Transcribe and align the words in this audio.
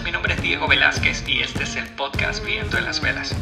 mi 0.00 0.10
nombre 0.10 0.32
es 0.32 0.40
Diego 0.40 0.66
Velázquez 0.66 1.22
y 1.28 1.40
este 1.40 1.64
es 1.64 1.76
el 1.76 1.86
podcast 1.86 2.42
Viento 2.46 2.78
en 2.78 2.86
las 2.86 3.02
Velas. 3.02 3.34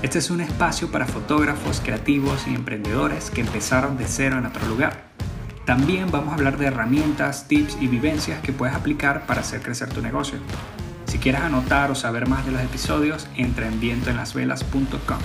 Este 0.00 0.20
es 0.20 0.30
un 0.30 0.40
espacio 0.40 0.90
para 0.90 1.06
fotógrafos, 1.06 1.82
creativos 1.84 2.46
y 2.46 2.54
emprendedores 2.54 3.30
que 3.30 3.42
empezaron 3.42 3.98
de 3.98 4.06
cero 4.06 4.38
en 4.38 4.46
otro 4.46 4.66
lugar. 4.66 5.04
También 5.66 6.10
vamos 6.10 6.30
a 6.30 6.34
hablar 6.36 6.56
de 6.56 6.66
herramientas, 6.66 7.46
tips 7.46 7.76
y 7.78 7.88
vivencias 7.88 8.40
que 8.40 8.52
puedes 8.52 8.74
aplicar 8.74 9.26
para 9.26 9.42
hacer 9.42 9.60
crecer 9.60 9.90
tu 9.90 10.00
negocio. 10.00 10.38
Si 11.04 11.18
quieres 11.18 11.42
anotar 11.42 11.90
o 11.90 11.94
saber 11.94 12.26
más 12.26 12.46
de 12.46 12.52
los 12.52 12.62
episodios, 12.62 13.26
entra 13.36 13.66
en 13.66 13.78
vientoenlasvelas.com. 13.78 15.18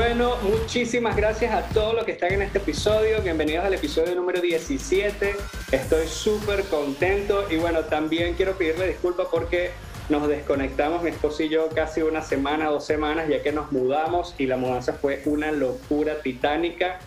Bueno, 0.00 0.36
muchísimas 0.42 1.14
gracias 1.14 1.52
a 1.52 1.68
todos 1.74 1.94
los 1.94 2.04
que 2.04 2.12
están 2.12 2.32
en 2.32 2.40
este 2.40 2.56
episodio. 2.56 3.20
Bienvenidos 3.20 3.66
al 3.66 3.74
episodio 3.74 4.14
número 4.14 4.40
17. 4.40 5.34
Estoy 5.72 6.06
súper 6.06 6.64
contento 6.64 7.44
y 7.50 7.56
bueno, 7.56 7.80
también 7.80 8.32
quiero 8.32 8.54
pedirle 8.54 8.88
disculpas 8.88 9.26
porque 9.30 9.72
nos 10.08 10.26
desconectamos 10.26 11.02
mi 11.02 11.10
esposo 11.10 11.42
y 11.42 11.50
yo 11.50 11.68
casi 11.74 12.00
una 12.00 12.22
semana, 12.22 12.70
dos 12.70 12.86
semanas, 12.86 13.28
ya 13.28 13.42
que 13.42 13.52
nos 13.52 13.70
mudamos 13.72 14.34
y 14.38 14.46
la 14.46 14.56
mudanza 14.56 14.94
fue 14.94 15.20
una 15.26 15.52
locura 15.52 16.22
titánica. 16.22 16.98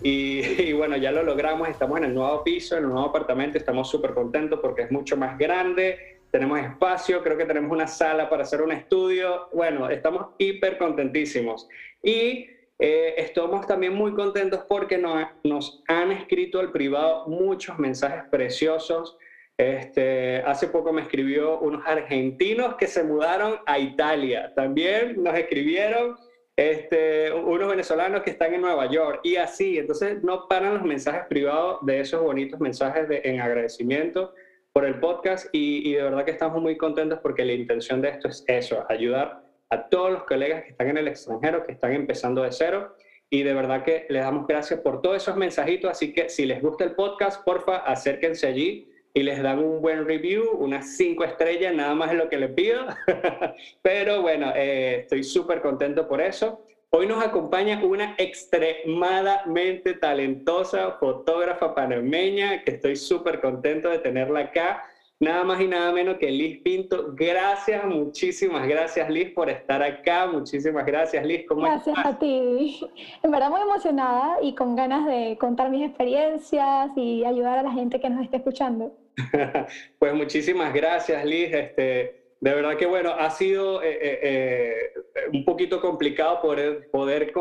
Y, 0.00 0.38
y, 0.62 0.72
bueno, 0.74 0.96
ya 0.96 1.10
lo 1.10 1.24
logramos, 1.24 1.68
estamos 1.68 1.98
en 1.98 2.04
el 2.04 2.14
nuevo 2.14 2.44
piso, 2.44 2.76
en 2.76 2.84
el 2.84 2.90
nuevo 2.90 3.08
apartamento, 3.08 3.58
estamos 3.58 3.90
súper 3.90 4.14
contentos 4.14 4.60
porque 4.62 4.82
es 4.82 4.92
mucho 4.92 5.16
más 5.16 5.36
grande, 5.36 6.18
tenemos 6.30 6.60
espacio, 6.60 7.22
creo 7.22 7.36
que 7.36 7.46
tenemos 7.46 7.72
una 7.72 7.88
sala 7.88 8.28
para 8.28 8.42
hacer 8.42 8.60
un 8.60 8.70
estudio, 8.70 9.48
bueno, 9.52 9.88
estamos 9.88 10.28
hiper 10.38 10.78
contentísimos. 10.78 11.68
Y 12.02 12.48
eh, 12.80 13.14
estamos 13.16 13.66
también 13.66 13.92
muy 13.92 14.12
contentos 14.14 14.60
porque 14.68 14.98
nos, 14.98 15.26
nos, 15.42 15.82
han 15.88 16.12
escrito 16.12 16.60
al 16.60 16.70
privado 16.70 17.26
muchos 17.26 17.78
mensajes 17.78 18.22
preciosos. 18.30 19.16
Este, 19.56 20.36
hace 20.42 20.68
poco 20.68 20.92
me 20.92 21.02
escribió 21.02 21.58
unos 21.58 21.84
argentinos 21.84 22.76
que 22.76 22.86
se 22.86 23.02
mudaron 23.02 23.58
a 23.66 23.78
Italia. 23.80 24.52
También 24.54 25.20
nos 25.20 25.36
escribieron 25.36 26.16
este, 26.54 27.32
unos 27.32 27.68
venezolanos 27.68 28.22
que 28.22 28.30
están 28.30 28.54
en 28.54 28.60
Nueva 28.60 28.88
York 28.88 29.20
y 29.24 29.34
así. 29.34 29.78
Entonces 29.78 30.22
no 30.22 30.46
paran 30.46 30.74
los 30.74 30.84
mensajes 30.84 31.22
privados 31.28 31.84
de 31.84 32.00
esos 32.00 32.22
bonitos 32.22 32.60
mensajes 32.60 33.08
de, 33.08 33.22
en 33.24 33.40
agradecimiento 33.40 34.32
por 34.72 34.84
el 34.84 35.00
podcast 35.00 35.48
y, 35.52 35.88
y 35.88 35.94
de 35.94 36.02
verdad 36.04 36.24
que 36.24 36.30
estamos 36.30 36.62
muy 36.62 36.76
contentos 36.76 37.18
porque 37.20 37.44
la 37.44 37.54
intención 37.54 38.00
de 38.00 38.10
esto 38.10 38.28
es 38.28 38.44
eso, 38.46 38.84
ayudar 38.88 39.47
a 39.70 39.88
todos 39.88 40.10
los 40.10 40.24
colegas 40.24 40.64
que 40.64 40.70
están 40.70 40.88
en 40.88 40.98
el 40.98 41.08
extranjero, 41.08 41.64
que 41.64 41.72
están 41.72 41.92
empezando 41.92 42.42
de 42.42 42.52
cero. 42.52 42.94
Y 43.30 43.42
de 43.42 43.52
verdad 43.52 43.84
que 43.84 44.06
les 44.08 44.22
damos 44.22 44.46
gracias 44.46 44.80
por 44.80 45.02
todos 45.02 45.16
esos 45.16 45.36
mensajitos. 45.36 45.90
Así 45.90 46.12
que 46.12 46.28
si 46.28 46.46
les 46.46 46.62
gusta 46.62 46.84
el 46.84 46.94
podcast, 46.94 47.44
porfa, 47.44 47.78
acérquense 47.78 48.46
allí 48.46 48.90
y 49.12 49.22
les 49.22 49.42
dan 49.42 49.58
un 49.58 49.82
buen 49.82 50.06
review, 50.06 50.50
unas 50.58 50.96
cinco 50.96 51.24
estrellas, 51.24 51.74
nada 51.74 51.94
más 51.94 52.12
es 52.12 52.18
lo 52.18 52.28
que 52.28 52.38
les 52.38 52.52
pido. 52.52 52.86
Pero 53.82 54.22
bueno, 54.22 54.52
eh, 54.54 55.00
estoy 55.00 55.24
súper 55.24 55.60
contento 55.60 56.08
por 56.08 56.20
eso. 56.20 56.64
Hoy 56.90 57.06
nos 57.06 57.22
acompaña 57.22 57.84
una 57.84 58.14
extremadamente 58.16 59.92
talentosa 59.94 60.92
fotógrafa 60.92 61.74
panameña 61.74 62.64
que 62.64 62.70
estoy 62.70 62.96
súper 62.96 63.42
contento 63.42 63.90
de 63.90 63.98
tenerla 63.98 64.40
acá 64.40 64.84
nada 65.20 65.44
más 65.44 65.60
y 65.60 65.66
nada 65.66 65.92
menos 65.92 66.16
que 66.18 66.30
Liz 66.30 66.60
Pinto. 66.62 67.12
Gracias, 67.14 67.84
muchísimas 67.84 68.66
gracias 68.66 69.08
Liz 69.10 69.30
por 69.32 69.50
estar 69.50 69.82
acá. 69.82 70.26
Muchísimas 70.26 70.86
gracias 70.86 71.24
Liz. 71.24 71.44
¿Cómo 71.48 71.62
gracias 71.62 71.96
a 72.04 72.18
ti. 72.18 72.80
En 73.22 73.30
verdad 73.30 73.50
muy 73.50 73.60
emocionada 73.60 74.38
y 74.42 74.54
con 74.54 74.76
ganas 74.76 75.06
de 75.06 75.36
contar 75.38 75.70
mis 75.70 75.86
experiencias 75.86 76.90
y 76.96 77.24
ayudar 77.24 77.58
a 77.58 77.62
la 77.62 77.72
gente 77.72 78.00
que 78.00 78.10
nos 78.10 78.22
esté 78.22 78.36
escuchando. 78.36 78.92
pues 79.98 80.14
muchísimas 80.14 80.72
gracias 80.72 81.24
Liz. 81.24 81.52
Este, 81.52 82.17
de 82.40 82.54
verdad 82.54 82.76
que 82.76 82.86
bueno, 82.86 83.10
ha 83.10 83.30
sido 83.30 83.82
eh, 83.82 83.98
eh, 84.00 84.18
eh, 84.22 85.02
un 85.32 85.44
poquito 85.44 85.80
complicado 85.80 86.40
poder, 86.40 86.88
poder 86.90 87.32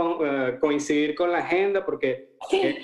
coincidir 0.59 1.13
con 1.13 1.31
la 1.31 1.39
agenda 1.39 1.85
porque 1.85 2.29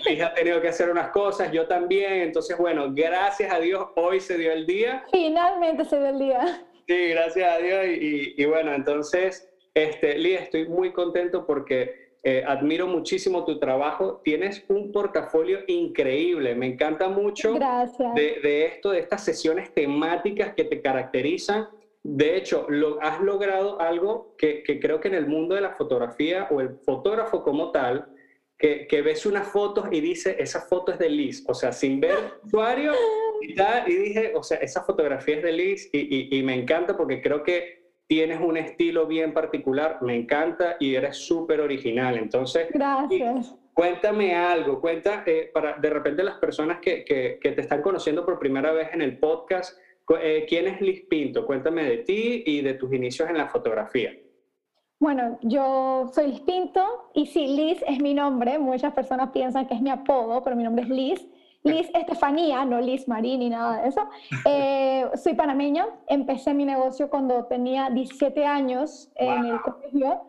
ella 0.08 0.28
ha 0.28 0.34
tenido 0.34 0.62
que 0.62 0.68
hacer 0.68 0.90
unas 0.90 1.10
cosas, 1.10 1.52
yo 1.52 1.68
también, 1.68 2.14
entonces 2.14 2.58
bueno, 2.58 2.94
gracias 2.94 3.52
a 3.52 3.60
Dios 3.60 3.88
hoy 3.96 4.20
se 4.20 4.38
dio 4.38 4.52
el 4.52 4.68
día. 4.68 5.04
Finalmente 5.12 5.86
se 5.86 5.98
dio 5.98 6.10
el 6.10 6.20
día. 6.20 6.66
Sí, 6.88 7.08
gracias 7.10 7.52
a 7.52 7.58
Dios 7.58 7.86
y, 8.00 8.36
y 8.38 8.46
bueno, 8.46 8.74
entonces, 8.74 9.50
este, 9.74 10.18
Lía, 10.18 10.40
estoy 10.40 10.68
muy 10.68 10.92
contento 10.92 11.48
porque 11.48 12.04
admiro 12.46 12.88
muchísimo 12.88 13.44
tu 13.44 13.60
trabajo. 13.60 14.22
Tienes 14.24 14.64
un 14.70 14.94
portafolio 14.94 15.60
increíble. 15.68 16.56
Me 16.56 16.68
encanta 16.68 17.10
mucho 17.10 17.54
de, 17.54 18.40
de, 18.42 18.66
esto, 18.66 18.92
de 18.92 19.00
estas 19.00 19.26
sesiones 19.26 19.74
temáticas 19.74 20.54
que 20.54 20.64
te 20.64 20.82
caracterizan 20.82 21.68
de 22.04 22.36
hecho, 22.36 22.66
lo, 22.70 23.02
has 23.02 23.22
logrado 23.22 23.80
algo 23.80 24.36
que, 24.38 24.64
creo 24.82 25.00
que 25.00 25.08
en 25.08 25.14
el 25.16 25.26
mundo 25.26 25.56
de 25.56 25.62
la 25.62 25.72
fotografía 25.72 26.48
o 26.52 26.60
el 26.60 26.78
fotógrafo 26.86 27.44
como 27.44 27.72
tal, 27.72 28.10
que, 28.58 29.02
ves 29.02 29.26
unas 29.26 29.48
fotos 29.48 29.88
y 29.92 30.00
dice, 30.00 30.36
esa 30.40 30.62
foto 30.62 30.94
es 30.94 31.00
de 31.00 31.10
Liz, 31.10 31.44
o 31.48 31.54
sea, 31.54 31.72
sin 31.74 32.00
ver 32.00 32.16
usuario 32.46 32.94
y, 33.42 33.56
y 33.92 33.96
dije, 33.96 34.32
o 34.36 34.44
sea, 34.44 34.58
esa 34.60 34.84
fotografía 34.84 35.38
es 35.38 35.44
de 35.44 35.52
Liz 35.52 35.90
y, 35.92 36.42
me 36.44 36.56
encanta 36.56 36.96
porque 36.96 37.22
creo 37.22 37.44
que 37.44 37.84
tienes 38.08 38.40
un 38.40 38.56
estilo 38.58 39.06
bien 39.06 39.34
particular, 39.34 39.98
me 40.02 40.16
encanta 40.16 40.78
y 40.80 40.96
eres 40.96 41.18
súper 41.18 41.60
original. 41.60 42.18
Entonces, 42.18 42.68
gracias. 42.72 43.56
Cuéntame 43.74 44.36
algo, 44.36 44.80
cuenta 44.80 45.24
eh, 45.26 45.50
para 45.54 45.74
de 45.74 45.90
repente 45.90 46.24
las 46.24 46.36
personas 46.36 46.80
que, 46.80 47.04
que, 47.04 47.52
te 47.52 47.62
están 47.62 47.82
conociendo 47.82 48.24
por 48.26 48.40
primera 48.40 48.72
vez 48.72 48.90
en 48.94 49.02
el 49.02 49.18
podcast, 49.18 49.78
eh, 50.22 50.46
¿Quién 50.48 50.68
es 50.68 50.82
Liz 50.82 51.06
Pinto? 51.10 51.46
Cuéntame 51.46 51.84
de 51.84 51.98
ti 51.98 52.44
y 52.46 52.62
de 52.62 52.74
tus 52.74 52.94
inicios 52.94 53.30
en 53.30 53.38
la 53.38 53.48
fotografía. 53.48 54.12
Bueno, 55.00 55.38
yo 55.42 56.10
soy 56.14 56.28
Liz 56.28 56.42
Pinto 56.42 57.10
y 57.14 57.26
sí, 57.26 57.48
Liz 57.48 57.84
es 57.88 58.00
mi 58.02 58.14
nombre. 58.14 58.58
Muchas 58.60 58.94
personas 58.94 59.32
piensan 59.32 59.68
que 59.68 59.74
es 59.74 59.82
mi 59.82 59.90
apodo, 59.90 60.44
pero 60.44 60.56
mi 60.56 60.64
nombre 60.64 60.84
es 60.84 60.90
Liz. 60.90 61.28
Liz 61.64 61.90
Estefanía, 61.94 62.66
no 62.66 62.82
Liz 62.82 63.08
Marín 63.08 63.40
ni 63.40 63.50
nada 63.50 63.82
de 63.82 63.90
eso. 63.90 64.02
Eh, 64.46 65.10
soy 65.16 65.34
panameña. 65.34 65.88
Empecé 66.08 66.54
mi 66.54 66.66
negocio 66.66 67.10
cuando 67.10 67.46
tenía 67.46 67.90
17 67.90 68.46
años 68.46 69.12
en 69.16 69.46
el 69.46 69.62
colegio. 69.62 70.22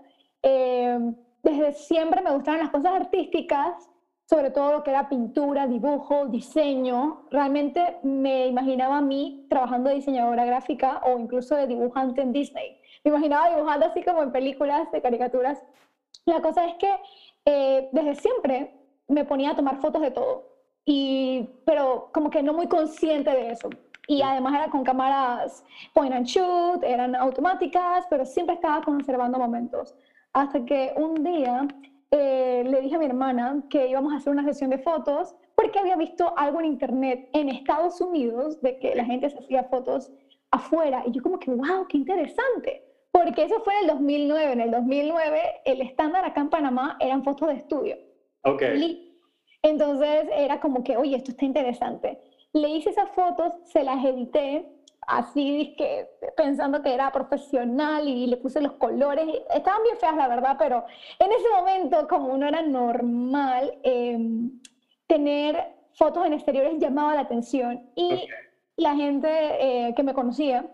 Eh, 0.43 0.99
desde 1.43 1.73
siempre 1.73 2.23
me 2.23 2.31
gustaban 2.31 2.61
las 2.61 2.71
cosas 2.71 2.93
artísticas 2.93 3.89
sobre 4.27 4.51
todo 4.51 4.73
lo 4.73 4.83
que 4.83 4.91
era 4.91 5.09
pintura, 5.09 5.67
dibujo, 5.67 6.27
diseño. 6.27 7.27
Realmente 7.31 7.99
me 8.03 8.47
imaginaba 8.47 8.99
a 8.99 9.03
mí 9.03 9.47
trabajando 9.51 9.91
de 9.91 9.97
diseñadora 9.97 10.45
gráfica 10.45 11.03
o 11.05 11.19
incluso 11.19 11.55
de 11.57 11.67
dibujante 11.67 12.23
en 12.23 12.33
Disney. 12.33 12.79
Me 13.05 13.11
imaginaba 13.11 13.51
dibujando 13.51 13.87
así 13.87 14.03
como 14.03 14.23
en 14.23 14.33
películas 14.33 14.91
de 14.93 15.03
caricaturas. 15.03 15.63
La 16.25 16.41
cosa 16.41 16.65
es 16.65 16.75
que 16.77 16.91
eh, 17.45 17.89
desde 17.93 18.15
siempre 18.15 18.75
me 19.09 19.25
ponía 19.25 19.51
a 19.51 19.57
tomar 19.57 19.77
fotos 19.81 20.01
de 20.01 20.11
todo, 20.11 20.55
y, 20.87 21.49
pero 21.67 22.11
como 22.13 22.31
que 22.31 22.43
no 22.43 22.55
muy 22.55 22.67
consciente 22.67 23.31
de 23.31 23.51
eso. 23.51 23.69
Y 24.07 24.23
además 24.23 24.55
era 24.55 24.71
con 24.71 24.85
cámaras 24.85 25.65
point 25.95 26.15
and 26.15 26.27
shoot, 26.27 26.83
eran 26.83 27.15
automáticas, 27.15 28.07
pero 28.09 28.25
siempre 28.25 28.55
estaba 28.55 28.83
conservando 28.83 29.39
momentos. 29.39 29.95
Hasta 30.33 30.65
que 30.65 30.93
un 30.97 31.23
día 31.23 31.69
eh, 32.17 32.63
le 32.65 32.81
dije 32.81 32.95
a 32.95 32.99
mi 32.99 33.07
hermana 33.07 33.65
que 33.69 33.89
íbamos 33.89 34.13
a 34.13 34.19
hacer 34.19 34.33
una 34.33 34.45
sesión 34.45 34.71
de 34.71 34.79
fotos 34.79 35.35
porque 35.57 35.81
había 35.81 35.97
visto 35.97 36.33
algo 36.37 36.61
en 36.61 36.67
internet 36.67 37.29
en 37.33 37.49
Estados 37.49 38.01
Unidos 38.01 38.61
de 38.63 38.79
que 38.79 38.95
la 38.95 39.05
gente 39.05 39.29
se 39.31 39.39
hacía 39.39 39.65
fotos 39.65 40.13
afuera. 40.53 41.03
Y 41.07 41.11
yo 41.11 41.23
como 41.23 41.41
que, 41.41 41.51
wow, 41.51 41.89
qué 41.89 41.97
interesante. 41.97 42.85
Porque 43.11 43.43
eso 43.43 43.61
fue 43.65 43.75
en 43.75 43.81
el 43.81 43.87
2009. 43.89 44.53
En 44.53 44.61
el 44.61 44.71
2009 44.71 45.41
el 45.65 45.81
estándar 45.81 46.25
acá 46.25 46.41
en 46.41 46.51
Panamá 46.51 46.97
eran 47.01 47.25
fotos 47.25 47.49
de 47.49 47.55
estudio. 47.55 47.97
Ok. 48.45 48.63
Entonces 49.63 50.27
era 50.37 50.61
como 50.61 50.85
que, 50.85 50.97
oye, 50.97 51.17
esto 51.17 51.33
está 51.33 51.45
interesante. 51.45 52.21
Le 52.53 52.69
hice 52.69 52.91
esas 52.91 53.11
fotos, 53.11 53.55
se 53.65 53.83
las 53.83 54.05
edité 54.05 54.69
así 55.07 55.75
que 55.77 56.09
pensando 56.37 56.83
que 56.83 56.95
era 56.95 57.13
profesional 57.13 58.09
y 58.09 58.27
le 58.27 58.37
puse 58.37 58.61
los 58.61 58.73
colores. 58.73 59.27
Estaban 59.55 59.83
bien 59.83 59.97
feas, 59.99 60.17
la 60.17 60.29
verdad, 60.29 60.57
pero 60.59 60.85
en 61.19 61.33
ese 61.33 61.49
momento, 61.57 62.09
como 62.09 62.37
no 62.37 62.47
era 62.47 62.63
normal, 62.63 63.79
em, 63.83 64.61
tener 65.07 65.75
fotos 65.95 66.27
en 66.27 66.33
exteriores 66.33 66.79
llamaba 66.79 67.15
la 67.15 67.21
atención 67.21 67.89
y 67.95 68.27
la 68.77 68.95
gente 68.95 69.29
eh, 69.29 69.95
que 69.95 70.03
me 70.03 70.15
conocía 70.15 70.67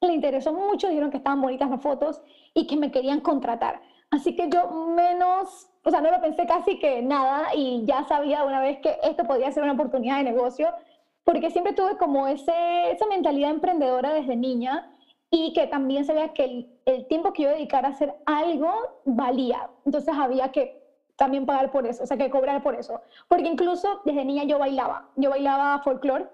le 0.00 0.14
interesó 0.14 0.52
mucho, 0.52 0.88
dijeron 0.88 1.10
que 1.10 1.18
estaban 1.18 1.40
bonitas 1.40 1.70
las 1.70 1.80
fotos 1.80 2.22
y 2.54 2.66
que 2.66 2.76
me 2.76 2.90
querían 2.90 3.20
contratar. 3.20 3.80
Así 4.10 4.36
que 4.36 4.48
yo 4.50 4.68
menos, 4.94 5.70
o 5.84 5.90
sea, 5.90 6.00
no 6.00 6.10
lo 6.10 6.20
pensé 6.20 6.46
casi 6.46 6.78
que 6.78 7.02
nada 7.02 7.54
y 7.54 7.84
ya 7.86 8.04
sabía 8.04 8.44
una 8.44 8.60
vez 8.60 8.78
que 8.80 8.96
esto 9.04 9.24
podía 9.24 9.50
ser 9.52 9.62
una 9.62 9.72
oportunidad 9.72 10.18
de 10.18 10.24
negocio 10.24 10.68
porque 11.24 11.50
siempre 11.50 11.72
tuve 11.72 11.96
como 11.96 12.26
ese, 12.26 12.90
esa 12.90 13.06
mentalidad 13.06 13.50
emprendedora 13.50 14.12
desde 14.12 14.36
niña 14.36 14.90
y 15.30 15.52
que 15.54 15.66
también 15.66 16.04
sabía 16.04 16.32
que 16.34 16.68
el, 16.84 17.06
tiempo 17.06 17.32
que 17.32 17.44
yo 17.44 17.48
dedicara 17.48 17.88
a 17.88 17.90
hacer 17.92 18.14
algo 18.26 18.70
valía. 19.04 19.70
Entonces 19.86 20.14
había 20.14 20.52
que 20.52 20.82
también 21.16 21.46
pagar 21.46 21.70
por 21.70 21.86
eso, 21.86 22.02
o 22.02 22.06
sea, 22.06 22.16
que 22.16 22.30
cobrar 22.30 22.62
por 22.62 22.74
eso. 22.74 23.00
Porque 23.28 23.48
incluso 23.48 24.02
desde 24.04 24.24
niña 24.24 24.44
yo 24.44 24.58
bailaba, 24.58 25.08
yo 25.16 25.30
bailaba 25.30 25.80
folclore 25.82 26.26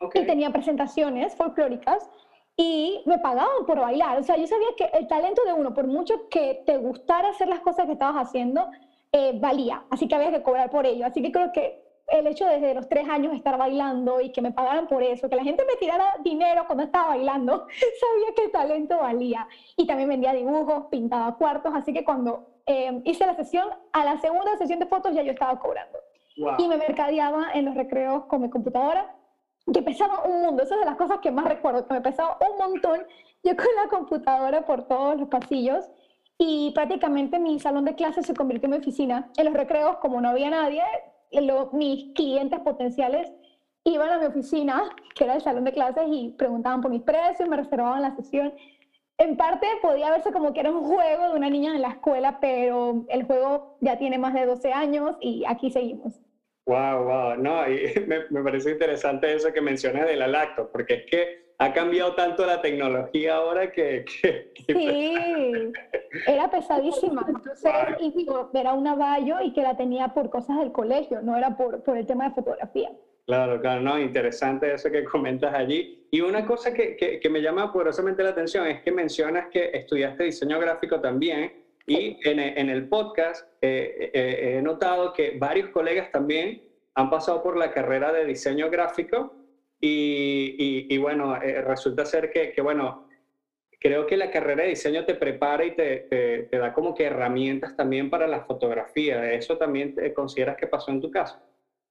y 0.00 0.26
tenía 0.26 0.50
presentaciones 0.50 1.34
folclóricas 1.34 2.08
y 2.56 3.02
me 3.06 3.18
pagaban 3.18 3.66
por 3.66 3.80
bailar. 3.80 4.18
O 4.18 4.22
sea, 4.22 4.36
yo 4.36 4.46
sabía 4.46 4.68
que 4.76 4.84
el 4.96 5.08
talento 5.08 5.42
de 5.44 5.52
uno, 5.52 5.74
por 5.74 5.86
mucho 5.86 6.28
que 6.28 6.62
te 6.66 6.76
gustara 6.76 7.30
hacer 7.30 7.48
las 7.48 7.60
cosas 7.60 7.86
que 7.86 7.92
estabas 7.92 8.28
haciendo, 8.28 8.68
eh, 9.10 9.32
valía. 9.40 9.82
Así 9.90 10.06
que 10.06 10.14
había 10.14 10.30
que 10.30 10.42
cobrar 10.42 10.70
por 10.70 10.86
ello. 10.86 11.06
Así 11.06 11.22
que 11.22 11.32
creo 11.32 11.50
que 11.52 11.83
el 12.08 12.26
hecho 12.26 12.46
de 12.46 12.54
desde 12.54 12.74
los 12.74 12.88
tres 12.88 13.08
años 13.08 13.34
estar 13.34 13.56
bailando 13.58 14.20
y 14.20 14.30
que 14.30 14.42
me 14.42 14.52
pagaran 14.52 14.86
por 14.86 15.02
eso, 15.02 15.28
que 15.28 15.36
la 15.36 15.44
gente 15.44 15.64
me 15.64 15.76
tirara 15.76 16.04
dinero 16.22 16.64
cuando 16.66 16.84
estaba 16.84 17.08
bailando, 17.08 17.66
sabía 18.00 18.34
que 18.36 18.44
el 18.44 18.50
talento 18.50 18.98
valía. 18.98 19.48
Y 19.76 19.86
también 19.86 20.08
vendía 20.08 20.32
dibujos, 20.32 20.86
pintaba 20.90 21.36
cuartos, 21.36 21.72
así 21.74 21.92
que 21.92 22.04
cuando 22.04 22.46
eh, 22.66 23.00
hice 23.04 23.26
la 23.26 23.34
sesión, 23.34 23.68
a 23.92 24.04
la 24.04 24.18
segunda 24.18 24.56
sesión 24.56 24.78
de 24.78 24.86
fotos 24.86 25.14
ya 25.14 25.22
yo 25.22 25.32
estaba 25.32 25.58
cobrando. 25.58 25.98
Y 26.58 26.66
me 26.66 26.76
mercadeaba 26.76 27.52
en 27.54 27.64
los 27.64 27.76
recreos 27.76 28.24
con 28.24 28.42
mi 28.42 28.50
computadora, 28.50 29.14
que 29.72 29.82
pesaba 29.82 30.24
un 30.24 30.42
mundo, 30.42 30.62
esa 30.62 30.74
es 30.74 30.80
de 30.80 30.86
las 30.86 30.96
cosas 30.96 31.18
que 31.20 31.30
más 31.30 31.44
recuerdo, 31.44 31.86
que 31.86 31.94
me 31.94 32.00
pesaba 32.00 32.36
un 32.50 32.58
montón, 32.58 33.06
yo 33.44 33.56
con 33.56 33.66
la 33.82 33.88
computadora 33.88 34.66
por 34.66 34.88
todos 34.88 35.16
los 35.16 35.28
pasillos, 35.28 35.88
y 36.38 36.72
prácticamente 36.72 37.38
mi 37.38 37.60
salón 37.60 37.84
de 37.84 37.94
clases 37.94 38.26
se 38.26 38.34
convirtió 38.34 38.66
en 38.66 38.72
mi 38.72 38.78
oficina. 38.78 39.30
En 39.36 39.44
los 39.46 39.54
recreos, 39.54 39.98
como 39.98 40.20
no 40.20 40.30
había 40.30 40.50
nadie, 40.50 40.82
mis 41.72 42.14
clientes 42.14 42.60
potenciales 42.60 43.30
iban 43.84 44.10
a 44.10 44.18
mi 44.18 44.26
oficina, 44.26 44.82
que 45.14 45.24
era 45.24 45.34
el 45.34 45.42
salón 45.42 45.64
de 45.64 45.72
clases, 45.72 46.04
y 46.08 46.34
preguntaban 46.36 46.80
por 46.80 46.90
mis 46.90 47.02
precios, 47.02 47.48
me 47.48 47.56
reservaban 47.56 48.02
la 48.02 48.14
sesión. 48.16 48.54
En 49.18 49.36
parte 49.36 49.66
podía 49.80 50.10
verse 50.10 50.32
como 50.32 50.52
que 50.52 50.60
era 50.60 50.72
un 50.72 50.84
juego 50.84 51.28
de 51.28 51.36
una 51.36 51.50
niña 51.50 51.74
en 51.74 51.82
la 51.82 51.90
escuela, 51.90 52.38
pero 52.40 53.04
el 53.08 53.24
juego 53.24 53.76
ya 53.80 53.96
tiene 53.96 54.18
más 54.18 54.34
de 54.34 54.46
12 54.46 54.72
años 54.72 55.16
y 55.20 55.44
aquí 55.46 55.70
seguimos. 55.70 56.20
Wow, 56.66 57.04
wow. 57.04 57.36
No, 57.36 57.62
me, 58.06 58.24
me 58.30 58.42
parece 58.42 58.70
interesante 58.70 59.32
eso 59.32 59.52
que 59.52 59.60
mencionas 59.60 60.06
de 60.06 60.16
la 60.16 60.26
lacto, 60.26 60.68
porque 60.72 60.94
es 60.94 61.02
que 61.08 61.43
ha 61.64 61.72
cambiado 61.72 62.14
tanto 62.14 62.44
la 62.44 62.60
tecnología 62.60 63.36
ahora 63.36 63.72
que... 63.72 64.04
sí, 64.66 65.72
era 66.26 66.50
pesadísima. 66.50 67.24
Entonces, 67.26 67.72
y 68.00 68.10
digo, 68.12 68.50
era 68.52 68.74
una 68.74 68.94
Bayo 68.94 69.36
y 69.42 69.52
que 69.52 69.62
la 69.62 69.76
tenía 69.76 70.08
por 70.08 70.30
cosas 70.30 70.58
del 70.58 70.72
colegio, 70.72 71.22
no 71.22 71.36
era 71.36 71.56
por, 71.56 71.82
por 71.82 71.96
el 71.96 72.06
tema 72.06 72.28
de 72.28 72.34
fotografía. 72.34 72.90
Claro, 73.26 73.58
claro, 73.60 73.80
no, 73.80 73.98
interesante 73.98 74.74
eso 74.74 74.90
que 74.90 75.04
comentas 75.04 75.54
allí. 75.54 76.06
Y 76.10 76.20
una 76.20 76.44
cosa 76.44 76.74
que, 76.74 76.96
que, 76.96 77.30
me 77.30 77.40
llama 77.40 77.72
poderosamente 77.72 78.22
la 78.22 78.30
atención 78.30 78.66
es 78.66 78.82
que 78.82 78.92
mencionas 78.92 79.46
que 79.50 79.70
estudiaste 79.72 80.24
diseño 80.24 80.60
gráfico 80.60 81.00
también 81.00 81.64
y 81.86 82.18
en, 82.28 82.38
en, 82.38 82.68
el 82.68 82.88
podcast 82.88 83.46
eh, 83.60 84.10
eh, 84.12 84.56
he 84.58 84.62
notado 84.62 85.12
que 85.12 85.36
varios 85.38 85.70
colegas 85.70 86.10
también 86.10 86.62
han 86.94 87.10
pasado 87.10 87.42
por 87.42 87.56
la 87.56 87.72
carrera 87.72 88.12
de 88.12 88.26
diseño 88.26 88.70
gráfico 88.70 89.34
y, 89.86 90.98
bueno, 90.98 91.36
eh, 91.42 91.60
resulta 91.62 92.04
ser 92.04 92.30
que, 92.30 92.60
bueno, 92.62 93.06
creo 93.80 94.06
que 94.06 94.16
la 94.16 94.30
carrera 94.30 94.62
de 94.62 94.70
diseño 94.70 95.04
te 95.04 95.14
prepara 95.14 95.64
y 95.64 95.74
te, 95.74 96.46
te, 96.50 96.58
da 96.58 96.72
como 96.72 96.94
que 96.94 97.04
herramientas 97.04 97.76
también 97.76 98.08
para 98.08 98.26
la 98.26 98.44
fotografía. 98.44 99.32
¿Eso 99.32 99.58
también 99.58 99.94
consideras 100.14 100.56
que 100.56 100.66
pasó 100.66 100.90
en 100.90 101.00
tu 101.00 101.10
caso? 101.10 101.38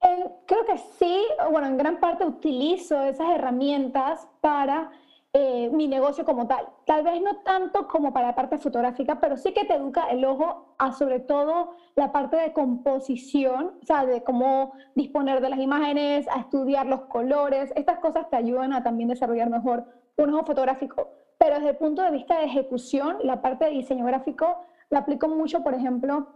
Eh, 0.04 0.26
creo 0.48 0.66
que 0.66 0.78
sí, 1.00 1.26
bueno, 1.52 1.68
en 1.68 1.78
gran 1.78 2.00
parte 2.00 2.26
utilizo 2.26 3.02
esas 3.04 3.30
herramientas 3.30 4.28
para 4.42 4.92
eh, 5.36 5.70
mi 5.72 5.88
negocio 5.88 6.26
como 6.26 6.46
tal. 6.46 6.68
Tal 6.86 7.04
vez 7.04 7.20
no 7.20 7.38
tanto 7.38 7.88
como 7.88 8.14
para 8.14 8.28
la 8.28 8.36
parte 8.36 8.60
fotográfica, 8.60 9.20
pero 9.20 9.36
sí 9.36 9.52
que 9.52 9.66
te 9.66 9.74
educa 9.74 10.08
el 10.12 10.24
ojo 10.26 10.76
a 10.78 10.92
sobre 10.94 11.20
todo 11.20 11.72
la 11.96 12.12
parte 12.12 12.38
de 12.38 12.54
composición, 12.54 13.80
o 13.82 13.86
sea, 13.86 14.06
de 14.06 14.24
cómo 14.24 14.74
disponer 14.94 15.42
de 15.42 15.50
las 15.50 15.60
imágenes, 15.60 16.28
a 16.28 16.40
estudiar 16.40 16.86
los 16.86 17.02
colores. 17.06 17.74
Estas 17.76 17.98
cosas 17.98 18.30
te 18.30 18.36
ayudan 18.36 18.74
a 18.74 18.84
también 18.84 19.10
desarrollar 19.10 19.50
mejor 19.50 19.86
un 20.18 20.34
ojo 20.36 20.46
fotográfico. 20.46 21.10
Pero 21.40 21.56
desde 21.56 21.72
el 21.72 21.78
punto 21.78 22.04
de 22.04 22.12
vista 22.12 22.38
de 22.38 22.46
ejecución, 22.46 23.18
la 23.24 23.42
parte 23.42 23.66
de 23.66 23.72
diseño 23.72 24.06
gráfico 24.06 24.60
la 24.92 25.00
aplico 25.00 25.28
mucho, 25.28 25.64
por 25.64 25.74
ejemplo, 25.74 26.28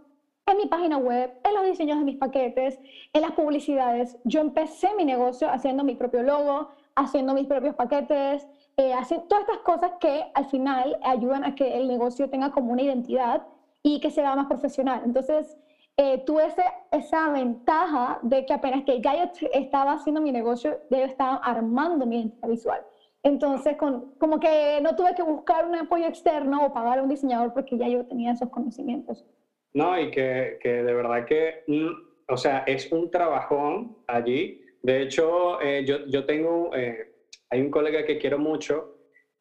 en 0.46 0.56
mi 0.56 0.66
página 0.66 0.96
web, 0.96 1.32
en 1.44 1.54
los 1.54 1.64
diseños 1.66 1.98
de 1.98 2.04
mis 2.04 2.16
paquetes, 2.16 2.80
en 3.12 3.22
las 3.22 3.32
publicidades. 3.32 4.18
Yo 4.24 4.40
empecé 4.40 4.92
mi 4.96 5.04
negocio 5.04 5.48
haciendo 5.48 5.84
mi 5.84 5.94
propio 5.94 6.24
logo, 6.24 6.70
haciendo 6.96 7.34
mis 7.34 7.46
propios 7.46 7.76
paquetes, 7.76 8.48
eh, 8.78 8.94
todas 9.28 9.42
estas 9.42 9.58
cosas 9.64 9.92
que 10.00 10.24
al 10.34 10.46
final 10.46 10.98
ayudan 11.02 11.44
a 11.44 11.54
que 11.56 11.76
el 11.76 11.88
negocio 11.88 12.30
tenga 12.30 12.52
como 12.52 12.72
una 12.72 12.82
identidad 12.82 13.42
y 13.82 14.00
que 14.00 14.10
sea 14.10 14.36
más 14.36 14.46
profesional. 14.46 15.02
Entonces, 15.04 15.58
eh, 15.96 16.22
tuve 16.24 16.44
esa 16.92 17.30
ventaja 17.30 18.20
de 18.22 18.46
que 18.46 18.52
apenas 18.52 18.84
que 18.84 19.00
ya 19.00 19.16
yo 19.16 19.48
estaba 19.52 19.94
haciendo 19.94 20.20
mi 20.20 20.30
negocio, 20.30 20.78
ya 20.90 20.98
yo 20.98 21.04
estaba 21.06 21.36
armando 21.38 22.06
mi 22.06 22.20
identidad 22.20 22.48
visual. 22.48 22.80
Entonces, 23.24 23.76
con, 23.76 24.12
como 24.14 24.38
que 24.38 24.78
no 24.80 24.94
tuve 24.94 25.12
que 25.16 25.24
buscar 25.24 25.66
un 25.66 25.74
apoyo 25.74 26.06
externo 26.06 26.64
o 26.64 26.72
pagar 26.72 27.00
a 27.00 27.02
un 27.02 27.08
diseñador 27.08 27.52
porque 27.52 27.76
ya 27.76 27.88
yo 27.88 28.06
tenía 28.06 28.30
esos 28.30 28.48
conocimientos. 28.48 29.26
No, 29.74 29.98
y 29.98 30.12
que, 30.12 30.58
que 30.62 30.84
de 30.84 30.94
verdad 30.94 31.26
que, 31.26 31.64
mm, 31.66 32.32
o 32.32 32.36
sea, 32.36 32.58
es 32.58 32.92
un 32.92 33.10
trabajón 33.10 33.96
allí. 34.06 34.62
De 34.82 35.02
hecho, 35.02 35.60
eh, 35.60 35.84
yo, 35.84 36.06
yo 36.06 36.24
tengo, 36.24 36.70
eh, 36.76 37.12
hay 37.50 37.60
un 37.60 37.70
colega 37.70 38.04
que 38.04 38.18
quiero 38.18 38.38
mucho 38.38 38.98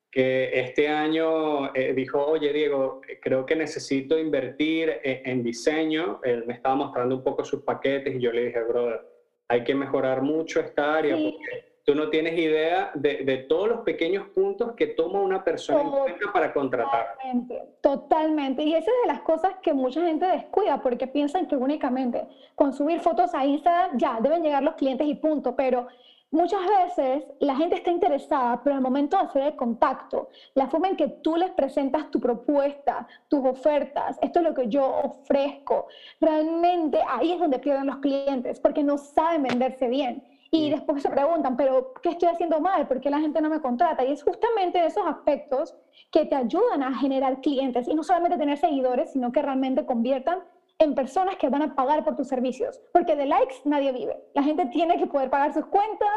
que 0.09 0.59
este 0.59 0.87
año 0.87 1.73
eh, 1.75 1.93
dijo, 1.93 2.25
oye 2.25 2.53
Diego, 2.53 3.01
creo 3.21 3.45
que 3.45 3.55
necesito 3.55 4.17
invertir 4.17 4.89
e-, 5.03 5.21
en, 5.25 5.43
diseño. 5.43 6.21
Él 6.23 6.45
me 6.47 6.53
estaba 6.53 6.75
mostrando 6.75 7.15
un 7.15 7.23
poco 7.23 7.43
sus 7.43 7.63
paquetes 7.63 8.15
y 8.15 8.19
yo 8.19 8.31
le 8.31 8.45
dije, 8.45 8.63
brother, 8.63 9.01
hay 9.49 9.63
que 9.63 9.75
mejorar 9.75 10.21
mucho 10.21 10.59
esta 10.59 10.95
área 10.95 11.15
porque 11.15 11.81
tú 11.85 11.95
no 11.95 12.09
tienes 12.09 12.37
idea 12.37 12.91
de, 12.95 13.17
de, 13.23 13.37
todos 13.37 13.69
los 13.69 13.79
pequeños 13.81 14.27
puntos 14.29 14.73
que 14.73 14.87
toma 14.87 15.21
una 15.21 15.43
persona 15.43 15.81
en 15.81 15.89
cuenta 15.89 16.33
para 16.33 16.53
contratar. 16.53 17.13
Totalmente, 17.13 17.63
totalmente. 17.81 18.63
Y 18.63 18.73
esa 18.73 18.91
es 18.91 18.97
de 19.03 19.13
las 19.13 19.21
cosas 19.21 19.55
que 19.61 19.73
mucha 19.73 20.01
gente 20.01 20.25
descuida 20.25 20.81
porque 20.81 21.07
piensan 21.07 21.47
que 21.47 21.55
únicamente 21.55 22.25
con 22.55 22.73
subir 22.73 22.99
fotos 22.99 23.33
a 23.33 23.45
Instagram 23.45 23.97
ya 23.97 24.19
deben 24.21 24.43
llegar 24.43 24.63
los 24.63 24.75
clientes 24.75 25.07
y 25.07 25.15
punto, 25.15 25.55
pero 25.55 25.87
Muchas 26.31 26.59
veces 26.67 27.23
la 27.39 27.55
gente 27.55 27.75
está 27.75 27.89
interesada, 27.89 28.61
pero 28.61 28.75
el 28.75 28.81
momento 28.81 29.17
de 29.17 29.23
hacer 29.23 29.43
el 29.43 29.55
contacto, 29.55 30.27
la 30.55 30.67
forma 30.67 30.89
en 30.89 30.97
que 30.97 31.07
tú 31.07 31.37
les 31.37 31.51
presentas 31.51 32.11
tu 32.11 32.19
propuesta, 32.19 33.07
tus 33.29 33.45
ofertas, 33.45 34.19
esto 34.21 34.39
es 34.39 34.45
lo 34.45 34.53
que 34.53 34.67
yo 34.67 34.85
ofrezco, 35.05 35.87
realmente 36.19 36.99
ahí 37.07 37.31
es 37.31 37.39
donde 37.39 37.59
pierden 37.59 37.87
los 37.87 37.97
clientes, 37.97 38.59
porque 38.59 38.83
no 38.83 38.97
saben 38.97 39.43
venderse 39.43 39.87
bien. 39.87 40.21
Y 40.51 40.69
después 40.69 41.01
se 41.01 41.09
preguntan, 41.09 41.55
pero 41.55 41.93
¿qué 42.03 42.09
estoy 42.09 42.27
haciendo 42.27 42.59
mal? 42.59 42.87
¿Por 42.87 42.99
qué 42.99 43.09
la 43.09 43.19
gente 43.19 43.41
no 43.41 43.49
me 43.49 43.61
contrata? 43.61 44.03
Y 44.03 44.11
es 44.11 44.23
justamente 44.23 44.85
esos 44.85 45.05
aspectos 45.05 45.75
que 46.11 46.25
te 46.25 46.35
ayudan 46.35 46.83
a 46.83 46.93
generar 46.93 47.39
clientes 47.39 47.87
y 47.87 47.93
no 47.93 48.03
solamente 48.03 48.37
tener 48.37 48.57
seguidores, 48.57 49.11
sino 49.11 49.31
que 49.31 49.41
realmente 49.41 49.85
conviertan 49.85 50.39
en 50.79 50.93
personas 50.93 51.37
que 51.37 51.49
van 51.49 51.63
a 51.63 51.75
pagar 51.75 52.03
por 52.03 52.15
tus 52.15 52.27
servicios, 52.27 52.79
porque 52.93 53.15
de 53.15 53.25
likes 53.25 53.55
nadie 53.65 53.91
vive. 53.91 54.15
La 54.33 54.43
gente 54.43 54.67
tiene 54.67 54.97
que 54.97 55.07
poder 55.07 55.29
pagar 55.29 55.53
sus 55.53 55.65
cuentas 55.65 56.09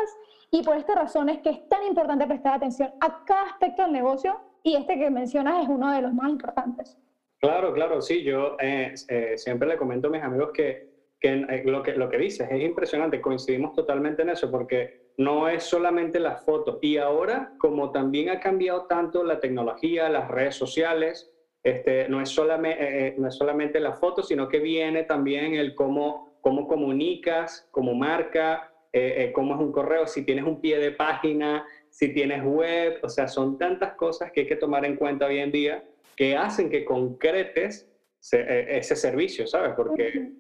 y 0.51 0.63
por 0.63 0.77
esta 0.77 0.95
razón 0.95 1.29
es 1.29 1.39
que 1.39 1.51
es 1.51 1.69
tan 1.69 1.83
importante 1.85 2.27
prestar 2.27 2.55
atención 2.55 2.91
a 3.01 3.25
cada 3.25 3.45
aspecto 3.45 3.83
del 3.83 3.93
negocio 3.93 4.39
y 4.63 4.77
este 4.77 4.99
que 4.99 5.11
mencionas 5.11 5.63
es 5.63 5.69
uno 5.69 5.91
de 5.93 6.03
los 6.03 6.13
más 6.13 6.31
importantes. 6.31 6.99
Claro, 7.41 7.73
claro, 7.73 8.03
sí, 8.03 8.23
yo 8.23 8.57
eh, 8.61 8.93
eh, 9.09 9.39
siempre 9.39 9.67
le 9.67 9.79
comento 9.79 10.09
a 10.09 10.11
mis 10.11 10.23
amigos 10.23 10.51
que, 10.53 10.91
que, 11.19 11.33
eh, 11.33 11.63
lo 11.65 11.83
que 11.83 11.93
lo 11.93 12.11
que 12.11 12.19
dices 12.19 12.47
es 12.51 12.63
impresionante, 12.63 13.21
coincidimos 13.21 13.73
totalmente 13.75 14.21
en 14.21 14.29
eso, 14.29 14.51
porque 14.51 15.13
no 15.17 15.49
es 15.49 15.65
solamente 15.65 16.21
las 16.21 16.45
fotos. 16.45 16.79
Y 16.83 16.99
ahora, 16.99 17.55
como 17.59 17.93
también 17.93 18.29
ha 18.29 18.41
cambiado 18.41 18.85
tanto 18.85 19.25
la 19.25 19.41
tecnología, 19.41 20.11
las 20.11 20.29
redes 20.29 20.55
sociales, 20.55 21.33
este, 21.63 22.09
no, 22.09 22.21
es 22.21 22.31
solamente, 22.31 22.83
eh, 22.83 23.09
eh, 23.09 23.15
no 23.19 23.29
es 23.29 23.35
solamente 23.35 23.81
la 23.81 23.93
foto, 23.93 24.23
sino 24.23 24.49
que 24.49 24.61
viene 24.61 25.05
también 25.05 25.55
el 25.55 25.75
cómo, 25.75 26.33
cómo 26.41 26.67
comunicas 26.67 27.67
como 27.71 27.95
marca, 27.95 28.73
eh, 28.93 29.31
cómo 29.35 29.55
es 29.55 29.61
un 29.61 29.71
correo, 29.71 30.07
si 30.07 30.25
tienes 30.25 30.45
un 30.45 30.61
pie 30.61 30.79
de 30.79 30.93
página, 30.93 31.65
si 31.91 32.13
tienes 32.13 32.43
web, 32.43 32.99
o 33.03 33.09
sea, 33.09 33.29
son 33.29 33.59
tantas 33.59 33.95
cosas 33.95 34.33
que 34.33 34.41
hay 34.41 34.47
que 34.47 34.57
tomar 34.57 34.85
en 34.85 34.97
cuenta 34.97 35.27
hoy 35.27 35.39
en 35.39 35.53
día 35.53 35.85
que 36.17 36.37
hacen 36.37 36.69
que 36.69 36.85
concretes 36.85 37.89
ese 38.21 38.97
servicio, 38.97 39.47
¿sabes? 39.47 39.73
Porque 39.77 40.33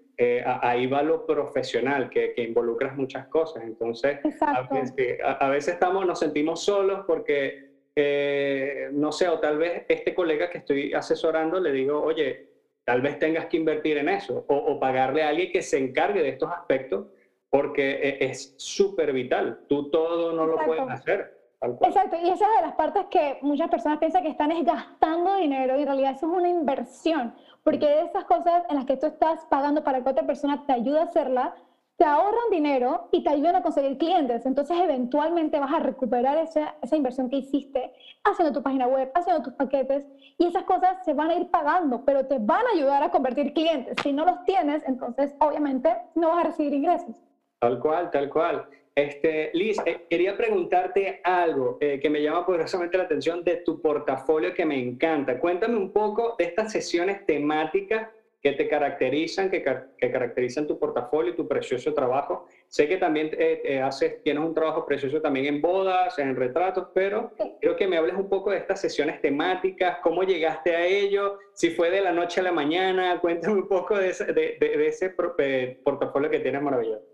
ahí 0.44 0.86
va 0.86 1.02
lo 1.02 1.24
profesional, 1.24 2.10
que, 2.10 2.34
que 2.34 2.42
involucras 2.42 2.96
muchas 2.96 3.26
cosas. 3.28 3.62
Entonces, 3.62 4.18
a 4.40 4.62
veces, 4.62 5.18
a 5.22 5.48
veces, 5.48 5.74
estamos, 5.74 6.04
nos 6.04 6.18
sentimos 6.18 6.62
solos 6.62 7.04
porque 7.06 7.69
eh, 7.96 8.88
no 8.92 9.12
sé, 9.12 9.28
o 9.28 9.38
tal 9.38 9.58
vez 9.58 9.84
este 9.88 10.14
colega 10.14 10.48
que 10.48 10.58
estoy 10.58 10.92
asesorando 10.92 11.60
le 11.60 11.72
digo, 11.72 12.00
oye, 12.00 12.48
tal 12.84 13.00
vez 13.02 13.18
tengas 13.18 13.46
que 13.46 13.56
invertir 13.56 13.98
en 13.98 14.08
eso 14.08 14.44
o, 14.48 14.78
pagarle 14.78 15.22
a 15.22 15.28
alguien 15.28 15.52
que 15.52 15.62
se 15.62 15.78
encargue 15.78 16.22
de 16.22 16.30
estos 16.30 16.50
aspectos 16.50 17.06
porque 17.48 17.90
e, 18.02 18.24
es 18.26 18.54
súper 18.56 19.12
vital. 19.12 19.60
Tú 19.68 19.90
todo 19.90 20.32
no 20.32 20.46
lo 20.46 20.56
puedes 20.64 20.88
hacer. 20.88 21.40
Exacto, 21.82 22.16
y 22.16 22.30
esa 22.30 22.46
es 22.46 22.56
de 22.56 22.62
las 22.62 22.72
partes 22.72 23.04
que 23.10 23.38
muchas 23.42 23.68
personas 23.68 23.98
piensan 23.98 24.22
que 24.22 24.30
están 24.30 24.50
gastando 24.64 25.36
dinero 25.36 25.76
y 25.76 25.82
en 25.82 25.86
realidad 25.86 26.12
eso 26.12 26.26
es 26.26 26.32
una 26.32 26.48
inversión, 26.48 27.34
porque 27.62 27.86
de 27.86 28.00
esas 28.00 28.24
cosas 28.24 28.62
en 28.70 28.76
las 28.76 28.86
que 28.86 28.96
tú 28.96 29.06
estás 29.06 29.44
pagando 29.50 29.84
para 29.84 30.02
que 30.02 30.08
otra 30.08 30.26
persona 30.26 30.64
te 30.64 30.72
ayude 30.72 31.00
a 31.00 31.02
hacerla, 31.02 31.54
te 32.00 32.06
ahorran 32.06 32.48
dinero 32.50 33.10
y 33.12 33.22
te 33.22 33.28
ayudan 33.28 33.56
a 33.56 33.62
conseguir 33.62 33.98
clientes. 33.98 34.46
Entonces, 34.46 34.74
eventualmente 34.80 35.60
vas 35.60 35.70
a 35.70 35.80
recuperar 35.80 36.38
esa, 36.38 36.74
esa 36.80 36.96
inversión 36.96 37.28
que 37.28 37.36
hiciste 37.36 37.92
haciendo 38.24 38.54
tu 38.54 38.62
página 38.62 38.86
web, 38.86 39.12
haciendo 39.14 39.42
tus 39.42 39.52
paquetes, 39.52 40.06
y 40.38 40.46
esas 40.46 40.64
cosas 40.64 41.04
se 41.04 41.12
van 41.12 41.28
a 41.28 41.34
ir 41.34 41.50
pagando, 41.50 42.02
pero 42.06 42.24
te 42.24 42.38
van 42.40 42.66
a 42.66 42.70
ayudar 42.74 43.02
a 43.02 43.10
convertir 43.10 43.52
clientes. 43.52 43.96
Si 44.02 44.14
no 44.14 44.24
los 44.24 44.42
tienes, 44.46 44.82
entonces, 44.88 45.34
obviamente, 45.40 45.94
no 46.14 46.28
vas 46.28 46.38
a 46.38 46.48
recibir 46.48 46.72
ingresos. 46.72 47.16
Tal 47.58 47.78
cual, 47.78 48.10
tal 48.10 48.30
cual. 48.30 48.66
Este, 48.94 49.50
Liz, 49.52 49.76
eh, 49.84 50.06
quería 50.08 50.38
preguntarte 50.38 51.20
algo 51.22 51.76
eh, 51.82 52.00
que 52.00 52.08
me 52.08 52.22
llama 52.22 52.46
poderosamente 52.46 52.96
la 52.96 53.04
atención 53.04 53.44
de 53.44 53.56
tu 53.56 53.78
portafolio 53.82 54.54
que 54.54 54.64
me 54.64 54.80
encanta. 54.80 55.38
Cuéntame 55.38 55.76
un 55.76 55.92
poco 55.92 56.34
de 56.38 56.44
estas 56.46 56.72
sesiones 56.72 57.26
temáticas 57.26 58.08
que 58.42 58.52
te 58.52 58.68
caracterizan, 58.68 59.50
que, 59.50 59.62
que, 59.62 60.10
caracterizan 60.10 60.66
tu 60.66 60.78
portafolio 60.78 61.32
y 61.32 61.36
tu 61.36 61.46
precioso 61.46 61.92
trabajo. 61.92 62.46
Sé 62.68 62.88
que 62.88 62.96
también 62.96 63.30
eh, 63.32 63.80
haces, 63.82 64.22
tienes 64.22 64.42
un 64.42 64.54
trabajo 64.54 64.86
precioso 64.86 65.20
también 65.20 65.46
en 65.46 65.60
bodas, 65.60 66.18
en 66.18 66.34
retratos, 66.34 66.88
pero 66.94 67.32
quiero 67.60 67.76
que 67.76 67.86
me 67.86 67.98
hables 67.98 68.16
un 68.16 68.28
poco 68.28 68.50
de 68.50 68.58
estas 68.58 68.80
sesiones 68.80 69.20
temáticas, 69.20 69.98
cómo 70.02 70.22
llegaste 70.22 70.74
a 70.74 70.86
ello, 70.86 71.38
si 71.52 71.70
fue 71.70 71.90
de 71.90 72.00
la 72.00 72.12
noche 72.12 72.40
a 72.40 72.44
la 72.44 72.52
mañana, 72.52 73.20
cuéntame 73.20 73.54
un 73.54 73.68
poco 73.68 73.98
de 73.98 74.08
ese, 74.08 74.24
de, 74.26 74.56
de, 74.58 74.86
ese 74.86 75.14
eh, 75.38 75.80
portafolio 75.84 76.30
que 76.30 76.40
tienes 76.40 76.62
maravilloso. 76.62 77.04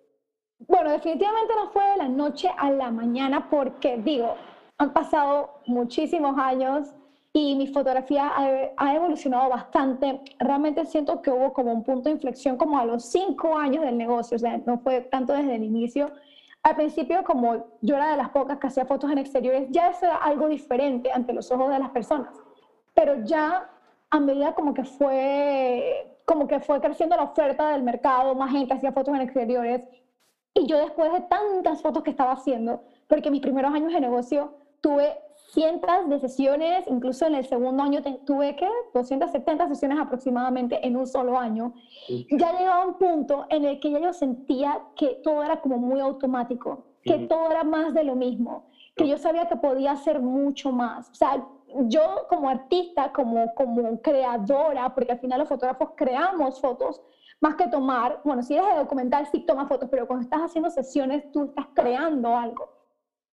Bueno, 0.59 0.90
definitivamente 0.90 1.54
no 1.54 1.71
fue 1.71 1.85
de 1.90 1.97
la 1.99 2.09
noche 2.09 2.49
a 2.56 2.71
la 2.71 2.90
mañana 2.90 3.50
porque, 3.50 3.99
digo, 3.99 4.37
han 4.78 4.92
pasado 4.92 5.61
muchísimos 5.66 6.38
años 6.38 6.95
y 7.38 7.55
mi 7.55 7.66
fotografía 7.66 8.33
ha, 8.78 8.95
evolucionado 8.95 9.50
bastante. 9.50 10.23
Realmente 10.38 10.87
siento 10.87 11.21
que 11.21 11.31
hubo 11.31 11.52
como 11.52 11.71
un 11.71 11.85
punto 11.85 12.09
de 12.09 12.14
inflexión 12.14 12.57
como 12.57 12.78
a 12.78 12.87
los 12.87 13.05
cinco 13.05 13.59
años 13.59 13.85
del 13.85 13.99
negocio, 13.99 14.37
o 14.37 14.38
sea, 14.38 14.57
no 14.64 14.78
fue 14.78 15.02
tanto 15.02 15.35
desde 15.35 15.57
el 15.57 15.62
inicio. 15.62 16.11
Al 16.62 16.76
principio, 16.76 17.23
como 17.25 17.66
yo 17.83 17.97
era 17.97 18.12
de 18.12 18.16
las 18.16 18.31
pocas 18.31 18.59
que 18.59 18.69
hacía 18.69 18.87
fotos 18.87 19.11
en 19.11 19.19
exteriores, 19.19 19.69
ya 19.71 19.90
eso 19.90 20.07
era 20.07 20.16
algo 20.16 20.49
diferente 20.49 21.12
ante 21.12 21.35
los 21.35 21.52
ojos 21.52 21.69
de 21.69 21.78
las 21.78 21.90
personas. 21.90 22.35
Pero 22.95 23.23
ya 23.26 23.69
a 24.09 24.19
medida 24.19 24.55
como 24.55 24.73
que 24.73 24.85
fue, 24.85 26.16
como 26.25 26.49
que 26.49 26.61
fue 26.61 26.81
creciendo 26.81 27.16
la 27.16 27.25
oferta 27.25 27.69
del 27.69 27.83
mercado, 27.83 28.35
más 28.35 28.50
gente 28.50 28.73
hacía 28.73 28.93
fotos 28.93 29.14
en 29.14 29.21
exteriores. 29.21 29.83
Y 30.55 30.66
yo 30.66 30.78
después 30.78 31.12
de 31.12 31.21
tantas 31.21 31.83
fotos 31.83 32.02
que 32.02 32.11
estaba 32.12 32.33
haciendo, 32.33 32.83
porque 33.09 33.31
mis 33.31 33.43
primeros 33.43 33.75
años 33.75 33.93
de 33.93 34.00
negocio 34.00 34.55
tuve 34.81 35.19
cientos 35.49 36.09
de 36.09 36.21
sesiones, 36.21 36.85
incluso 36.88 37.26
en 37.26 37.35
el 37.35 37.47
segundo 37.47 37.83
año 37.83 38.03
tuve 38.25 38.57
que 38.57 38.69
270 38.95 39.69
sesiones 39.69 39.99
aproximadamente 39.99 40.87
en 40.87 40.97
un 40.97 41.07
solo 41.07 41.38
año. 41.38 41.75
Ya 42.09 42.59
llegaba 42.59 42.87
un 42.87 42.95
punto 42.95 43.47
en 43.49 43.65
el 43.65 43.81
que 43.81 43.91
ya 43.91 44.00
yo 44.00 44.12
sentía 44.12 44.81
que 44.97 45.21
todo 45.23 45.43
era 45.43 45.61
como 45.61 45.79
muy 45.79 46.00
automático, 46.00 46.87
que 47.03 47.19
todo 47.21 47.50
era 47.50 47.65
más 47.65 47.95
de 47.95 48.05
lo 48.05 48.17
mismo, 48.17 48.67
que 48.97 49.07
yo 49.09 49.19
sabía 49.19 49.49
que 49.49 49.57
podía 49.57 49.93
hacer 49.93 50.21
mucho 50.21 50.73
más. 50.73 51.11
O 51.11 51.15
sea, 51.15 51.47
yo 51.85 52.26
como 52.29 52.49
artista, 52.49 53.12
como, 53.12 53.55
como 53.55 54.00
creadora, 54.00 54.95
porque 54.95 55.12
al 55.12 55.21
final 55.21 55.41
los 55.41 55.49
fotógrafos 55.49 55.91
creamos 55.97 56.61
fotos, 56.61 57.03
más 57.41 57.55
que 57.57 57.69
tomar, 57.69 58.21
bueno, 58.25 58.43
si 58.43 58.55
eres 58.55 58.67
de 58.71 58.79
documental 58.79 59.26
sí 59.31 59.41
tomas 59.41 59.69
fotos, 59.69 59.88
pero 59.91 60.07
cuando 60.07 60.25
estás 60.25 60.41
haciendo 60.41 60.71
sesiones 60.71 61.31
tú 61.33 61.45
estás 61.45 61.67
creando 61.75 62.35
algo. 62.35 62.71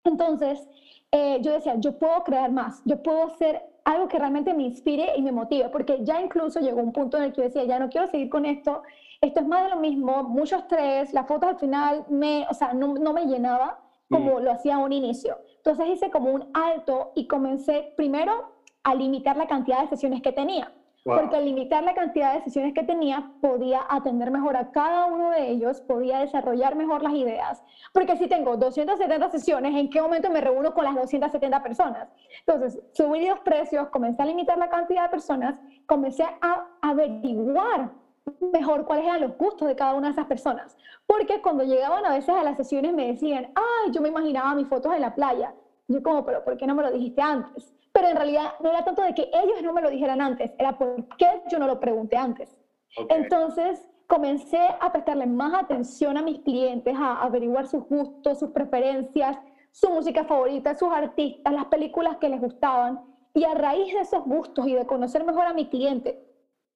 Entonces, 0.03 0.67
eh, 1.15 1.38
yo 1.41 1.51
decía, 1.51 1.75
yo 1.75 2.00
puedo 2.00 2.24
crear 2.24 2.51
más, 2.51 2.82
yo 2.86 3.03
puedo 3.03 3.27
hacer 3.27 3.62
algo 3.86 4.08
que 4.08 4.17
realmente 4.17 4.51
me 4.55 4.63
inspire 4.63 5.12
y 5.15 5.22
me 5.22 5.32
motive, 5.32 5.70
porque 5.70 6.00
ya 6.03 6.20
incluso 6.20 6.60
llegó 6.60 6.82
un 6.82 6.91
punto 6.91 7.17
en 7.17 7.25
el 7.25 7.34
que 7.34 7.41
yo 7.41 7.43
decía, 7.43 7.65
ya 7.65 7.77
no 7.77 7.89
quiero 7.89 8.08
seguir 8.08 8.29
con 8.29 8.46
esto, 8.46 8.82
esto 9.22 9.41
es 9.41 9.48
más 9.48 9.65
de 9.65 9.70
lo 9.70 9.75
mismo, 9.75 10.24
mucho 10.24 10.58
estrés, 10.58 11.13
las 11.13 11.27
fotos 11.27 11.50
al 11.50 11.60
final 11.60 12.03
me, 12.10 12.48
o 12.50 12.53
sea, 12.55 12.74
no, 12.74 12.96
no 12.96 13.13
me 13.13 13.27
llenaba 13.27 13.79
como 14.10 14.39
mm. 14.39 14.43
lo 14.43 14.51
hacía 14.53 14.75
a 14.75 14.79
un 14.79 14.91
inicio. 14.91 15.38
Entonces 15.58 15.88
hice 15.88 16.10
como 16.10 16.32
un 16.32 16.50
alto 16.55 17.12
y 17.13 17.27
comencé 17.27 17.93
primero 17.96 18.51
a 18.82 18.96
limitar 18.96 19.38
la 19.38 19.46
cantidad 19.46 19.82
de 19.82 19.89
sesiones 19.89 20.24
que 20.24 20.32
tenía. 20.32 20.74
Porque 21.03 21.36
al 21.36 21.45
limitar 21.45 21.83
la 21.83 21.93
cantidad 21.93 22.33
de 22.33 22.41
sesiones 22.41 22.74
que 22.74 22.83
tenía, 22.83 23.29
podía 23.41 23.81
atender 23.89 24.31
mejor 24.31 24.55
a 24.55 24.72
cada 24.72 25.05
uno 25.05 25.31
de 25.31 25.50
ellos, 25.50 25.81
podía 25.81 26.19
desarrollar 26.19 26.75
mejor 26.75 27.03
las 27.03 27.13
ideas. 27.13 27.62
Porque 27.91 28.15
si 28.15 28.27
tengo 28.27 28.55
270 28.55 29.29
sesiones, 29.29 29.75
¿en 29.75 29.89
qué 29.89 30.01
momento 30.01 30.29
me 30.29 30.39
reúno 30.39 30.74
con 30.74 30.86
las 30.86 30.95
270 30.95 31.62
personas? 31.62 32.07
Entonces, 32.45 32.81
subí 32.93 33.27
los 33.27 33.39
precios, 33.39 33.89
comencé 33.89 34.22
a 34.22 34.25
limitar 34.25 34.57
la 34.57 34.69
cantidad 34.69 35.03
de 35.03 35.10
personas, 35.10 35.55
comencé 35.88 36.24
a 36.24 36.67
averiguar 36.81 37.91
mejor 38.53 38.86
cuáles 38.86 39.05
eran 39.05 39.22
los 39.22 39.38
gustos 39.38 39.67
de 39.67 39.75
cada 39.75 39.95
una 39.95 40.07
de 40.07 40.13
esas 40.13 40.27
personas. 40.27 40.77
Porque 41.05 41.41
cuando 41.41 41.65
llegaban 41.65 42.05
a 42.05 42.13
veces 42.13 42.29
a 42.29 42.43
las 42.43 42.55
sesiones 42.55 42.93
me 42.93 43.07
decían, 43.07 43.51
ay, 43.55 43.91
yo 43.91 44.01
me 44.01 44.07
imaginaba 44.07 44.55
mis 44.55 44.67
fotos 44.67 44.93
en 44.93 45.01
la 45.01 45.13
playa. 45.13 45.53
Yo 45.89 46.01
como, 46.01 46.25
pero 46.25 46.45
¿por 46.45 46.55
qué 46.55 46.65
no 46.65 46.75
me 46.75 46.83
lo 46.83 46.91
dijiste 46.91 47.22
antes? 47.22 47.74
Pero 48.03 48.12
en 48.12 48.17
realidad 48.17 48.55
no 48.60 48.69
era 48.69 48.83
tanto 48.83 49.01
de 49.01 49.13
que 49.13 49.31
ellos 49.33 49.63
no 49.63 49.72
me 49.72 49.81
lo 49.81 49.89
dijeran 49.89 50.19
antes, 50.19 50.51
era 50.57 50.77
porque 50.77 51.41
yo 51.50 51.57
no 51.57 51.67
lo 51.67 51.79
pregunté 51.79 52.17
antes. 52.17 52.53
Entonces 53.07 53.88
comencé 54.07 54.60
a 54.81 54.91
prestarle 54.91 55.25
más 55.25 55.53
atención 55.53 56.17
a 56.17 56.22
mis 56.22 56.39
clientes, 56.39 56.93
a 56.98 57.24
averiguar 57.24 57.65
sus 57.65 57.88
gustos, 57.88 58.39
sus 58.39 58.50
preferencias, 58.50 59.38
su 59.72 59.89
música 59.89 60.25
favorita, 60.25 60.75
sus 60.75 60.91
artistas, 60.91 61.53
las 61.53 61.67
películas 61.67 62.17
que 62.17 62.27
les 62.27 62.41
gustaban. 62.41 63.00
Y 63.33 63.45
a 63.45 63.53
raíz 63.53 63.93
de 63.93 64.01
esos 64.01 64.25
gustos 64.25 64.67
y 64.67 64.74
de 64.74 64.86
conocer 64.86 65.24
mejor 65.24 65.45
a 65.45 65.53
mi 65.53 65.69
cliente, 65.69 66.22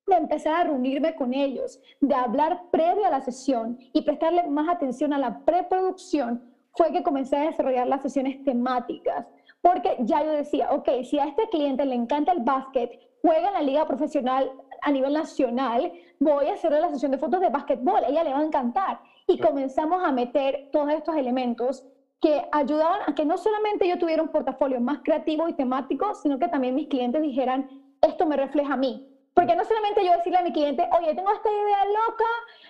de 0.08 0.16
empezar 0.16 0.54
a 0.54 0.64
reunirme 0.64 1.14
con 1.18 1.34
ellos, 1.34 1.82
de 2.00 2.16
hablar 2.16 2.70
previo 2.72 3.06
a 3.06 3.10
la 3.10 3.20
sesión 3.20 3.78
y 3.92 4.02
prestarle 4.04 4.48
más 4.48 4.70
atención 4.70 5.12
a 5.12 5.18
la 5.18 5.42
preproducción, 5.44 6.54
fue 6.72 6.94
que 6.94 7.04
comencé 7.04 7.36
a 7.36 7.48
desarrollar 7.48 7.86
las 7.86 8.02
sesiones 8.02 8.42
temáticas, 8.46 9.26
porque 9.62 9.98
ya 10.00 10.24
yo 10.24 10.32
decía, 10.32 10.72
ok, 10.72 10.90
si 11.04 11.20
a 11.20 11.26
este 11.26 11.50
cliente 11.50 11.86
le 11.86 11.96
encanta 11.96 12.32
el 12.32 12.42
básquet, 12.42 13.00
juega 13.22 13.50
en 13.50 13.54
la 13.54 13.62
liga 13.62 13.88
profesional 13.88 14.52
a 14.82 14.92
nivel 14.92 15.14
nacional, 15.14 15.92
voy 16.20 16.48
a 16.48 16.54
hacerle 16.54 16.80
la 16.80 16.90
sesión 16.90 17.12
de 17.12 17.18
fotos 17.18 17.42
de 17.42 17.50
básquetbol, 17.50 18.02
ella 18.08 18.24
le 18.24 18.34
va 18.34 18.40
a 18.40 18.46
encantar. 18.46 19.00
Y 19.28 19.40
comenzamos 19.40 20.04
a 20.04 20.12
meter 20.12 20.70
todos 20.72 20.90
estos 20.92 21.16
elementos 21.16 21.86
que 22.22 22.48
ayudaban 22.52 23.02
a 23.06 23.14
que 23.14 23.26
no 23.26 23.38
solamente 23.38 23.88
yo 23.88 24.00
tuviera 24.00 24.24
un 24.24 24.30
portafolio 24.30 24.80
más 24.80 25.00
creativo 25.04 25.50
y 25.50 25.54
temático, 25.54 26.16
sino 26.16 26.40
que 26.40 26.48
también 26.48 26.74
mis 26.74 26.88
clientes 26.88 27.22
dijeran, 27.22 27.70
esto 28.02 28.26
me 28.26 28.38
refleja 28.38 28.74
a 28.74 28.78
mí. 28.78 29.08
Porque 29.34 29.56
no 29.56 29.64
solamente 29.66 30.04
yo 30.04 30.14
decirle 30.14 30.40
a 30.40 30.44
mi 30.44 30.52
cliente, 30.52 30.88
oye, 30.98 31.14
tengo 31.14 31.32
esta 31.32 31.50
idea 31.52 31.86
loca 31.86 32.26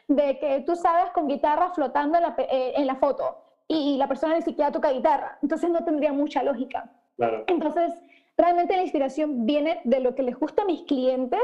de 0.10 0.40
que 0.40 0.64
tú 0.66 0.76
sabes 0.76 1.12
con 1.12 1.28
guitarra 1.28 1.70
flotando 1.74 2.18
en 2.18 2.24
la, 2.24 2.36
eh, 2.38 2.74
en 2.76 2.88
la 2.88 2.96
foto 2.96 3.47
y 3.68 3.98
la 3.98 4.08
persona 4.08 4.36
ni 4.36 4.42
siquiera 4.42 4.72
toca 4.72 4.92
guitarra. 4.92 5.38
Entonces 5.42 5.70
no 5.70 5.84
tendría 5.84 6.14
mucha 6.14 6.44
lógica. 6.44 6.90
Claro. 7.16 7.44
Entonces, 7.48 7.94
realmente 8.38 8.76
la 8.76 8.84
inspiración 8.84 9.46
viene 9.46 9.80
de 9.84 10.00
lo 10.00 10.16
que 10.16 10.24
les 10.24 10.38
gusta 10.38 10.62
a 10.62 10.66
mis 10.66 10.84
clientes 10.84 11.42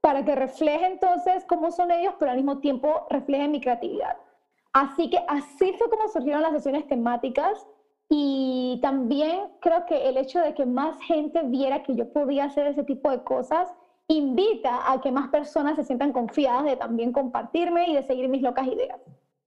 para 0.00 0.24
que 0.24 0.34
refleje 0.34 0.86
entonces 0.86 1.44
cómo 1.46 1.70
son 1.70 1.90
ellos, 1.90 2.14
pero 2.18 2.30
al 2.30 2.36
mismo 2.36 2.58
tiempo 2.58 3.06
refleje 3.10 3.48
mi 3.48 3.60
creatividad. 3.60 4.16
Así 4.72 5.10
que 5.10 5.18
así 5.26 5.72
fue 5.72 5.88
como 5.90 6.08
surgieron 6.08 6.42
las 6.42 6.52
sesiones 6.52 6.86
temáticas 6.86 7.66
y 8.08 8.78
también 8.82 9.48
creo 9.60 9.84
que 9.84 10.08
el 10.08 10.16
hecho 10.16 10.38
de 10.40 10.54
que 10.54 10.64
más 10.64 10.96
gente 11.00 11.42
viera 11.42 11.82
que 11.82 11.96
yo 11.96 12.06
podía 12.12 12.44
hacer 12.44 12.66
ese 12.66 12.84
tipo 12.84 13.10
de 13.10 13.22
cosas 13.24 13.68
invita 14.08 14.90
a 14.90 15.00
que 15.00 15.10
más 15.10 15.28
personas 15.28 15.76
se 15.76 15.82
sientan 15.82 16.12
confiadas 16.12 16.64
de 16.64 16.76
también 16.76 17.10
compartirme 17.10 17.88
y 17.88 17.94
de 17.94 18.02
seguir 18.02 18.28
mis 18.28 18.42
locas 18.42 18.66
ideas. 18.66 19.00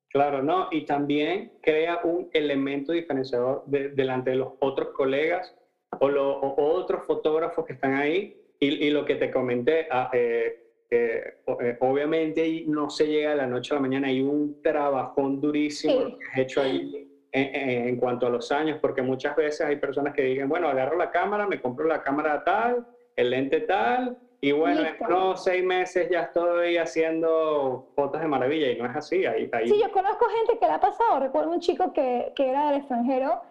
Claro, 0.09 0.41
no, 0.41 0.67
y 0.71 0.85
también 0.85 1.51
crea 1.61 1.99
un 2.03 2.29
elemento 2.33 2.91
diferenciador 2.91 3.63
delante 3.67 4.31
de 4.31 4.37
los 4.37 4.53
otros 4.59 4.89
colegas 4.89 5.55
o, 5.99 6.09
los 6.09 6.37
otros 6.41 7.05
fotógrafos 7.05 7.65
que 7.65 7.73
están 7.73 7.93
ahí. 7.93 8.35
Y, 8.61 8.89
lo 8.89 9.05
que 9.05 9.15
te 9.15 9.31
comenté, 9.31 9.87
ah, 9.89 10.09
eh, 10.11 10.83
eh, 10.89 11.35
eh, 11.61 11.77
obviamente 11.79 12.65
no 12.67 12.89
se 12.89 13.07
llega 13.07 13.29
de 13.29 13.37
la 13.37 13.47
noche 13.47 13.73
a 13.73 13.75
la 13.75 13.81
mañana, 13.81 14.07
hay 14.07 14.19
un 14.19 14.61
trabajón 14.61 15.39
durísimo 15.39 16.17
que 16.17 16.25
has 16.25 16.37
hecho 16.39 16.61
ahí 16.61 17.07
en, 17.31 17.55
en, 17.87 17.95
cuanto 17.95 18.27
a 18.27 18.29
los 18.29 18.51
años, 18.51 18.77
porque 18.81 19.01
muchas 19.01 19.33
veces 19.37 19.61
hay 19.61 19.77
personas 19.77 20.13
que 20.13 20.23
digan, 20.23 20.49
bueno, 20.49 20.67
agarro 20.67 20.97
la 20.97 21.09
cámara, 21.09 21.47
me 21.47 21.61
compro 21.61 21.87
la 21.87 22.03
cámara 22.03 22.43
tal, 22.43 22.85
el 23.15 23.29
lente 23.29 23.61
tal, 23.61 24.17
y 24.41 24.51
bueno, 24.53 24.81
en 24.81 24.95
unos 25.05 25.43
seis 25.43 25.63
meses 25.63 26.09
ya 26.09 26.21
estoy 26.21 26.77
haciendo 26.77 27.89
fotos 27.95 28.21
de 28.21 28.27
maravilla 28.27 28.71
y 28.71 28.77
no 28.77 28.85
es 28.85 28.95
así. 28.95 29.25
Ahí, 29.25 29.49
ahí. 29.51 29.67
Sí, 29.67 29.79
yo 29.81 29.91
conozco 29.91 30.25
gente 30.37 30.57
que 30.57 30.65
le 30.65 30.73
ha 30.73 30.79
pasado. 30.79 31.19
Recuerdo 31.19 31.51
un 31.51 31.59
chico 31.59 31.91
que, 31.91 32.31
que 32.35 32.49
era 32.49 32.67
del 32.67 32.79
extranjero 32.79 33.41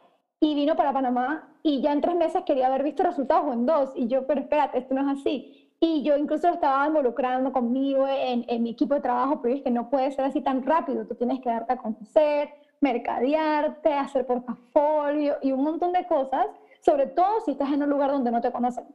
y 0.40 0.54
vino 0.54 0.76
para 0.76 0.92
Panamá 0.92 1.56
y 1.62 1.82
ya 1.82 1.92
en 1.92 2.00
tres 2.00 2.14
meses 2.14 2.42
quería 2.46 2.68
haber 2.68 2.82
visto 2.84 3.02
resultados 3.02 3.44
o 3.46 3.52
en 3.52 3.66
dos. 3.66 3.92
Y 3.96 4.08
yo, 4.08 4.26
pero 4.26 4.40
espérate, 4.40 4.78
esto 4.78 4.94
no 4.94 5.02
es 5.02 5.20
así. 5.20 5.70
Y 5.78 6.02
yo 6.02 6.16
incluso 6.16 6.48
lo 6.48 6.54
estaba 6.54 6.86
involucrando 6.86 7.52
conmigo 7.52 8.08
en, 8.08 8.46
en 8.48 8.62
mi 8.62 8.70
equipo 8.70 8.94
de 8.94 9.00
trabajo, 9.00 9.42
pero 9.42 9.56
es 9.56 9.62
que 9.62 9.70
no 9.70 9.90
puede 9.90 10.10
ser 10.12 10.24
así 10.24 10.40
tan 10.40 10.64
rápido. 10.64 11.06
Tú 11.06 11.14
tienes 11.16 11.40
que 11.40 11.50
darte 11.50 11.74
a 11.74 11.76
conocer, 11.76 12.48
mercadearte, 12.80 13.92
hacer 13.92 14.26
portafolio 14.26 15.36
y 15.42 15.52
un 15.52 15.62
montón 15.62 15.92
de 15.92 16.06
cosas, 16.06 16.46
sobre 16.80 17.06
todo 17.08 17.40
si 17.44 17.50
estás 17.50 17.70
en 17.72 17.82
un 17.82 17.90
lugar 17.90 18.10
donde 18.10 18.30
no 18.30 18.40
te 18.40 18.50
conocen 18.50 18.86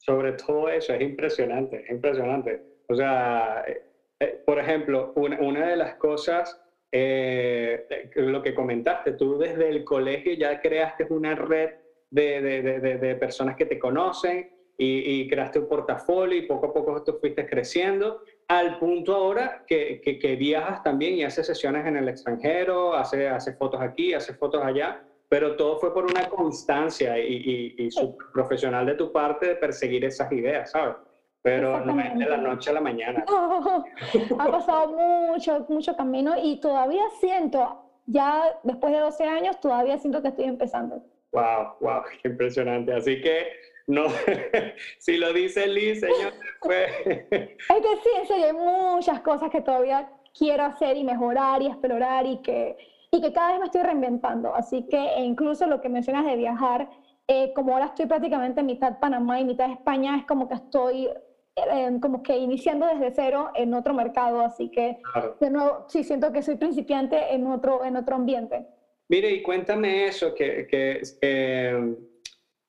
sobre 0.00 0.32
todo 0.32 0.68
eso, 0.70 0.94
es 0.94 1.00
impresionante, 1.02 1.84
es 1.84 1.90
impresionante. 1.90 2.62
O 2.88 2.94
sea, 2.94 3.62
eh, 3.66 3.82
eh, 4.18 4.42
por 4.46 4.58
ejemplo, 4.58 5.12
una, 5.14 5.68
de 5.68 5.76
las 5.76 5.94
cosas 5.96 6.60
eh, 6.90 7.86
lo 8.14 8.42
que 8.42 8.54
comentaste, 8.54 9.12
tú 9.12 9.38
desde 9.38 9.68
el 9.68 9.84
colegio 9.84 10.32
ya 10.32 10.60
creaste 10.60 11.06
una 11.10 11.34
red 11.34 11.70
de, 12.10 12.40
de, 12.40 12.80
de, 12.80 13.14
personas 13.16 13.56
que 13.56 13.66
te 13.66 13.78
conocen 13.78 14.50
y, 14.76 15.20
y, 15.20 15.28
creaste 15.28 15.60
un 15.60 15.68
portafolio 15.68 16.38
y 16.38 16.46
poco 16.46 16.68
a 16.68 16.72
poco 16.72 17.04
tú 17.04 17.18
fuiste 17.20 17.46
creciendo 17.46 18.22
al 18.48 18.80
punto 18.80 19.14
ahora 19.14 19.64
que, 19.64 20.00
que, 20.00 20.34
viajas 20.34 20.82
también 20.82 21.14
y 21.14 21.22
haces 21.22 21.46
sesiones 21.46 21.86
en 21.86 21.96
el 21.96 22.08
extranjero, 22.08 22.94
haces 22.94 23.30
hace 23.30 23.52
fotos 23.52 23.80
aquí, 23.80 24.12
haces 24.12 24.36
fotos 24.36 24.60
allá, 24.64 25.04
pero 25.30 25.54
todo 25.54 25.78
fue 25.78 25.94
por 25.94 26.04
una 26.04 26.28
constancia 26.28 27.16
y, 27.16 27.76
y, 27.78 27.86
y 27.86 27.88
profesional 28.34 28.84
de 28.84 28.94
tu 28.96 29.12
parte 29.12 29.46
de 29.46 29.54
perseguir 29.54 30.04
esas 30.04 30.30
ideas, 30.32 30.72
¿sabes? 30.72 30.96
Pero 31.40 31.78
no 31.84 31.98
es 32.00 32.18
de 32.18 32.26
la 32.26 32.36
noche 32.36 32.70
a 32.70 32.72
la 32.72 32.80
mañana. 32.80 33.24
ha 34.38 34.50
pasado 34.50 34.88
mucho, 34.88 35.64
mucho 35.68 35.96
camino 35.96 36.34
y 36.42 36.58
todavía 36.58 37.04
siento, 37.20 37.80
ya 38.06 38.58
después 38.64 38.92
de 38.92 38.98
12 38.98 39.24
años, 39.24 39.60
todavía 39.60 39.98
siento 39.98 40.20
que 40.20 40.28
estoy 40.28 40.46
empezando. 40.46 41.00
Wow, 41.30 41.76
wow, 41.80 42.02
qué 42.20 42.28
impresionante. 42.28 42.92
Así 42.92 43.20
que 43.22 43.52
no, 43.86 44.06
si 44.98 45.16
lo 45.16 45.32
dice 45.32 45.68
Liz, 45.68 46.00
señor, 46.00 46.32
pues... 46.60 46.90
Es 47.06 47.56
que 47.68 47.96
sí, 48.02 48.10
en 48.18 48.26
serio, 48.26 48.46
hay 48.46 48.52
muchas 48.52 49.20
cosas 49.20 49.48
que 49.48 49.60
todavía 49.60 50.10
quiero 50.36 50.64
hacer 50.64 50.96
y 50.96 51.04
mejorar 51.04 51.62
y 51.62 51.68
explorar 51.68 52.26
y 52.26 52.42
que, 52.42 52.76
y 53.10 53.20
que 53.20 53.32
cada 53.32 53.52
vez 53.52 53.60
me 53.60 53.66
estoy 53.66 53.82
reinventando. 53.82 54.54
Así 54.54 54.86
que 54.88 54.96
e 54.96 55.20
incluso 55.22 55.66
lo 55.66 55.80
que 55.80 55.88
mencionas 55.88 56.24
de 56.24 56.36
viajar, 56.36 56.88
eh, 57.26 57.52
como 57.54 57.72
ahora 57.72 57.86
estoy 57.86 58.06
prácticamente 58.06 58.62
mitad 58.62 58.98
Panamá 59.00 59.40
y 59.40 59.44
mitad 59.44 59.70
España, 59.70 60.16
es 60.16 60.24
como 60.26 60.48
que 60.48 60.54
estoy 60.54 61.08
eh, 61.56 61.98
como 62.00 62.22
que 62.22 62.36
iniciando 62.38 62.86
desde 62.86 63.10
cero 63.10 63.50
en 63.54 63.74
otro 63.74 63.94
mercado. 63.94 64.40
Así 64.40 64.70
que, 64.70 64.98
de 65.40 65.50
nuevo, 65.50 65.86
sí 65.88 66.04
siento 66.04 66.32
que 66.32 66.42
soy 66.42 66.56
principiante 66.56 67.34
en 67.34 67.46
otro, 67.46 67.84
en 67.84 67.96
otro 67.96 68.16
ambiente. 68.16 68.66
Mire, 69.08 69.32
y 69.32 69.42
cuéntame 69.42 70.06
eso, 70.06 70.32
que, 70.34 70.68
que 70.68 71.02
eh, 71.20 71.96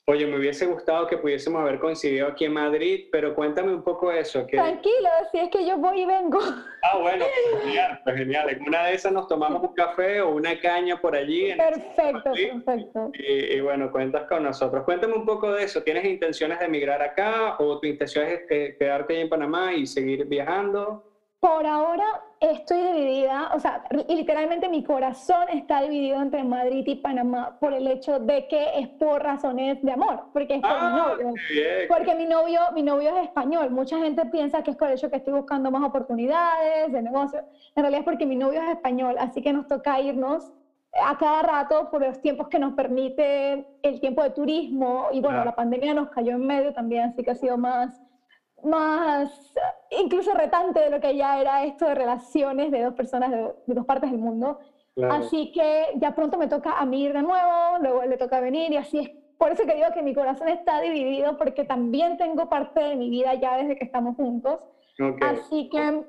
Oye, 0.07 0.25
me 0.25 0.37
hubiese 0.37 0.65
gustado 0.65 1.05
que 1.05 1.17
pudiésemos 1.17 1.61
haber 1.61 1.79
coincidido 1.79 2.27
aquí 2.27 2.45
en 2.45 2.53
Madrid, 2.53 3.07
pero 3.11 3.35
cuéntame 3.35 3.71
un 3.71 3.83
poco 3.83 4.11
eso. 4.11 4.47
Que... 4.47 4.57
Tranquilo, 4.57 5.09
si 5.31 5.37
es 5.37 5.49
que 5.49 5.65
yo 5.65 5.77
voy 5.77 6.01
y 6.01 6.05
vengo. 6.05 6.39
Ah, 6.81 6.97
bueno, 6.97 7.25
pues 7.51 7.63
genial, 7.63 8.01
pues 8.03 8.17
genial. 8.17 8.49
En 8.49 8.67
una 8.67 8.87
de 8.87 8.95
esas 8.95 9.11
nos 9.11 9.27
tomamos 9.27 9.61
un 9.61 9.73
café 9.75 10.19
o 10.19 10.31
una 10.31 10.59
caña 10.59 10.99
por 10.99 11.15
allí. 11.15 11.53
perfecto, 11.53 12.31
perfecto. 12.33 13.11
Y, 13.13 13.57
y, 13.57 13.61
bueno, 13.61 13.91
cuentas 13.91 14.27
con 14.27 14.41
nosotros. 14.41 14.83
Cuéntame 14.83 15.13
un 15.13 15.25
poco 15.25 15.53
de 15.53 15.65
eso. 15.65 15.83
¿Tienes 15.83 16.03
intenciones 16.05 16.57
de 16.57 16.65
emigrar 16.65 17.03
acá 17.03 17.57
o 17.59 17.79
tu 17.79 17.85
intención 17.85 18.25
es 18.25 18.41
eh, 18.49 18.75
quedarte 18.79 19.13
ahí 19.13 19.21
en 19.21 19.29
Panamá 19.29 19.73
y 19.73 19.85
seguir 19.85 20.25
viajando? 20.25 21.10
Por 21.41 21.65
ahora 21.65 22.05
estoy 22.39 22.83
dividida, 22.83 23.49
o 23.55 23.59
sea, 23.59 23.83
literalmente 24.07 24.69
mi 24.69 24.83
corazón 24.83 25.49
está 25.51 25.81
dividido 25.81 26.21
entre 26.21 26.43
Madrid 26.43 26.83
y 26.85 26.97
Panamá 26.97 27.57
por 27.59 27.73
el 27.73 27.87
hecho 27.87 28.19
de 28.19 28.47
que 28.47 28.79
es 28.79 28.87
por 28.89 29.23
razones 29.23 29.81
de 29.81 29.91
amor, 29.91 30.25
porque 30.33 30.57
es 30.57 30.61
por 30.61 30.69
mi 30.69 30.77
ah, 30.77 31.07
novio. 31.07 31.33
Porque 31.89 32.13
mi 32.13 32.27
novio, 32.27 32.61
mi 32.75 32.83
novio 32.83 33.17
es 33.17 33.23
español. 33.23 33.71
Mucha 33.71 33.97
gente 33.97 34.23
piensa 34.27 34.61
que 34.61 34.69
es 34.69 34.77
por 34.77 34.89
el 34.89 34.93
hecho 34.93 35.09
que 35.09 35.15
estoy 35.15 35.33
buscando 35.33 35.71
más 35.71 35.81
oportunidades 35.83 36.91
de 36.91 37.01
negocio. 37.01 37.39
En 37.75 37.81
realidad 37.81 38.01
es 38.01 38.05
porque 38.05 38.27
mi 38.27 38.35
novio 38.35 38.61
es 38.61 38.69
español, 38.69 39.15
así 39.17 39.41
que 39.41 39.51
nos 39.51 39.65
toca 39.65 39.99
irnos 39.99 40.53
a 41.03 41.17
cada 41.17 41.41
rato 41.41 41.89
por 41.89 42.01
los 42.01 42.21
tiempos 42.21 42.49
que 42.49 42.59
nos 42.59 42.73
permite 42.73 43.65
el 43.81 43.99
tiempo 43.99 44.21
de 44.21 44.29
turismo 44.29 45.07
y 45.11 45.21
bueno, 45.21 45.43
la 45.43 45.55
pandemia 45.55 45.95
nos 45.95 46.09
cayó 46.09 46.33
en 46.33 46.45
medio 46.45 46.71
también, 46.71 47.05
así 47.05 47.23
que 47.23 47.31
ha 47.31 47.35
sido 47.35 47.57
más 47.57 47.99
más 48.63 49.53
incluso 49.89 50.33
retante 50.33 50.79
de 50.79 50.89
lo 50.89 50.99
que 50.99 51.15
ya 51.15 51.39
era 51.39 51.63
esto 51.63 51.85
de 51.85 51.95
relaciones 51.95 52.71
de 52.71 52.83
dos 52.83 52.93
personas 52.93 53.31
de, 53.31 53.53
dos 53.65 53.85
partes 53.85 54.11
del 54.11 54.19
mundo. 54.19 54.59
Así 55.09 55.51
que 55.51 55.85
ya 55.95 56.13
pronto 56.13 56.37
me 56.37 56.47
toca 56.47 56.77
a 56.77 56.85
mí 56.85 57.03
ir 57.03 57.13
de 57.13 57.21
nuevo, 57.21 57.79
luego 57.81 58.03
le 58.03 58.17
toca 58.17 58.39
venir 58.39 58.71
y 58.71 58.77
así 58.77 58.99
es. 58.99 59.09
Por 59.37 59.51
eso 59.51 59.65
que 59.65 59.73
digo 59.73 59.87
que 59.93 60.03
mi 60.03 60.13
corazón 60.13 60.49
está 60.49 60.81
dividido 60.81 61.37
porque 61.37 61.63
también 61.63 62.17
tengo 62.17 62.49
parte 62.49 62.79
de 62.79 62.95
mi 62.95 63.09
vida 63.09 63.33
ya 63.35 63.57
desde 63.57 63.77
que 63.77 63.85
estamos 63.85 64.15
juntos. 64.15 64.59
Así 65.21 65.69
que 65.69 66.03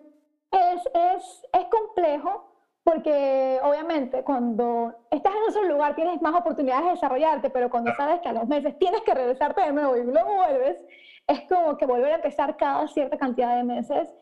es, 0.51 0.83
es, 0.95 1.49
es 1.53 1.65
complejo 1.71 2.52
porque 2.85 3.61
obviamente 3.63 4.25
cuando 4.25 4.95
estás 5.11 5.33
en 5.35 5.43
otro 5.49 5.63
lugar 5.65 5.95
tienes 5.95 6.21
más 6.21 6.35
oportunidades 6.35 6.85
de 6.85 6.91
desarrollarte, 6.93 7.51
pero 7.51 7.71
cuando 7.71 7.95
sabes 7.95 8.21
que 8.21 8.29
a 8.29 8.33
los 8.33 8.49
meses 8.49 8.77
tienes 8.79 9.03
que 9.03 9.15
regresarte 9.15 9.61
de 9.63 9.73
nuevo 9.73 9.97
y 9.97 10.05
luego 10.05 10.35
vuelves, 10.35 10.85
es 11.29 11.43
como 11.49 11.77
que 11.77 11.87
volver 11.87 12.13
a 12.13 12.17
empezar 12.17 12.57
cada 12.57 12.89
cierta 12.89 13.17
cantidad 13.17 13.57
de 13.57 13.63
meses. 13.63 14.13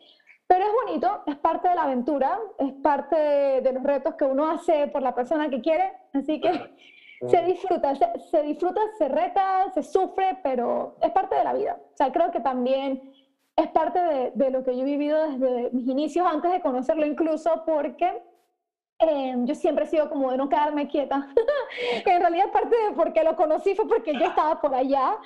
Pero 0.45 0.65
es 0.65 0.71
bonito, 0.85 1.23
es 1.25 1.37
parte 1.37 1.69
de 1.69 1.75
la 1.75 1.83
aventura, 1.83 2.37
es 2.59 2.73
parte 2.83 3.15
de, 3.15 3.71
los 3.71 3.83
retos 3.83 4.15
que 4.15 4.25
uno 4.25 4.51
hace 4.51 4.87
por 4.87 5.01
la 5.01 5.15
persona 5.15 5.49
que 5.49 5.61
quiere, 5.61 5.93
así 6.13 6.39
que 6.39 6.51
se 7.27 7.41
disfruta, 7.43 7.95
se, 7.95 8.43
disfruta, 8.43 8.81
se 8.97 9.07
reta, 9.07 9.71
se 9.73 9.81
sufre, 9.81 10.37
pero 10.43 10.97
es 11.01 11.09
parte 11.11 11.35
de 11.35 11.43
la 11.43 11.53
vida. 11.53 11.79
O 11.93 11.97
sea, 11.97 12.11
creo 12.11 12.31
que 12.31 12.41
también 12.41 13.01
es 13.55 13.67
parte 13.69 13.99
de, 13.99 14.31
de 14.35 14.51
lo 14.51 14.63
que 14.63 14.75
yo 14.75 14.81
he 14.81 14.85
vivido 14.85 15.31
desde 15.31 15.71
mis 15.71 15.87
inicios, 15.87 16.27
antes 16.29 16.51
de 16.51 16.61
conocerlo 16.61 17.05
incluso, 17.05 17.63
porque 17.65 18.21
Em, 19.01 19.45
yo 19.47 19.55
siempre 19.55 19.85
he 19.85 19.87
sido 19.87 20.07
como 20.09 20.31
de 20.31 20.37
no 20.37 20.47
quedarme 20.47 20.87
quieta. 20.87 21.27
en 22.05 22.21
realidad 22.21 22.51
parte 22.51 22.75
de 22.87 22.93
por 22.93 23.11
qué 23.13 23.23
lo 23.23 23.35
conocí 23.35 23.73
fue 23.75 23.87
porque 23.87 24.13
yo 24.13 24.25
estaba 24.25 24.61
por 24.61 24.75
allá. 24.75 25.17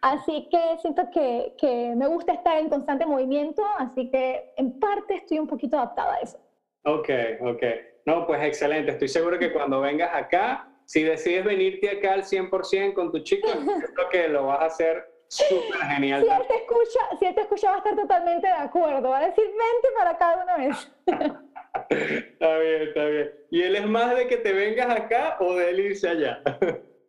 Así 0.00 0.46
que 0.50 0.76
siento 0.80 1.08
que, 1.12 1.52
que, 1.58 1.94
me 1.96 2.06
gusta 2.06 2.32
estar 2.32 2.58
en 2.58 2.68
constante 2.68 3.04
movimiento, 3.06 3.62
así 3.78 4.08
que 4.08 4.44
en 4.56 4.78
parte 4.78 5.14
estoy 5.14 5.40
un 5.40 5.46
poquito 5.46 5.76
adaptada 5.76 6.14
a 6.14 6.18
eso. 6.18 6.38
Ok, 6.84 7.08
ok. 7.40 7.62
No, 8.06 8.26
pues 8.26 8.42
excelente. 8.42 8.92
Estoy 8.92 9.08
seguro 9.08 9.38
que 9.38 9.52
cuando 9.52 9.80
vengas 9.80 10.14
acá, 10.14 10.68
si 10.84 11.02
decides 11.02 11.44
venirte 11.44 11.90
acá 11.90 12.12
al 12.12 12.22
100% 12.22 12.94
con 12.94 13.10
tu 13.10 13.18
chico, 13.20 13.48
creo 13.94 14.08
que 14.10 14.28
lo 14.28 14.46
vas 14.46 14.60
a 14.60 14.66
hacer 14.66 15.04
súper 15.28 15.80
genial. 15.94 16.22
Si 16.22 16.30
él, 16.30 16.46
te 16.46 16.56
escucha, 16.56 17.00
si 17.18 17.24
él 17.24 17.34
te 17.34 17.40
escucha, 17.40 17.70
va 17.70 17.74
a 17.76 17.78
estar 17.78 17.96
totalmente 17.96 18.46
de 18.46 18.52
acuerdo. 18.52 19.08
Va 19.08 19.18
a 19.18 19.26
decir, 19.26 19.44
vente 19.44 19.88
para 19.96 20.16
cada 20.16 20.42
una 20.42 20.56
vez. 20.56 20.92
está 21.90 22.58
bien, 22.58 22.82
está 22.82 23.04
bien. 23.06 23.30
¿Y 23.50 23.62
él 23.62 23.76
es 23.76 23.86
más 23.86 24.14
de 24.16 24.26
que 24.28 24.36
te 24.38 24.52
vengas 24.52 24.88
acá 24.88 25.36
o 25.40 25.54
de 25.54 25.70
él 25.70 25.80
irse 25.80 26.08
allá? 26.08 26.42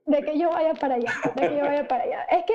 de 0.06 0.22
que 0.22 0.38
yo 0.38 0.50
vaya 0.50 0.74
para 0.76 0.96
allá, 0.96 1.12
de 1.36 1.50
que 1.50 1.56
yo 1.56 1.62
vaya 1.62 1.88
para 1.88 2.04
allá. 2.04 2.24
Es 2.32 2.44
que 2.46 2.54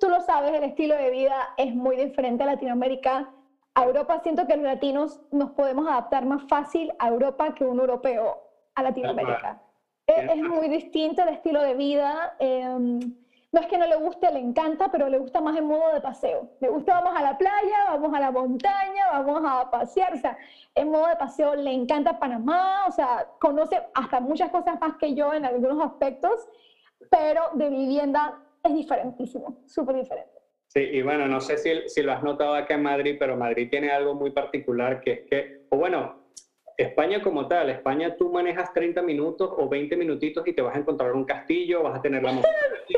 tú, 0.00 0.08
lo 0.08 0.20
sabes, 0.20 0.52
el 0.52 0.64
estilo 0.64 0.94
de 0.94 1.10
vida 1.10 1.54
es 1.56 1.74
muy 1.74 1.96
diferente 1.96 2.44
a 2.44 2.46
Latinoamérica. 2.46 3.30
A 3.74 3.84
Europa 3.84 4.20
siento 4.22 4.46
que 4.46 4.56
los 4.56 4.64
latinos 4.64 5.20
nos 5.30 5.50
podemos 5.50 5.86
adaptar 5.88 6.24
más 6.24 6.42
fácil 6.48 6.92
a 6.98 7.08
Europa 7.08 7.54
que 7.54 7.64
un 7.64 7.78
europeo 7.78 8.42
a 8.74 8.82
Latinoamérica. 8.82 9.62
Es, 10.06 10.30
es, 10.30 10.42
muy 10.42 10.68
distinto 10.68 11.22
el 11.22 11.28
estilo 11.28 11.60
de 11.62 11.74
vida. 11.74 12.34
Eh, 12.38 12.98
no 13.50 13.60
es 13.60 13.66
que 13.66 13.78
no 13.78 13.86
le 13.86 13.96
guste, 13.96 14.30
le 14.30 14.40
encanta, 14.40 14.90
pero 14.90 15.08
le 15.08 15.18
gusta 15.18 15.40
más 15.40 15.56
en 15.56 15.64
modo 15.64 15.94
de 15.94 16.00
paseo. 16.00 16.50
Le 16.60 16.68
gusta, 16.68 17.00
vamos 17.00 17.18
a 17.18 17.22
la 17.22 17.38
playa, 17.38 17.84
vamos 17.88 18.14
a 18.14 18.20
la 18.20 18.30
montaña, 18.30 19.06
vamos 19.10 19.42
a 19.44 19.70
pasear, 19.70 20.12
o 20.14 20.18
sea, 20.18 20.36
en 20.74 20.90
modo 20.90 21.06
de 21.06 21.16
paseo 21.16 21.54
le 21.54 21.72
encanta 21.72 22.18
Panamá, 22.18 22.84
o 22.86 22.92
sea, 22.92 23.26
conoce 23.38 23.80
hasta 23.94 24.20
muchas 24.20 24.50
cosas 24.50 24.78
más 24.80 24.96
que 24.98 25.14
yo 25.14 25.32
en 25.32 25.46
algunos 25.46 25.82
aspectos, 25.82 26.46
pero 27.10 27.42
de 27.54 27.70
vivienda 27.70 28.38
es 28.62 28.74
diferentísimo, 28.74 29.56
súper 29.66 29.96
diferente. 29.96 30.38
Sí, 30.66 30.80
y 30.80 31.00
bueno, 31.00 31.26
no 31.26 31.40
sé 31.40 31.56
si, 31.56 31.70
si 31.88 32.02
lo 32.02 32.12
has 32.12 32.22
notado 32.22 32.54
acá 32.54 32.74
en 32.74 32.82
Madrid, 32.82 33.16
pero 33.18 33.34
Madrid 33.36 33.68
tiene 33.70 33.90
algo 33.90 34.14
muy 34.14 34.30
particular 34.30 35.00
que 35.00 35.12
es 35.12 35.20
que, 35.24 35.62
o 35.70 35.78
bueno, 35.78 36.18
España 36.76 37.22
como 37.22 37.48
tal, 37.48 37.70
España 37.70 38.14
tú 38.14 38.30
manejas 38.30 38.72
30 38.72 39.02
minutos 39.02 39.50
o 39.56 39.68
20 39.68 39.96
minutitos 39.96 40.46
y 40.46 40.52
te 40.52 40.62
vas 40.62 40.76
a 40.76 40.78
encontrar 40.78 41.12
un 41.12 41.24
castillo, 41.24 41.82
vas 41.82 41.98
a 41.98 42.02
tener 42.02 42.22
la 42.22 42.32
montaña. 42.32 42.54
Sí, 42.88 42.94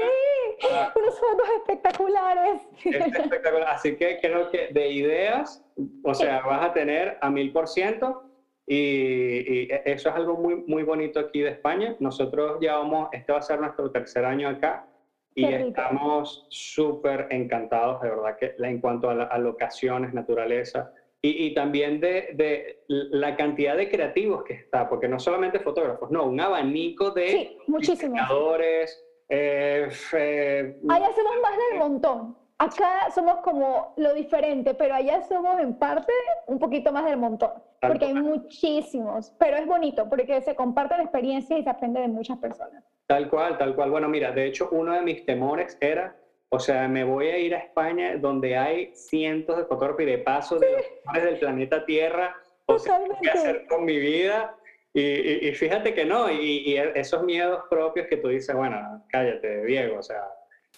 unos 0.68 1.18
fotos 1.18 1.48
espectaculares. 1.58 2.62
espectacular. 2.84 3.68
Así 3.68 3.96
que 3.96 4.18
creo 4.20 4.50
que 4.50 4.68
de 4.68 4.90
ideas, 4.90 5.64
o 6.04 6.14
sea, 6.14 6.40
vas 6.42 6.64
a 6.66 6.72
tener 6.72 7.18
a 7.20 7.30
mil 7.30 7.52
por 7.52 7.68
ciento 7.68 8.24
y, 8.66 9.68
eso 9.84 10.10
es 10.10 10.14
algo 10.14 10.36
muy, 10.36 10.56
muy 10.66 10.82
bonito 10.82 11.20
aquí 11.20 11.40
de 11.40 11.50
España. 11.50 11.96
Nosotros 11.98 12.58
ya 12.60 12.76
vamos, 12.76 13.08
este 13.12 13.32
va 13.32 13.38
a 13.38 13.42
ser 13.42 13.60
nuestro 13.60 13.90
tercer 13.90 14.24
año 14.24 14.48
acá 14.48 14.86
y 15.34 15.44
estamos 15.44 16.46
súper 16.50 17.28
encantados, 17.30 18.02
de 18.02 18.10
verdad, 18.10 18.36
que 18.36 18.54
en 18.58 18.80
cuanto 18.80 19.10
a, 19.10 19.24
a 19.24 19.38
locaciones, 19.38 20.12
naturaleza, 20.12 20.92
y, 21.22 21.52
también 21.52 22.00
de, 22.00 22.30
de, 22.32 22.82
la 22.88 23.36
cantidad 23.36 23.76
de 23.76 23.90
creativos 23.90 24.42
que 24.42 24.54
está, 24.54 24.88
porque 24.88 25.06
no 25.06 25.20
solamente 25.20 25.60
fotógrafos, 25.60 26.10
no, 26.10 26.24
un 26.24 26.40
abanico 26.40 27.10
de 27.10 27.28
sí, 27.28 27.58
diseñadores. 27.78 29.04
Eh, 29.30 29.88
eh, 30.12 30.80
allá 30.88 31.06
somos 31.14 31.32
más 31.42 31.52
del 31.70 31.78
montón. 31.78 32.36
Acá 32.58 33.10
somos 33.14 33.36
como 33.36 33.94
lo 33.96 34.12
diferente, 34.12 34.74
pero 34.74 34.94
allá 34.94 35.22
somos 35.22 35.58
en 35.60 35.78
parte 35.78 36.12
un 36.46 36.58
poquito 36.58 36.92
más 36.92 37.06
del 37.06 37.16
montón, 37.16 37.52
porque 37.80 38.04
hay 38.04 38.14
muchísimos, 38.14 39.34
pero 39.38 39.56
es 39.56 39.66
bonito 39.66 40.06
porque 40.10 40.42
se 40.42 40.54
comparte 40.54 40.98
la 40.98 41.04
experiencia 41.04 41.56
y 41.56 41.62
se 41.62 41.70
aprende 41.70 42.00
de 42.00 42.08
muchas 42.08 42.36
personas. 42.36 42.84
Tal 43.06 43.30
cual, 43.30 43.56
tal 43.56 43.74
cual. 43.74 43.90
Bueno, 43.90 44.08
mira, 44.08 44.32
de 44.32 44.44
hecho 44.44 44.68
uno 44.72 44.92
de 44.92 45.00
mis 45.00 45.24
temores 45.24 45.78
era 45.80 46.14
o 46.52 46.58
sea, 46.58 46.88
me 46.88 47.04
voy 47.04 47.28
a 47.28 47.38
ir 47.38 47.54
a 47.54 47.58
España 47.58 48.16
donde 48.16 48.56
hay 48.56 48.92
cientos 48.94 49.56
de 49.56 49.64
fotógrafos 49.64 50.02
y 50.02 50.06
de 50.06 50.18
paso 50.18 50.58
de 50.58 50.66
los 51.14 51.22
del 51.22 51.38
planeta 51.38 51.84
Tierra. 51.86 52.34
O 52.66 52.76
sea, 52.76 53.00
¿qué 53.22 53.30
hacer 53.30 53.66
con 53.68 53.84
mi 53.84 53.96
vida? 53.96 54.56
Y, 54.92 55.52
fíjate 55.52 55.94
que 55.94 56.04
no, 56.04 56.30
y, 56.30 56.76
esos 56.94 57.22
miedos 57.22 57.62
propios 57.70 58.08
que 58.08 58.16
tú 58.16 58.28
dices, 58.28 58.54
bueno, 58.56 59.04
cállate, 59.08 59.64
Diego, 59.64 59.98
o 59.98 60.02
sea, 60.02 60.22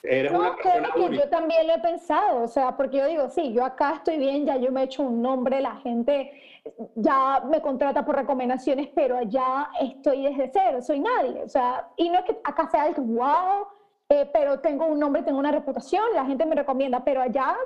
eres 0.02 0.32
una 0.32 0.54
persona 0.54 0.90
que 0.94 1.16
yo 1.16 1.28
también 1.30 1.66
lo 1.66 1.74
he 1.74 1.78
pensado, 1.78 2.42
o 2.42 2.48
sea, 2.48 2.76
porque 2.76 2.98
yo 2.98 3.06
digo, 3.06 3.30
sí, 3.30 3.54
yo 3.54 3.64
acá 3.64 3.94
estoy 3.96 4.18
bien, 4.18 4.44
ya 4.44 4.56
yo 4.58 4.70
me 4.70 4.82
he 4.82 4.84
hecho 4.84 5.02
un 5.02 5.22
nombre, 5.22 5.62
la 5.62 5.76
gente 5.76 6.30
ya 6.94 7.42
me 7.48 7.62
contrata 7.62 8.04
por 8.04 8.16
recomendaciones, 8.16 8.88
pero 8.94 9.16
allá 9.16 9.70
estoy 9.80 10.24
desde 10.24 10.50
cero, 10.52 10.82
soy 10.82 11.00
nadie, 11.00 11.42
o 11.42 11.48
sea, 11.48 11.88
y 11.96 12.10
no 12.10 12.18
es 12.18 12.24
que 12.26 12.38
acá 12.44 12.68
sea 12.68 12.88
el 12.88 12.94
wow, 12.96 13.66
eh, 14.10 14.28
pero 14.30 14.60
tengo 14.60 14.84
un 14.84 14.98
nombre, 14.98 15.22
tengo 15.22 15.38
una 15.38 15.52
reputación, 15.52 16.04
la 16.14 16.26
gente 16.26 16.44
me 16.44 16.54
recomienda, 16.54 17.02
pero 17.02 17.22
allá 17.22 17.56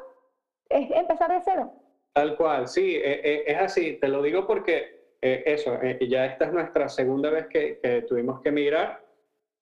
es 0.69 0.91
empezar 0.93 1.29
de 1.33 1.41
cero. 1.45 1.73
Tal 2.13 2.37
cual, 2.37 2.69
sí, 2.69 2.95
e, 2.95 3.21
e, 3.25 3.51
es 3.51 3.59
así, 3.59 3.95
te 3.95 4.07
lo 4.07 4.23
digo 4.23 4.47
porque 4.47 4.97
eh, 5.21 5.43
eso, 5.47 5.81
eh, 5.83 5.99
ya 6.09 6.27
esta 6.27 6.47
es 6.47 6.53
nuestra 6.53 6.89
segunda 6.89 7.31
vez 7.31 7.47
que, 7.49 7.79
tuvimos 8.07 8.41
que 8.41 8.51
emigrar. 8.51 9.01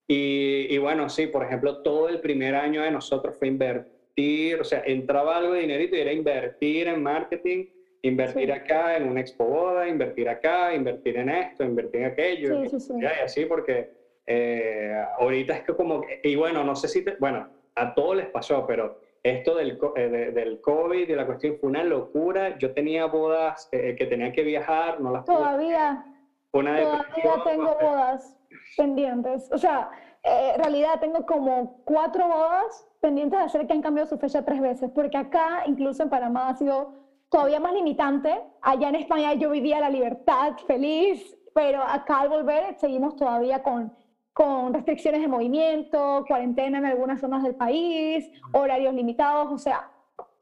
Y, 0.06 0.76
bueno, 0.78 1.08
sí, 1.08 1.26
por 1.28 1.44
ejemplo, 1.44 1.80
todo 1.80 2.08
el 2.08 2.20
primer 2.20 2.54
año 2.54 2.82
de 2.82 2.90
nosotros 2.90 3.36
fue 3.38 3.48
invertir, 3.48 4.60
o 4.60 4.64
sea, 4.64 4.82
entraba 4.84 5.38
algo 5.38 5.54
de 5.54 5.60
dinerito 5.60 5.96
y 5.96 6.00
era 6.00 6.12
invertir 6.12 6.88
en 6.88 7.02
marketing, 7.02 7.64
invertir 8.02 8.52
acá 8.52 8.96
en 8.96 9.08
un 9.08 9.16
expo 9.16 9.46
boda, 9.46 9.88
invertir 9.88 10.28
acá, 10.28 10.74
invertir 10.74 11.16
en 11.16 11.30
esto, 11.30 11.64
invertir 11.64 12.02
en 12.02 12.06
aquello, 12.06 12.64
y 12.64 13.04
así, 13.06 13.46
porque 13.46 13.88
eh, 14.26 14.94
ahorita 15.18 15.54
es 15.54 15.62
que 15.62 15.74
como, 15.74 16.02
y 16.22 16.34
bueno, 16.36 16.64
no 16.64 16.76
sé 16.76 16.88
si, 16.88 17.02
bueno, 17.18 17.48
a 17.74 17.94
todos 17.94 18.16
les 18.16 18.26
pasó, 18.28 18.66
pero 18.66 18.98
esto 19.24 19.54
del, 19.54 19.78
eh, 19.96 20.32
del 20.34 20.60
COVID 20.60 21.08
y 21.08 21.14
la 21.14 21.24
cuestión 21.24 21.56
fue 21.58 21.70
una 21.70 21.82
locura. 21.82 22.58
Yo 22.58 22.74
tenía 22.74 23.06
bodas 23.06 23.68
eh, 23.72 23.96
que 23.98 24.04
tenía 24.06 24.30
que 24.32 24.42
viajar, 24.42 25.00
no 25.00 25.10
las 25.10 25.24
Todavía. 25.24 26.04
todavía 26.52 27.02
tengo 27.44 27.74
bodas 27.80 28.36
pendientes. 28.76 29.50
O 29.50 29.56
sea, 29.56 29.90
eh, 30.22 30.52
en 30.54 30.62
realidad 30.62 31.00
tengo 31.00 31.24
como 31.24 31.80
cuatro 31.84 32.28
bodas 32.28 32.86
pendientes 33.00 33.38
de 33.38 33.44
hacer 33.46 33.66
que 33.66 33.72
han 33.72 33.80
cambiado 33.80 34.08
su 34.08 34.18
fecha 34.18 34.44
tres 34.44 34.60
veces, 34.60 34.90
porque 34.94 35.16
acá, 35.16 35.62
incluso 35.66 36.02
en 36.02 36.10
Panamá, 36.10 36.50
ha 36.50 36.54
sido 36.56 36.92
todavía 37.30 37.60
más 37.60 37.72
limitante. 37.72 38.42
Allá 38.60 38.90
en 38.90 38.96
España 38.96 39.32
yo 39.32 39.48
vivía 39.48 39.80
la 39.80 39.88
libertad 39.88 40.52
feliz, 40.66 41.34
pero 41.54 41.82
acá 41.82 42.20
al 42.20 42.28
volver 42.28 42.74
seguimos 42.74 43.16
todavía 43.16 43.62
con 43.62 43.90
con 44.34 44.74
restricciones 44.74 45.20
de 45.20 45.28
movimiento, 45.28 46.24
cuarentena 46.26 46.78
en 46.78 46.86
algunas 46.86 47.20
zonas 47.20 47.42
del 47.44 47.54
país, 47.54 48.28
horarios 48.52 48.92
limitados, 48.92 49.50
o 49.50 49.58
sea, 49.58 49.90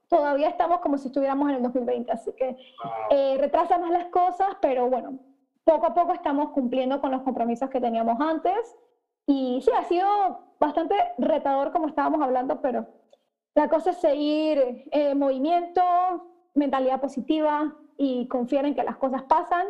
todavía 0.08 0.48
estamos 0.48 0.80
como 0.80 0.98
si 0.98 1.08
estuviéramos 1.08 1.48
en 1.50 1.56
el 1.56 1.62
2020, 1.62 2.10
así 2.10 2.32
que 2.32 2.56
eh, 3.10 3.50
más 3.80 3.90
las 3.90 4.06
cosas, 4.06 4.48
pero 4.60 4.88
bueno, 4.88 5.18
poco 5.64 5.86
a 5.86 5.94
poco 5.94 6.12
estamos 6.14 6.50
cumpliendo 6.50 7.00
con 7.00 7.10
los 7.10 7.22
compromisos 7.22 7.70
que 7.70 7.80
teníamos 7.80 8.20
antes. 8.20 8.76
Y 9.26 9.60
sí, 9.62 9.70
ha 9.78 9.84
sido 9.84 10.08
bastante 10.58 10.94
retador 11.18 11.72
como 11.72 11.88
estábamos 11.88 12.20
hablando, 12.22 12.60
pero 12.60 12.86
la 13.54 13.68
cosa 13.68 13.90
es 13.90 13.98
seguir 13.98 14.84
en 14.90 15.18
movimiento, 15.18 15.82
mentalidad 16.54 17.00
positiva 17.00 17.74
y 17.96 18.26
confiar 18.28 18.66
en 18.66 18.74
que 18.74 18.82
las 18.82 18.96
cosas 18.96 19.22
pasan 19.24 19.66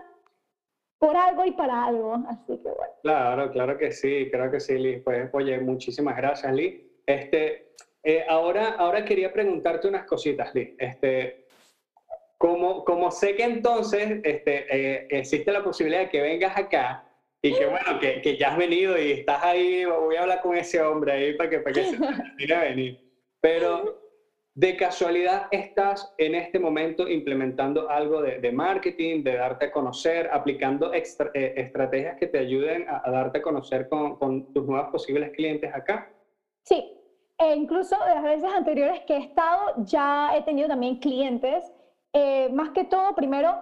por 1.02 1.16
algo 1.16 1.44
y 1.44 1.50
para 1.50 1.86
algo. 1.86 2.14
Así 2.28 2.60
que 2.62 2.68
bueno. 2.68 2.94
Claro, 3.02 3.50
claro 3.50 3.76
que 3.76 3.90
sí, 3.90 4.28
creo 4.30 4.48
que 4.52 4.60
sí, 4.60 4.78
Liz. 4.78 5.02
Pues 5.02 5.28
oye, 5.32 5.58
muchísimas 5.58 6.16
gracias, 6.16 6.52
Liz. 6.52 6.80
Este, 7.04 7.64
eh, 8.04 8.24
ahora, 8.28 8.76
ahora 8.78 9.04
quería 9.04 9.32
preguntarte 9.32 9.88
unas 9.88 10.06
cositas, 10.06 10.54
Liz. 10.54 10.72
Este, 10.78 11.40
como, 12.38 12.84
como 12.84 13.10
sé 13.10 13.34
que 13.34 13.42
entonces 13.42 14.20
este, 14.22 14.64
eh, 14.70 15.06
existe 15.08 15.50
la 15.50 15.64
posibilidad 15.64 16.02
de 16.02 16.08
que 16.08 16.20
vengas 16.20 16.56
acá 16.56 17.04
y 17.42 17.52
que 17.52 17.66
bueno, 17.66 17.98
que, 17.98 18.20
que, 18.20 18.36
ya 18.36 18.52
has 18.52 18.56
venido 18.56 18.96
y 18.96 19.10
estás 19.10 19.42
ahí, 19.42 19.84
voy 19.84 20.14
a 20.14 20.22
hablar 20.22 20.40
con 20.40 20.56
ese 20.56 20.80
hombre 20.80 21.10
ahí 21.10 21.34
para 21.34 21.50
que, 21.50 21.58
para 21.58 21.74
que 21.74 21.84
se 21.84 21.96
termine 21.98 22.54
a 22.54 22.60
venir. 22.60 22.96
Pero 23.40 24.01
¿De 24.54 24.76
casualidad 24.76 25.46
estás 25.50 26.12
en 26.18 26.34
este 26.34 26.58
momento 26.58 27.08
implementando 27.08 27.88
algo 27.88 28.20
de, 28.20 28.52
marketing, 28.52 29.22
de 29.22 29.36
darte 29.36 29.66
a 29.66 29.72
conocer, 29.72 30.28
aplicando 30.30 30.92
eh, 30.92 31.02
estrategias 31.56 32.18
que 32.18 32.26
te 32.26 32.38
ayuden 32.38 32.84
a, 32.86 33.10
darte 33.10 33.38
a 33.38 33.42
conocer 33.42 33.88
con, 33.88 34.52
tus 34.52 34.66
nuevos 34.66 34.90
posibles 34.90 35.30
clientes 35.30 35.74
acá? 35.74 36.12
Sí, 36.64 36.86
e 37.38 37.54
incluso 37.54 37.96
de 38.04 38.14
las 38.14 38.22
veces 38.24 38.52
anteriores 38.52 39.00
que 39.06 39.14
he 39.14 39.20
estado 39.20 39.72
ya 39.86 40.36
he 40.36 40.42
tenido 40.42 40.68
también 40.68 40.96
clientes. 40.96 41.72
Eh, 42.12 42.50
más 42.52 42.72
que 42.72 42.84
todo, 42.84 43.14
primero, 43.14 43.58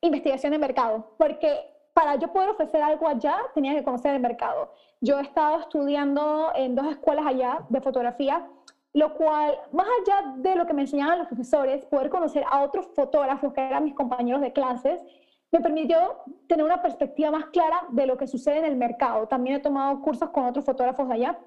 investigación 0.00 0.50
de 0.50 0.58
mercado, 0.58 1.14
porque 1.16 1.60
para 1.92 2.16
yo 2.16 2.32
poder 2.32 2.48
ofrecer 2.50 2.82
algo 2.82 3.06
allá 3.06 3.38
tenía 3.54 3.72
que 3.72 3.84
conocer 3.84 4.12
el 4.12 4.20
mercado. 4.20 4.72
Yo 5.00 5.20
he 5.20 5.22
estado 5.22 5.60
estudiando 5.60 6.50
en 6.56 6.74
dos 6.74 6.88
escuelas 6.88 7.24
allá 7.24 7.64
de 7.68 7.80
fotografía 7.80 8.44
lo 8.94 9.12
cual, 9.14 9.58
más 9.72 9.86
allá 10.00 10.34
de 10.36 10.54
lo 10.54 10.66
que 10.66 10.72
me 10.72 10.82
enseñaban 10.82 11.18
los 11.18 11.26
profesores, 11.26 11.84
poder 11.86 12.08
conocer 12.10 12.44
a 12.48 12.62
otros 12.62 12.86
fotógrafos 12.94 13.52
que 13.52 13.60
eran 13.60 13.84
mis 13.84 13.94
compañeros 13.94 14.40
de 14.40 14.52
clases, 14.52 15.00
me 15.50 15.60
permitió 15.60 15.96
tener 16.46 16.64
una 16.64 16.80
perspectiva 16.80 17.32
más 17.32 17.46
clara 17.46 17.86
de 17.90 18.06
lo 18.06 18.16
que 18.16 18.28
sucede 18.28 18.58
en 18.58 18.64
el 18.64 18.76
mercado. 18.76 19.26
También 19.26 19.56
he 19.56 19.60
tomado 19.60 20.00
cursos 20.00 20.30
con 20.30 20.46
otros 20.46 20.64
fotógrafos 20.64 21.10
allá 21.10 21.38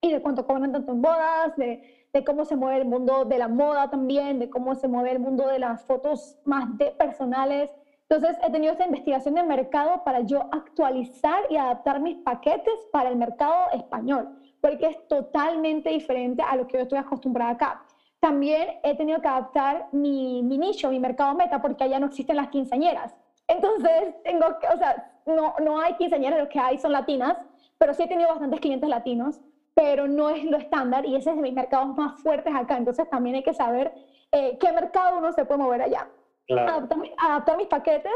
y 0.00 0.10
de 0.10 0.22
cuánto 0.22 0.46
cobran 0.46 0.72
tanto 0.72 0.92
en 0.92 1.02
bodas, 1.02 1.54
de, 1.56 2.08
de, 2.12 2.24
cómo 2.24 2.46
se 2.46 2.56
mueve 2.56 2.78
el 2.78 2.86
mundo 2.86 3.26
de 3.26 3.38
la 3.38 3.48
moda 3.48 3.90
también, 3.90 4.38
de 4.38 4.48
cómo 4.48 4.74
se 4.74 4.88
mueve 4.88 5.12
el 5.12 5.18
mundo 5.18 5.46
de 5.48 5.58
las 5.58 5.84
fotos 5.84 6.38
más 6.44 6.78
de 6.78 6.92
personales. 6.92 7.70
Entonces 8.08 8.38
he 8.42 8.50
tenido 8.50 8.72
esta 8.72 8.86
investigación 8.86 9.34
de 9.34 9.42
mercado 9.42 10.02
para 10.02 10.20
yo 10.20 10.48
actualizar 10.52 11.42
y 11.50 11.56
adaptar 11.56 12.00
mis 12.00 12.16
paquetes 12.18 12.74
para 12.90 13.10
el 13.10 13.16
mercado 13.16 13.70
español 13.72 14.28
porque 14.60 14.86
es 14.86 15.08
totalmente 15.08 15.90
diferente 15.90 16.42
a 16.42 16.56
lo 16.56 16.66
que 16.66 16.76
yo 16.76 16.82
estoy 16.82 16.98
acostumbrada 16.98 17.52
acá. 17.52 17.82
También 18.20 18.70
he 18.82 18.96
tenido 18.96 19.20
que 19.20 19.28
adaptar 19.28 19.88
mi, 19.92 20.42
mi 20.42 20.58
nicho, 20.58 20.90
mi 20.90 20.98
mercado 20.98 21.34
meta, 21.34 21.60
porque 21.60 21.84
allá 21.84 21.98
no 22.00 22.06
existen 22.06 22.36
las 22.36 22.48
quinceañeras. 22.48 23.14
Entonces, 23.46 24.14
tengo 24.24 24.58
que, 24.58 24.66
o 24.68 24.76
sea, 24.76 25.20
no, 25.26 25.54
no 25.60 25.80
hay 25.80 25.94
quinceañeras, 25.94 26.38
lo 26.38 26.48
que 26.48 26.58
hay 26.58 26.78
son 26.78 26.92
latinas, 26.92 27.36
pero 27.78 27.94
sí 27.94 28.02
he 28.02 28.08
tenido 28.08 28.28
bastantes 28.30 28.60
clientes 28.60 28.88
latinos, 28.88 29.40
pero 29.74 30.08
no 30.08 30.30
es 30.30 30.44
lo 30.44 30.56
estándar 30.56 31.04
y 31.04 31.14
ese 31.14 31.30
es 31.30 31.36
de 31.36 31.42
mis 31.42 31.52
mercados 31.52 31.94
más 31.96 32.20
fuertes 32.22 32.54
acá. 32.54 32.76
Entonces, 32.76 33.08
también 33.08 33.36
hay 33.36 33.42
que 33.42 33.54
saber 33.54 33.92
eh, 34.32 34.56
qué 34.58 34.72
mercado 34.72 35.18
uno 35.18 35.32
se 35.32 35.44
puede 35.44 35.60
mover 35.60 35.82
allá. 35.82 36.08
Adaptar, 36.48 36.98
adaptar 37.18 37.56
mis 37.56 37.66
paquetes 37.66 38.12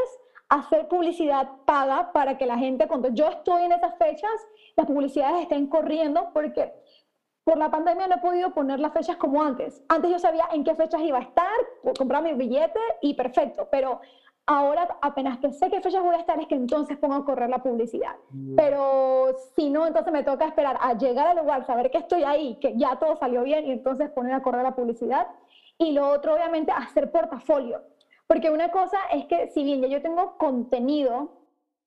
hacer 0.51 0.89
publicidad 0.89 1.49
paga 1.65 2.11
para 2.11 2.37
que 2.37 2.45
la 2.45 2.57
gente, 2.57 2.85
cuando 2.85 3.07
yo 3.09 3.29
estoy 3.29 3.63
en 3.63 3.71
esas 3.71 3.97
fechas, 3.97 4.31
las 4.75 4.85
publicidades 4.85 5.43
estén 5.43 5.67
corriendo 5.67 6.29
porque 6.33 6.73
por 7.45 7.57
la 7.57 7.71
pandemia 7.71 8.07
no 8.07 8.15
he 8.15 8.19
podido 8.19 8.53
poner 8.53 8.81
las 8.81 8.91
fechas 8.91 9.15
como 9.15 9.41
antes. 9.41 9.81
Antes 9.87 10.11
yo 10.11 10.19
sabía 10.19 10.43
en 10.51 10.65
qué 10.65 10.75
fechas 10.75 11.01
iba 11.01 11.19
a 11.19 11.21
estar, 11.21 11.53
comprar 11.97 12.21
mi 12.21 12.33
billete 12.33 12.81
y 13.01 13.13
perfecto, 13.13 13.69
pero 13.71 14.01
ahora 14.45 14.89
apenas 15.01 15.39
que 15.39 15.53
sé 15.53 15.69
qué 15.69 15.79
fechas 15.79 16.03
voy 16.03 16.15
a 16.15 16.19
estar 16.19 16.37
es 16.37 16.47
que 16.47 16.55
entonces 16.55 16.97
pongo 16.97 17.15
a 17.15 17.23
correr 17.23 17.49
la 17.49 17.63
publicidad. 17.63 18.15
Mm. 18.31 18.55
Pero 18.55 19.33
si 19.55 19.69
no, 19.69 19.87
entonces 19.87 20.11
me 20.11 20.23
toca 20.23 20.45
esperar 20.45 20.77
a 20.81 20.95
llegar 20.95 21.27
al 21.27 21.37
lugar, 21.37 21.65
saber 21.65 21.91
que 21.91 21.99
estoy 21.99 22.23
ahí, 22.23 22.57
que 22.59 22.75
ya 22.75 22.97
todo 22.99 23.15
salió 23.15 23.43
bien 23.43 23.65
y 23.67 23.71
entonces 23.71 24.09
poner 24.09 24.33
a 24.33 24.43
correr 24.43 24.63
la 24.63 24.75
publicidad. 24.75 25.27
Y 25.77 25.93
lo 25.93 26.09
otro, 26.09 26.33
obviamente, 26.33 26.73
hacer 26.73 27.09
portafolio. 27.09 27.81
Porque 28.31 28.49
una 28.49 28.71
cosa 28.71 28.97
es 29.11 29.25
que 29.25 29.49
si 29.49 29.61
bien 29.61 29.81
ya 29.81 29.89
yo 29.89 30.01
tengo 30.01 30.37
contenido 30.37 31.33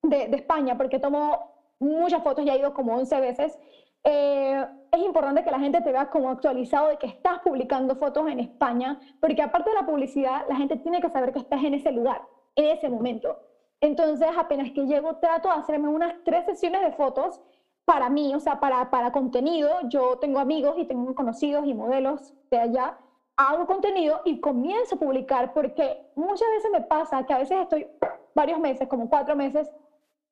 de, 0.02 0.24
España, 0.24 0.76
porque 0.76 0.98
tomo 0.98 1.54
muchas 1.78 2.22
fotos, 2.22 2.44
ya 2.44 2.52
he 2.52 2.58
ido 2.58 2.74
como 2.74 2.94
11 2.96 3.18
veces, 3.18 3.58
eh, 4.04 4.62
es 4.92 5.00
importante 5.00 5.42
que 5.42 5.50
la 5.50 5.58
gente 5.58 5.80
te 5.80 5.90
vea 5.90 6.10
como 6.10 6.28
actualizado 6.28 6.88
de 6.88 6.98
que 6.98 7.06
estás 7.06 7.38
publicando 7.38 7.96
fotos 7.96 8.28
en 8.28 8.40
España, 8.40 9.00
porque 9.22 9.40
aparte 9.40 9.70
de 9.70 9.76
la 9.76 9.86
publicidad, 9.86 10.44
la 10.46 10.56
gente 10.56 10.76
tiene 10.76 11.00
que 11.00 11.08
saber 11.08 11.32
que 11.32 11.38
estás 11.38 11.64
en 11.64 11.72
ese 11.72 11.92
lugar, 11.92 12.20
en 12.56 12.76
ese 12.76 12.90
momento. 12.90 13.38
Entonces, 13.80 14.28
apenas 14.36 14.70
que 14.72 14.84
llego, 14.84 15.16
trato 15.16 15.48
de 15.48 15.54
hacerme 15.54 15.88
unas 15.88 16.12
tres 16.24 16.44
sesiones 16.44 16.82
de 16.82 16.92
fotos 16.92 17.40
para 17.86 18.10
mí, 18.10 18.34
o 18.34 18.40
sea, 18.40 18.60
para, 18.60 18.90
para 18.90 19.12
contenido. 19.12 19.70
Yo 19.88 20.18
tengo 20.18 20.40
amigos 20.40 20.74
y 20.76 20.84
tengo 20.84 21.14
conocidos 21.14 21.64
y 21.64 21.72
modelos 21.72 22.34
de 22.50 22.58
allá 22.58 22.98
hago 23.36 23.66
contenido 23.66 24.20
y 24.24 24.40
comienzo 24.40 24.94
a 24.94 24.98
publicar 24.98 25.52
porque 25.52 26.06
muchas 26.14 26.48
veces 26.50 26.70
me 26.70 26.82
pasa 26.82 27.24
que 27.26 27.32
a 27.32 27.38
veces 27.38 27.58
estoy 27.60 27.86
varios 28.34 28.60
meses, 28.60 28.88
como 28.88 29.08
cuatro 29.08 29.36
meses, 29.36 29.70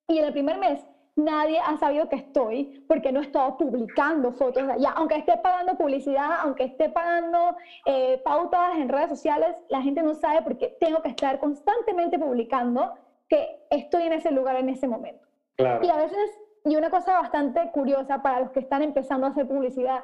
y 0.08 0.18
en 0.18 0.24
el 0.26 0.32
primer 0.32 0.58
mes 0.58 0.84
nadie 1.14 1.60
ha 1.60 1.76
sabido 1.76 2.08
que 2.08 2.16
estoy 2.16 2.84
porque 2.88 3.12
no 3.12 3.20
he 3.20 3.24
estado 3.24 3.56
publicando 3.56 4.32
fotos 4.32 4.66
de 4.66 4.72
allá. 4.72 4.92
Aunque 4.96 5.16
esté 5.16 5.36
pagando 5.36 5.76
publicidad, 5.76 6.40
aunque 6.40 6.64
esté 6.64 6.88
pagando 6.88 7.56
eh, 7.86 8.20
pautas 8.24 8.76
en 8.76 8.88
redes 8.88 9.10
sociales, 9.10 9.56
la 9.68 9.82
gente 9.82 10.02
no 10.02 10.14
sabe 10.14 10.42
porque 10.42 10.76
tengo 10.80 11.02
que 11.02 11.10
estar 11.10 11.38
constantemente 11.38 12.18
publicando 12.18 12.92
que 13.28 13.66
estoy 13.70 14.04
en 14.04 14.14
ese 14.14 14.30
lugar 14.30 14.56
en 14.56 14.68
ese 14.68 14.88
momento. 14.88 15.26
Y 15.58 15.88
a 15.88 15.96
veces, 15.96 16.30
y 16.64 16.76
una 16.76 16.90
cosa 16.90 17.20
bastante 17.20 17.70
curiosa 17.72 18.22
para 18.22 18.40
los 18.40 18.50
que 18.50 18.60
están 18.60 18.82
empezando 18.82 19.26
a 19.26 19.30
hacer 19.30 19.46
publicidad, 19.46 20.02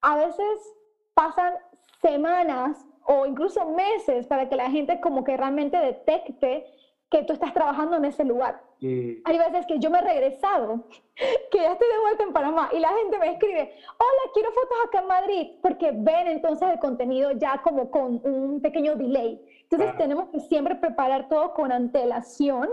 a 0.00 0.16
veces 0.16 0.74
pasan 1.14 1.52
semanas 2.00 2.84
o 3.06 3.26
incluso 3.26 3.64
meses 3.70 4.26
para 4.26 4.48
que 4.48 4.56
la 4.56 4.70
gente 4.70 5.00
como 5.00 5.24
que 5.24 5.36
realmente 5.36 5.76
detecte 5.76 6.66
que 7.10 7.22
tú 7.22 7.32
estás 7.32 7.52
trabajando 7.52 7.96
en 7.96 8.06
ese 8.06 8.24
lugar. 8.24 8.60
hay 8.80 9.38
veces 9.38 9.66
que 9.66 9.78
yo 9.78 9.88
me 9.88 9.98
he 9.98 10.02
regresado, 10.02 10.84
que 11.50 11.58
ya 11.58 11.72
estoy 11.72 11.88
de 11.88 12.00
vuelta 12.00 12.24
en 12.24 12.32
Panamá 12.32 12.70
y 12.72 12.80
la 12.80 12.88
gente 12.88 13.18
me 13.18 13.30
escribe, 13.30 13.72
hola, 13.98 14.32
quiero 14.34 14.50
fotos 14.52 14.78
acá 14.86 15.00
en 15.00 15.06
Madrid, 15.06 15.50
porque 15.62 15.92
ven 15.94 16.28
entonces 16.28 16.68
el 16.68 16.78
contenido 16.80 17.30
ya 17.32 17.62
como 17.62 17.90
con 17.90 18.20
un 18.24 18.60
pequeño 18.60 18.96
delay. 18.96 19.40
Entonces 19.62 19.96
tenemos 19.96 20.28
que 20.30 20.40
siempre 20.40 20.74
preparar 20.74 21.28
todo 21.28 21.54
con 21.54 21.72
antelación 21.72 22.68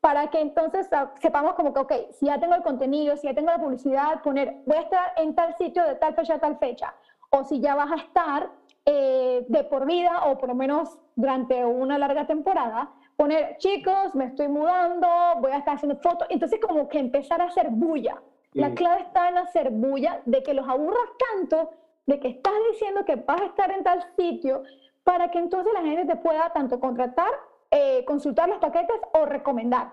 para 0.00 0.28
que 0.28 0.40
entonces 0.40 0.88
sepamos 1.22 1.54
como 1.54 1.72
que, 1.72 1.80
ok, 1.80 1.92
si 2.12 2.26
ya 2.26 2.38
tengo 2.38 2.54
el 2.54 2.62
contenido, 2.62 3.16
si 3.16 3.26
ya 3.26 3.34
tengo 3.34 3.50
la 3.50 3.58
publicidad, 3.58 4.22
poner, 4.22 4.56
voy 4.66 4.76
a 4.76 4.82
estar 4.82 5.12
en 5.16 5.34
tal 5.34 5.56
sitio 5.56 5.82
de 5.84 5.94
tal 5.94 6.14
fecha 6.14 6.34
a 6.34 6.38
tal 6.40 6.58
fecha, 6.58 6.94
o 7.34 7.44
si 7.44 7.60
ya 7.60 7.74
vas 7.74 7.90
a 7.90 7.96
estar 7.96 8.50
eh, 8.86 9.44
de 9.48 9.64
por 9.64 9.86
vida 9.86 10.24
o 10.26 10.38
por 10.38 10.50
lo 10.50 10.54
menos 10.54 10.98
durante 11.16 11.64
una 11.64 11.98
larga 11.98 12.26
temporada, 12.26 12.92
poner, 13.16 13.56
chicos, 13.58 14.14
me 14.14 14.26
estoy 14.26 14.48
mudando, 14.48 15.08
voy 15.40 15.50
a 15.50 15.58
estar 15.58 15.74
haciendo 15.74 15.96
fotos, 15.96 16.28
entonces 16.30 16.60
como 16.60 16.88
que 16.88 16.98
empezar 16.98 17.40
a 17.40 17.46
hacer 17.46 17.70
bulla. 17.70 18.22
La 18.52 18.72
clave 18.72 19.02
está 19.02 19.30
en 19.30 19.38
hacer 19.38 19.70
bulla, 19.72 20.20
de 20.26 20.44
que 20.44 20.54
los 20.54 20.68
aburras 20.68 21.08
tanto, 21.32 21.70
de 22.06 22.20
que 22.20 22.28
estás 22.28 22.52
diciendo 22.70 23.04
que 23.04 23.16
vas 23.16 23.40
a 23.40 23.46
estar 23.46 23.68
en 23.72 23.82
tal 23.82 24.00
sitio, 24.16 24.62
para 25.02 25.28
que 25.32 25.40
entonces 25.40 25.72
la 25.74 25.82
gente 25.82 26.04
te 26.04 26.16
pueda 26.16 26.50
tanto 26.50 26.78
contratar, 26.78 27.32
eh, 27.72 28.04
consultar 28.04 28.48
los 28.48 28.58
paquetes 28.58 28.96
o 29.12 29.26
recomendar. 29.26 29.92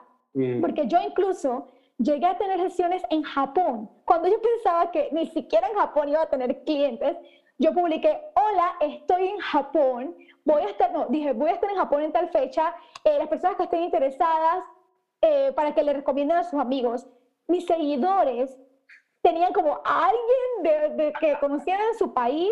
Porque 0.61 0.85
yo 0.87 0.99
incluso 1.01 1.69
llegué 1.97 2.25
a 2.25 2.37
tener 2.37 2.59
sesiones 2.59 3.03
en 3.09 3.23
Japón, 3.23 3.89
cuando 4.05 4.27
yo 4.27 4.41
pensaba 4.41 4.91
que 4.91 5.09
ni 5.11 5.27
siquiera 5.27 5.67
en 5.67 5.75
Japón 5.75 6.09
iba 6.09 6.21
a 6.21 6.29
tener 6.29 6.63
clientes, 6.63 7.17
yo 7.57 7.73
publiqué, 7.73 8.19
hola, 8.33 8.75
estoy 8.79 9.27
en 9.27 9.37
Japón, 9.37 10.15
voy 10.45 10.63
a 10.63 10.69
estar, 10.69 10.91
no, 10.91 11.05
dije, 11.09 11.33
voy 11.33 11.49
a 11.49 11.53
estar 11.53 11.69
en 11.69 11.77
Japón 11.77 12.01
en 12.01 12.11
tal 12.11 12.29
fecha, 12.29 12.73
eh, 13.03 13.17
las 13.19 13.27
personas 13.27 13.57
que 13.57 13.63
estén 13.63 13.83
interesadas, 13.83 14.63
eh, 15.21 15.51
para 15.55 15.75
que 15.75 15.83
le 15.83 15.93
recomienden 15.93 16.37
a 16.37 16.43
sus 16.43 16.59
amigos. 16.59 17.05
Mis 17.47 17.65
seguidores 17.67 18.57
tenían 19.21 19.53
como 19.53 19.79
a 19.85 20.07
alguien 20.07 20.97
de, 20.97 21.13
que 21.19 21.37
conocieran 21.39 21.89
en 21.89 21.97
su 21.99 22.13
país 22.13 22.51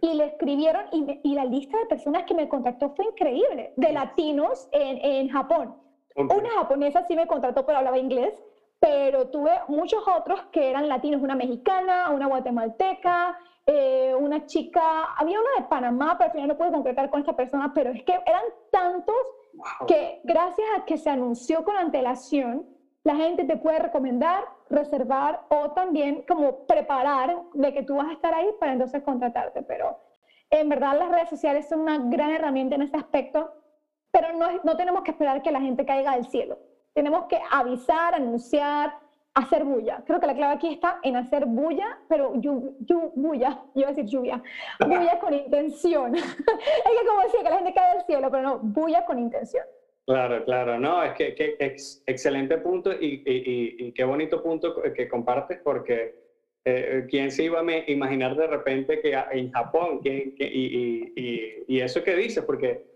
y 0.00 0.14
le 0.14 0.24
escribieron 0.24 0.86
y, 0.92 1.20
y, 1.22 1.34
la 1.34 1.44
lista 1.44 1.78
de 1.78 1.86
personas 1.86 2.24
que 2.24 2.32
me 2.32 2.48
contactó 2.48 2.94
fue 2.96 3.04
increíble, 3.04 3.74
de 3.76 3.92
latinos 3.92 4.66
en, 4.72 4.98
en 5.04 5.28
Japón. 5.28 5.76
Una 6.16 6.50
japonesa 6.54 7.04
sí 7.06 7.14
me 7.14 7.26
contrató, 7.26 7.66
pero 7.66 7.78
hablaba 7.78 7.98
inglés, 7.98 8.42
pero 8.78 9.28
tuve 9.28 9.52
muchos 9.68 10.02
otros 10.06 10.40
que 10.52 10.70
eran 10.70 10.88
latinos, 10.88 11.22
una 11.22 11.34
mexicana, 11.34 12.10
una 12.10 12.26
guatemalteca, 12.26 13.38
eh, 13.64 14.14
una 14.14 14.46
chica, 14.46 15.14
había 15.16 15.40
una 15.40 15.50
de 15.58 15.68
Panamá, 15.68 16.14
pero 16.16 16.26
al 16.26 16.32
final 16.32 16.48
no 16.48 16.56
pude 16.56 16.70
concretar 16.70 17.10
con 17.10 17.20
esta 17.20 17.34
persona, 17.34 17.72
pero 17.74 17.90
es 17.90 18.02
que 18.04 18.12
eran 18.12 18.44
tantos 18.70 19.16
que 19.88 20.20
gracias 20.24 20.68
a 20.76 20.84
que 20.84 20.98
se 20.98 21.10
anunció 21.10 21.64
con 21.64 21.76
antelación, 21.76 22.66
la 23.02 23.16
gente 23.16 23.44
te 23.44 23.56
puede 23.56 23.78
recomendar, 23.78 24.44
reservar 24.68 25.46
o 25.48 25.70
también 25.70 26.24
como 26.28 26.66
preparar 26.66 27.36
de 27.54 27.72
que 27.72 27.82
tú 27.82 27.96
vas 27.96 28.08
a 28.08 28.12
estar 28.12 28.34
ahí 28.34 28.48
para 28.58 28.72
entonces 28.72 29.02
contratarte. 29.02 29.62
Pero 29.62 29.96
en 30.50 30.68
verdad 30.68 30.98
las 30.98 31.10
redes 31.10 31.28
sociales 31.28 31.68
son 31.68 31.80
una 31.80 31.98
gran 31.98 32.30
herramienta 32.30 32.74
en 32.74 32.82
ese 32.82 32.96
aspecto, 32.96 33.52
pero 34.10 34.32
no, 34.32 34.48
no 34.64 34.76
tenemos 34.76 35.02
que 35.02 35.12
esperar 35.12 35.42
que 35.42 35.52
la 35.52 35.60
gente 35.60 35.86
caiga 35.86 36.14
del 36.14 36.26
cielo. 36.26 36.58
Tenemos 36.96 37.26
que 37.26 37.38
avisar, 37.50 38.14
anunciar, 38.14 38.94
hacer 39.34 39.64
bulla. 39.64 40.02
Creo 40.06 40.18
que 40.18 40.26
la 40.26 40.34
clave 40.34 40.54
aquí 40.54 40.72
está 40.72 40.98
en 41.02 41.16
hacer 41.16 41.44
bulla, 41.44 41.98
pero 42.08 42.40
yu, 42.40 42.74
yu, 42.86 43.12
bulla, 43.14 43.60
yo 43.74 43.82
iba 43.82 43.90
a 43.90 43.92
decir 43.92 44.06
lluvia, 44.06 44.42
bulla 44.80 45.18
con 45.20 45.34
intención. 45.34 46.14
es 46.16 46.22
que 46.24 47.06
como 47.06 47.20
decía, 47.20 47.42
que 47.42 47.50
la 47.50 47.56
gente 47.56 47.74
cae 47.74 47.96
del 47.96 48.06
cielo, 48.06 48.30
pero 48.30 48.42
no, 48.42 48.58
bulla 48.60 49.04
con 49.04 49.18
intención. 49.18 49.66
Claro, 50.06 50.42
claro, 50.46 50.78
no, 50.78 51.02
es 51.02 51.12
que, 51.12 51.34
que 51.34 51.56
excelente 52.06 52.56
punto 52.56 52.90
y, 52.94 53.22
y, 53.26 53.76
y, 53.86 53.92
qué 53.92 54.04
bonito 54.04 54.42
punto 54.42 54.80
que 54.94 55.06
compartes 55.06 55.58
porque 55.62 56.14
eh, 56.64 57.04
quién 57.10 57.30
se 57.30 57.44
iba 57.44 57.60
a 57.60 57.90
imaginar 57.90 58.36
de 58.36 58.46
repente 58.46 59.02
que 59.02 59.12
en 59.32 59.52
Japón, 59.52 60.00
que, 60.02 60.32
y, 60.38 61.78
eso 61.78 62.02
que 62.02 62.16
dices, 62.16 62.42
porque 62.42 62.95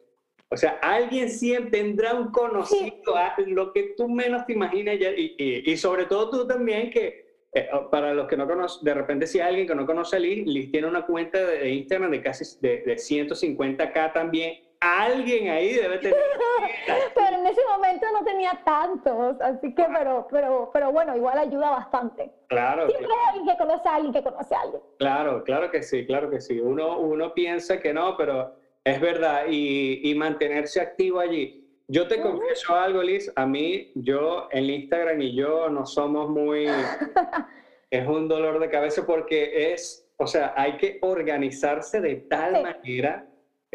o 0.53 0.57
sea, 0.57 0.79
alguien 0.83 1.31
siempre 1.31 1.71
tendrá 1.71 2.13
un 2.15 2.33
conocido, 2.33 3.15
lo 3.47 3.73
que 3.73 3.95
tú 3.97 4.09
menos 4.09 4.45
te 4.47 4.53
imaginas, 4.53 4.97
y, 4.97 5.77
sobre 5.77 6.07
todo 6.07 6.29
tú 6.31 6.47
también, 6.49 6.91
que 6.91 7.31
eh, 7.53 7.69
oh, 7.73 7.89
para 7.89 8.15
los 8.15 8.27
que 8.27 8.37
no 8.37 8.49
conocen, 8.49 8.85
de 8.85 8.95
repente 8.95 9.27
si 9.27 9.39
hay 9.39 9.49
alguien 9.49 9.67
que 9.69 9.75
no 9.75 9.87
conoce 9.87 10.17
a 10.17 10.19
Liz, 10.19 10.47
Liz 10.47 10.71
tiene 10.73 10.89
una 10.89 11.07
cuenta 11.07 11.39
de, 11.39 11.71
Instagram 11.71 12.11
de 12.11 12.23
casi 12.23 12.45
de, 12.61 12.83
de 12.83 12.95
150k 12.95 14.13
también. 14.13 14.61
Alguien 14.81 15.51
ahí 15.51 15.75
debe 15.75 15.99
tener. 15.99 16.17
pero 17.15 17.37
en 17.39 17.47
ese 17.47 17.61
momento 17.69 18.07
no 18.13 18.25
tenía 18.25 18.61
tantos, 18.65 19.41
así 19.41 19.75
que, 19.75 19.85
pero, 19.85 20.27
pero, 20.31 20.71
pero 20.73 20.91
bueno, 20.91 21.17
igual 21.17 21.39
ayuda 21.39 21.71
bastante. 21.71 22.31
Claro. 22.49 22.89
Siempre 22.89 23.09
hay 23.13 23.29
alguien 23.29 23.47
que 23.47 23.63
conoce 23.63 23.89
a 23.89 23.95
alguien 23.95 24.13
que 24.15 24.23
conoce 24.23 24.55
a 24.55 24.61
alguien. 24.63 24.83
Claro, 24.99 25.45
claro 25.45 25.71
que 25.71 25.83
sí, 25.83 26.07
claro 26.07 26.31
que 26.31 26.41
sí. 26.41 26.59
Uno, 26.59 26.99
uno 26.99 27.35
piensa 27.35 27.79
que 27.79 27.93
no, 27.93 28.17
pero 28.17 28.55
es 28.85 29.01
verdad, 29.01 29.45
y, 29.49 30.15
mantenerse 30.17 30.81
activo 30.81 31.21
allí. 31.21 31.67
Yo 31.89 32.07
te 32.07 32.21
confieso 32.21 32.75
algo, 32.75 33.03
Liz, 33.03 33.33
a 33.35 33.47
mí, 33.47 33.91
yo 33.95 34.49
en 34.53 34.71
Instagram 34.71 35.21
y 35.21 35.35
yo 35.35 35.69
no 35.69 35.87
somos 35.87 36.31
muy... 36.31 36.67
es 37.91 38.07
un 38.07 38.29
dolor 38.29 38.61
de 38.61 38.71
cabeza 38.71 39.05
porque 39.05 39.73
es, 39.73 40.09
o 40.17 40.27
sea, 40.27 40.55
hay 40.57 40.77
que 40.77 40.99
organizarse 41.03 42.01
de 42.01 42.17
tal 42.17 42.63
manera, 42.63 43.27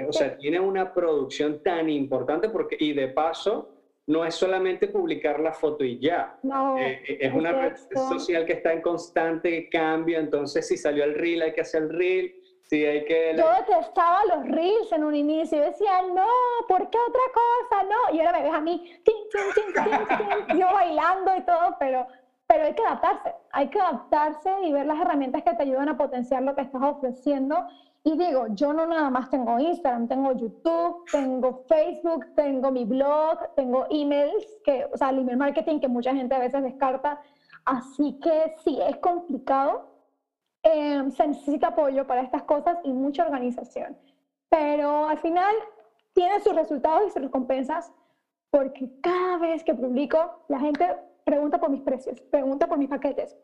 o 0.08 0.14
sea, 0.14 0.38
tiene 0.38 0.60
una 0.60 0.94
producción 0.94 1.62
tan 1.62 1.90
importante 1.90 2.50
porque, 2.50 2.78
y 2.80 2.94
de 2.94 3.10
paso, 3.10 3.76
no 4.08 4.24
es 4.24 4.36
solamente 4.36 4.88
publicar 4.88 5.40
la 5.40 5.52
foto 5.52 5.84
y 5.84 6.00
ya. 6.00 6.38
No, 6.44 6.78
eh, 6.78 7.02
eh, 7.08 7.18
es 7.22 7.34
una 7.34 7.52
red 7.52 7.76
social 7.94 8.46
que 8.46 8.54
está 8.54 8.72
en 8.72 8.82
constante 8.82 9.68
cambio, 9.70 10.20
entonces 10.20 10.68
si 10.68 10.78
salió 10.78 11.04
el 11.04 11.16
reel 11.16 11.42
hay 11.42 11.54
que 11.54 11.62
hacer 11.62 11.84
el 11.84 11.90
reel, 11.90 12.36
Sí, 12.68 12.84
hay 12.84 13.06
que... 13.06 13.36
Yo 13.38 13.46
detestaba 13.54 14.26
los 14.26 14.48
reels 14.48 14.92
en 14.92 15.04
un 15.04 15.16
inicio. 15.16 15.60
Yo 15.60 15.66
decía, 15.66 16.02
no, 16.14 16.26
¿por 16.68 16.90
qué 16.90 16.98
otra 16.98 17.22
cosa? 17.34 17.84
No. 17.84 18.16
Y 18.16 18.20
ahora 18.20 18.40
me 18.40 18.44
ves 18.44 18.54
a 18.54 18.62
mí, 18.62 19.00
yo 20.58 20.74
bailando 20.74 21.36
y 21.36 21.42
todo, 21.42 21.76
pero, 21.80 22.08
pero 22.48 22.64
hay 22.64 22.74
que 22.74 22.82
adaptarse. 22.82 23.36
Hay 23.52 23.70
que 23.70 23.80
adaptarse 23.80 24.52
y 24.64 24.72
ver 24.72 24.88
las 24.88 25.00
herramientas 25.00 25.44
que 25.44 25.54
te 25.54 25.64
ayudan 25.64 25.90
a 25.90 25.98
potenciar 25.98 26.42
lo 26.42 26.56
que 26.56 26.62
estás 26.62 26.82
ofreciendo. 26.82 27.68
Y 28.04 28.18
digo, 28.18 28.48
yo 28.50 28.74
no 28.74 28.86
nada 28.86 29.10
más 29.10 29.30
tengo 29.30 29.60
Instagram, 29.60 30.08
tengo 30.08 30.32
YouTube, 30.34 31.06
tengo 31.12 31.66
Facebook, 31.68 32.26
tengo 32.36 32.72
mi 32.72 32.86
blog, 32.86 33.54
tengo 33.56 33.86
emails, 33.90 34.46
que, 34.64 34.86
o 34.92 34.98
sea, 34.98 35.10
el 35.10 35.20
email 35.20 35.38
marketing 35.38 35.80
que 35.80 35.88
mucha 35.88 36.14
gente 36.14 36.36
a 36.36 36.40
veces 36.40 36.64
descarta. 36.64 37.22
Así 37.66 38.20
que 38.22 38.56
sí, 38.64 38.80
es 38.80 38.98
complicado, 38.98 39.95
Em, 40.68 41.12
se 41.12 41.28
necesita 41.28 41.68
apoyo 41.68 42.08
para 42.08 42.22
estas 42.22 42.42
cosas 42.42 42.80
y 42.84 42.92
mucha 42.92 43.24
organización. 43.24 43.96
Pero 44.50 45.08
al 45.08 45.20
final 45.20 45.54
tiene 46.14 46.40
sus 46.40 46.56
resultados 46.56 47.04
y 47.06 47.12
sus 47.12 47.22
recompensas 47.22 47.94
porque 48.50 48.90
cada 49.00 49.38
vez 49.38 49.64
que 49.64 49.76
publico, 49.76 50.18
la 50.48 50.60
gente 50.60 50.98
pregunta 51.24 51.60
por 51.60 51.70
mis 51.70 51.82
precios, 51.82 52.20
pregunta 52.20 52.66
por 52.68 52.80
mis 52.80 52.90
paquetes. 52.90 53.38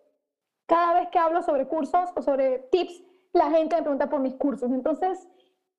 Cada 0.66 0.94
vez 0.96 1.10
que 1.10 1.20
hablo 1.20 1.44
sobre 1.44 1.68
cursos 1.68 2.10
o 2.16 2.24
sobre 2.24 2.58
tips, 2.72 3.04
la 3.34 3.52
gente 3.52 3.76
me 3.76 3.84
pregunta 3.84 4.10
por 4.10 4.20
mis 4.20 4.34
cursos. 4.34 4.72
Entonces, 4.72 5.28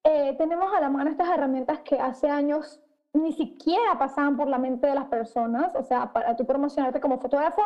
eh, 0.04 0.36
tenemos 0.38 0.72
a 0.72 0.80
la 0.80 0.90
mano 0.90 1.10
estas 1.10 1.28
herramientas 1.28 1.80
que 1.80 1.98
hace 1.98 2.28
años 2.28 2.80
ni 3.14 3.32
siquiera 3.32 3.98
pasaban 3.98 4.36
por 4.36 4.46
la 4.46 4.58
mente 4.58 4.86
de 4.86 4.94
las 4.94 5.06
personas. 5.06 5.74
O 5.74 5.82
sea, 5.82 6.12
para 6.12 6.36
tú 6.36 6.46
promocionarte 6.46 7.00
como 7.00 7.18
fotógrafo, 7.18 7.62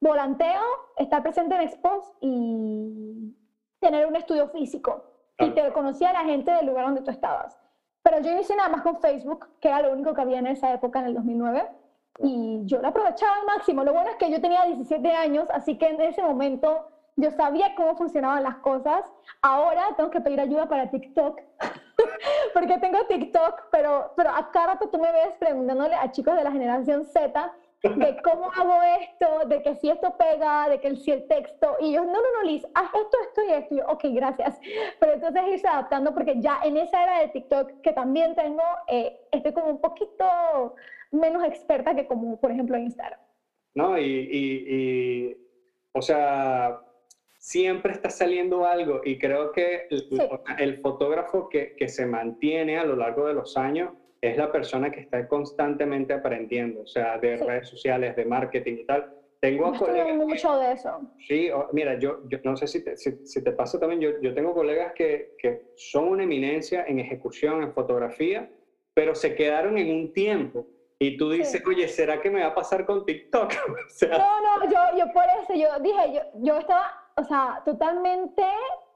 volanteo, 0.00 0.62
estar 0.96 1.22
presente 1.22 1.54
en 1.54 1.62
expos 1.62 2.12
y 2.20 3.34
tener 3.80 4.06
un 4.06 4.16
estudio 4.16 4.48
físico. 4.48 5.04
Y 5.38 5.50
te 5.50 5.72
conocía 5.72 6.10
a 6.10 6.14
la 6.14 6.24
gente 6.24 6.50
del 6.50 6.66
lugar 6.66 6.86
donde 6.86 7.02
tú 7.02 7.10
estabas. 7.10 7.58
Pero 8.02 8.20
yo 8.20 8.30
inicié 8.30 8.56
nada 8.56 8.68
más 8.68 8.82
con 8.82 9.00
Facebook, 9.00 9.48
que 9.60 9.68
era 9.68 9.82
lo 9.82 9.92
único 9.92 10.14
que 10.14 10.20
había 10.20 10.38
en 10.38 10.46
esa 10.46 10.72
época, 10.72 11.00
en 11.00 11.06
el 11.06 11.14
2009. 11.14 11.68
Y 12.20 12.62
yo 12.64 12.80
lo 12.80 12.88
aprovechaba 12.88 13.36
al 13.36 13.46
máximo. 13.46 13.84
Lo 13.84 13.92
bueno 13.92 14.10
es 14.10 14.16
que 14.16 14.30
yo 14.30 14.40
tenía 14.40 14.64
17 14.64 15.12
años, 15.12 15.48
así 15.50 15.76
que 15.76 15.88
en 15.88 16.00
ese 16.00 16.22
momento 16.22 16.88
yo 17.16 17.30
sabía 17.32 17.74
cómo 17.74 17.96
funcionaban 17.96 18.42
las 18.42 18.56
cosas. 18.56 19.04
Ahora 19.42 19.88
tengo 19.96 20.10
que 20.10 20.20
pedir 20.20 20.40
ayuda 20.40 20.66
para 20.66 20.90
TikTok, 20.90 21.40
porque 22.54 22.78
tengo 22.78 23.04
TikTok, 23.06 23.64
pero, 23.70 24.12
pero 24.16 24.30
a 24.30 24.50
cada 24.50 24.74
rato 24.74 24.88
tú 24.88 24.98
me 24.98 25.12
ves 25.12 25.34
preguntándole 25.38 25.94
a 25.94 26.10
chicos 26.10 26.36
de 26.36 26.44
la 26.44 26.52
generación 26.52 27.04
Z 27.04 27.52
de 27.94 28.16
cómo 28.22 28.50
hago 28.52 28.78
esto, 29.00 29.46
de 29.46 29.62
que 29.62 29.74
si 29.76 29.88
esto 29.90 30.16
pega, 30.18 30.68
de 30.68 30.80
que 30.80 30.96
si 30.96 31.10
el 31.12 31.26
texto, 31.26 31.76
y 31.80 31.92
yo, 31.92 32.04
no, 32.04 32.12
no, 32.12 32.32
no, 32.36 32.42
Liz, 32.44 32.66
haz 32.74 32.90
esto, 32.94 33.16
esto 33.28 33.42
y 33.48 33.52
esto, 33.52 33.74
y 33.74 33.78
yo, 33.78 33.86
ok, 33.86 34.04
gracias. 34.10 34.58
Pero 34.98 35.12
entonces 35.12 35.42
irse 35.48 35.68
adaptando, 35.68 36.14
porque 36.14 36.40
ya 36.40 36.60
en 36.64 36.76
esa 36.76 37.02
era 37.02 37.20
de 37.20 37.28
TikTok 37.28 37.80
que 37.82 37.92
también 37.92 38.34
tengo, 38.34 38.62
eh, 38.88 39.20
estoy 39.30 39.52
como 39.52 39.68
un 39.68 39.80
poquito 39.80 40.74
menos 41.10 41.44
experta 41.44 41.94
que 41.94 42.06
como, 42.06 42.38
por 42.38 42.50
ejemplo, 42.50 42.76
en 42.76 42.84
Instagram. 42.84 43.20
No, 43.74 43.98
y, 43.98 44.04
y, 44.04 45.36
o 45.92 46.00
sea, 46.02 46.80
siempre 47.38 47.92
está 47.92 48.10
saliendo 48.10 48.66
algo, 48.66 49.02
y 49.04 49.18
creo 49.18 49.52
que 49.52 49.86
el, 49.90 50.08
el 50.58 50.80
fotógrafo 50.80 51.48
que, 51.48 51.74
que 51.76 51.88
se 51.88 52.06
mantiene 52.06 52.78
a 52.78 52.84
lo 52.84 52.96
largo 52.96 53.26
de 53.26 53.34
los 53.34 53.56
años, 53.56 53.92
es 54.30 54.36
la 54.36 54.50
persona 54.50 54.90
que 54.90 55.00
está 55.00 55.26
constantemente 55.28 56.12
aprendiendo, 56.12 56.82
o 56.82 56.86
sea, 56.86 57.18
de 57.18 57.36
redes 57.36 57.68
sociales, 57.68 58.16
de 58.16 58.24
marketing 58.24 58.78
y 58.80 58.86
tal. 58.86 59.10
Tengo 59.40 59.72
colegas. 59.74 60.16
mucho 60.16 60.58
de 60.58 60.72
eso. 60.72 61.00
Sí, 61.26 61.50
mira, 61.72 61.98
yo, 61.98 62.20
yo, 62.28 62.38
no 62.42 62.56
sé 62.56 62.66
si 62.66 62.82
te, 62.82 62.96
si, 62.96 63.42
te 63.42 63.52
pasa 63.52 63.78
también, 63.78 64.00
yo, 64.00 64.20
yo 64.20 64.34
tengo 64.34 64.54
colegas 64.54 64.92
que, 64.94 65.34
que, 65.38 65.72
son 65.76 66.08
una 66.08 66.24
eminencia 66.24 66.84
en 66.86 66.98
ejecución, 66.98 67.62
en 67.62 67.72
fotografía, 67.72 68.50
pero 68.94 69.14
se 69.14 69.34
quedaron 69.34 69.76
en 69.78 69.90
un 69.90 70.12
tiempo. 70.12 70.66
Y 70.98 71.18
tú 71.18 71.30
dices, 71.30 71.62
oye, 71.66 71.86
¿será 71.88 72.22
que 72.22 72.30
me 72.30 72.40
va 72.40 72.48
a 72.48 72.54
pasar 72.54 72.86
con 72.86 73.04
TikTok? 73.04 73.52
No, 74.10 74.40
no, 74.40 74.70
yo, 74.70 74.98
yo 74.98 75.12
por 75.12 75.24
eso, 75.42 75.54
yo 75.54 75.68
dije, 75.80 76.14
yo, 76.14 76.20
yo 76.42 76.58
estaba, 76.58 76.90
o 77.16 77.24
sea, 77.24 77.62
totalmente 77.64 78.42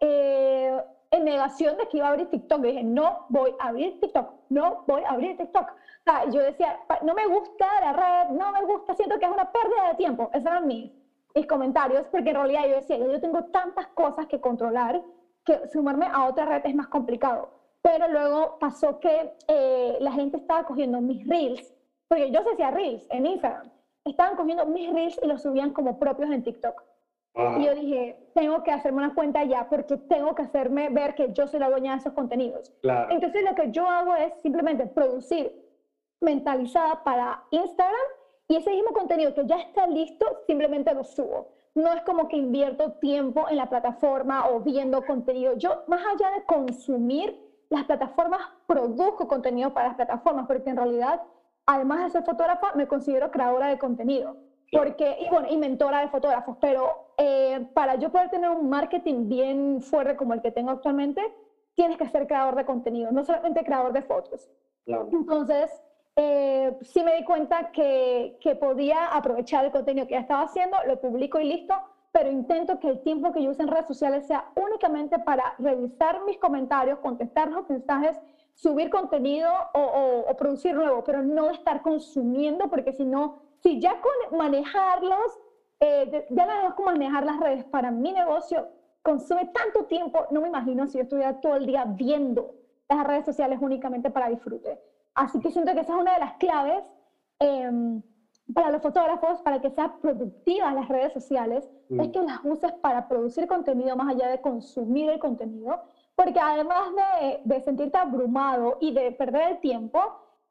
eh, 0.00 0.78
en 1.10 1.24
negación 1.24 1.76
de 1.76 1.88
que 1.88 1.98
iba 1.98 2.06
a 2.06 2.10
abrir 2.10 2.30
TikTok. 2.30 2.60
dije, 2.60 2.82
no 2.84 3.26
voy 3.28 3.52
a 3.58 3.68
abrir 3.68 3.98
TikTok, 4.00 4.32
no 4.48 4.84
voy 4.86 5.02
a 5.02 5.10
abrir 5.10 5.36
TikTok. 5.36 5.68
O 5.68 6.02
sea, 6.04 6.24
yo 6.30 6.40
decía, 6.40 6.78
no 7.02 7.14
me 7.14 7.26
gusta 7.26 7.66
la 7.80 7.92
red, 7.92 8.30
no 8.30 8.52
me 8.52 8.64
gusta, 8.64 8.94
siento 8.94 9.18
que 9.18 9.26
es 9.26 9.30
una 9.30 9.50
pérdida 9.50 9.88
de 9.88 9.94
tiempo. 9.96 10.30
Esos 10.32 10.46
eran 10.46 10.66
mis, 10.66 10.92
mis 11.34 11.46
comentarios, 11.46 12.06
porque 12.10 12.30
en 12.30 12.36
realidad 12.36 12.62
yo 12.68 12.76
decía, 12.76 12.98
yo 12.98 13.20
tengo 13.20 13.44
tantas 13.46 13.88
cosas 13.88 14.26
que 14.26 14.40
controlar 14.40 15.02
que 15.44 15.68
sumarme 15.68 16.06
a 16.06 16.26
otra 16.26 16.44
red 16.44 16.62
es 16.64 16.74
más 16.74 16.88
complicado. 16.88 17.50
Pero 17.82 18.08
luego 18.08 18.58
pasó 18.58 19.00
que 19.00 19.34
eh, 19.48 19.96
la 20.00 20.12
gente 20.12 20.36
estaba 20.36 20.64
cogiendo 20.64 21.00
mis 21.00 21.26
reels, 21.26 21.74
porque 22.08 22.30
yo 22.30 22.42
se 22.42 22.50
hacía 22.50 22.70
reels 22.70 23.06
en 23.10 23.26
Instagram, 23.26 23.70
estaban 24.04 24.36
cogiendo 24.36 24.66
mis 24.66 24.92
reels 24.92 25.18
y 25.22 25.26
los 25.26 25.42
subían 25.42 25.72
como 25.72 25.98
propios 25.98 26.30
en 26.30 26.42
TikTok. 26.42 26.82
Y 27.34 27.64
yo 27.64 27.74
dije, 27.74 28.30
tengo 28.34 28.62
que 28.62 28.72
hacerme 28.72 28.98
una 28.98 29.14
cuenta 29.14 29.44
ya 29.44 29.68
porque 29.68 29.96
tengo 29.96 30.34
que 30.34 30.42
hacerme 30.42 30.88
ver 30.88 31.14
que 31.14 31.32
yo 31.32 31.46
soy 31.46 31.60
la 31.60 31.70
dueña 31.70 31.92
de 31.92 31.98
esos 31.98 32.12
contenidos. 32.12 32.72
Entonces 33.08 33.44
lo 33.44 33.54
que 33.54 33.70
yo 33.70 33.88
hago 33.88 34.14
es 34.16 34.32
simplemente 34.42 34.86
producir 34.86 35.52
mentalizada 36.20 37.02
para 37.04 37.44
Instagram 37.50 37.96
y 38.48 38.56
ese 38.56 38.70
mismo 38.70 38.90
contenido 38.92 39.32
que 39.32 39.46
ya 39.46 39.60
está 39.60 39.86
listo, 39.86 40.26
simplemente 40.46 40.92
lo 40.92 41.04
subo. 41.04 41.52
No 41.74 41.92
es 41.92 42.02
como 42.02 42.26
que 42.26 42.36
invierto 42.36 42.94
tiempo 42.94 43.48
en 43.48 43.56
la 43.56 43.70
plataforma 43.70 44.48
o 44.48 44.60
viendo 44.60 45.06
contenido. 45.06 45.56
Yo, 45.56 45.84
más 45.86 46.00
allá 46.04 46.32
de 46.32 46.44
consumir 46.44 47.38
las 47.68 47.84
plataformas, 47.84 48.40
produzco 48.66 49.28
contenido 49.28 49.72
para 49.72 49.88
las 49.88 49.96
plataformas, 49.96 50.46
porque 50.48 50.68
en 50.68 50.76
realidad, 50.76 51.22
además 51.64 52.02
de 52.02 52.10
ser 52.10 52.24
fotógrafa, 52.24 52.72
me 52.74 52.88
considero 52.88 53.30
creadora 53.30 53.68
de 53.68 53.78
contenido. 53.78 54.36
Porque, 54.72 55.18
y 55.20 55.28
bueno, 55.30 55.48
y 55.48 55.56
mentora 55.56 56.00
de 56.00 56.08
fotógrafos, 56.08 56.56
pero 56.60 57.09
eh, 57.22 57.66
para 57.74 57.96
yo 57.96 58.10
poder 58.10 58.30
tener 58.30 58.48
un 58.48 58.70
marketing 58.70 59.28
bien 59.28 59.82
fuerte 59.82 60.16
como 60.16 60.32
el 60.32 60.40
que 60.40 60.50
tengo 60.50 60.70
actualmente, 60.70 61.22
tienes 61.74 61.98
que 61.98 62.08
ser 62.08 62.26
creador 62.26 62.56
de 62.56 62.64
contenido, 62.64 63.12
no 63.12 63.24
solamente 63.24 63.62
creador 63.62 63.92
de 63.92 64.00
fotos. 64.00 64.48
Entonces, 64.86 65.70
eh, 66.16 66.74
sí 66.80 67.02
me 67.02 67.16
di 67.16 67.24
cuenta 67.24 67.72
que, 67.72 68.38
que 68.40 68.56
podía 68.56 69.08
aprovechar 69.08 69.66
el 69.66 69.70
contenido 69.70 70.06
que 70.06 70.14
ya 70.14 70.20
estaba 70.20 70.44
haciendo, 70.44 70.78
lo 70.86 70.98
publico 70.98 71.38
y 71.38 71.44
listo, 71.44 71.74
pero 72.10 72.30
intento 72.30 72.80
que 72.80 72.88
el 72.88 73.02
tiempo 73.02 73.32
que 73.32 73.42
yo 73.42 73.50
use 73.50 73.62
en 73.62 73.68
redes 73.68 73.86
sociales 73.86 74.26
sea 74.26 74.50
únicamente 74.56 75.18
para 75.18 75.54
revisar 75.58 76.24
mis 76.24 76.38
comentarios, 76.38 77.00
contestar 77.00 77.50
los 77.50 77.68
mensajes, 77.68 78.18
subir 78.54 78.88
contenido 78.88 79.52
o, 79.74 80.24
o 80.26 80.36
producir 80.38 80.74
nuevo, 80.74 81.04
pero 81.04 81.22
no 81.22 81.50
estar 81.50 81.82
consumiendo, 81.82 82.70
porque 82.70 82.94
si 82.94 83.04
no 83.04 83.50
si 83.62 83.78
ya 83.78 84.00
con 84.00 84.38
manejarlos, 84.38 85.38
eh, 85.80 86.26
ya 86.30 86.46
no 86.46 86.74
cómo 86.76 86.90
manejar 86.90 87.24
las 87.24 87.40
redes 87.40 87.64
para 87.64 87.90
mi 87.90 88.12
negocio 88.12 88.68
consume 89.02 89.46
tanto 89.46 89.86
tiempo, 89.86 90.26
no 90.30 90.42
me 90.42 90.48
imagino 90.48 90.86
si 90.86 90.98
yo 90.98 91.04
estuviera 91.04 91.40
todo 91.40 91.56
el 91.56 91.66
día 91.66 91.84
viendo 91.84 92.54
las 92.88 93.06
redes 93.06 93.24
sociales 93.24 93.58
únicamente 93.62 94.10
para 94.10 94.28
disfrute. 94.28 94.78
Así 95.14 95.40
que 95.40 95.50
siento 95.50 95.72
que 95.72 95.80
esa 95.80 95.94
es 95.94 96.00
una 96.00 96.14
de 96.14 96.20
las 96.20 96.34
claves 96.34 96.84
em, 97.38 98.02
para 98.52 98.70
los 98.70 98.82
fotógrafos, 98.82 99.40
para 99.42 99.60
que 99.60 99.70
sean 99.70 100.00
productivas 100.00 100.74
las 100.74 100.88
redes 100.88 101.12
sociales, 101.12 101.68
es 101.88 102.08
mm. 102.08 102.10
que 102.10 102.22
las 102.22 102.40
uses 102.44 102.72
para 102.72 103.08
producir 103.08 103.46
contenido 103.46 103.96
más 103.96 104.08
allá 104.14 104.28
de 104.28 104.40
consumir 104.40 105.08
el 105.08 105.18
contenido, 105.18 105.80
porque 106.14 106.38
además 106.38 106.90
de, 106.94 107.40
de 107.44 107.60
sentirte 107.62 107.96
abrumado 107.96 108.76
y 108.80 108.92
de 108.92 109.12
perder 109.12 109.52
el 109.52 109.60
tiempo, 109.60 110.00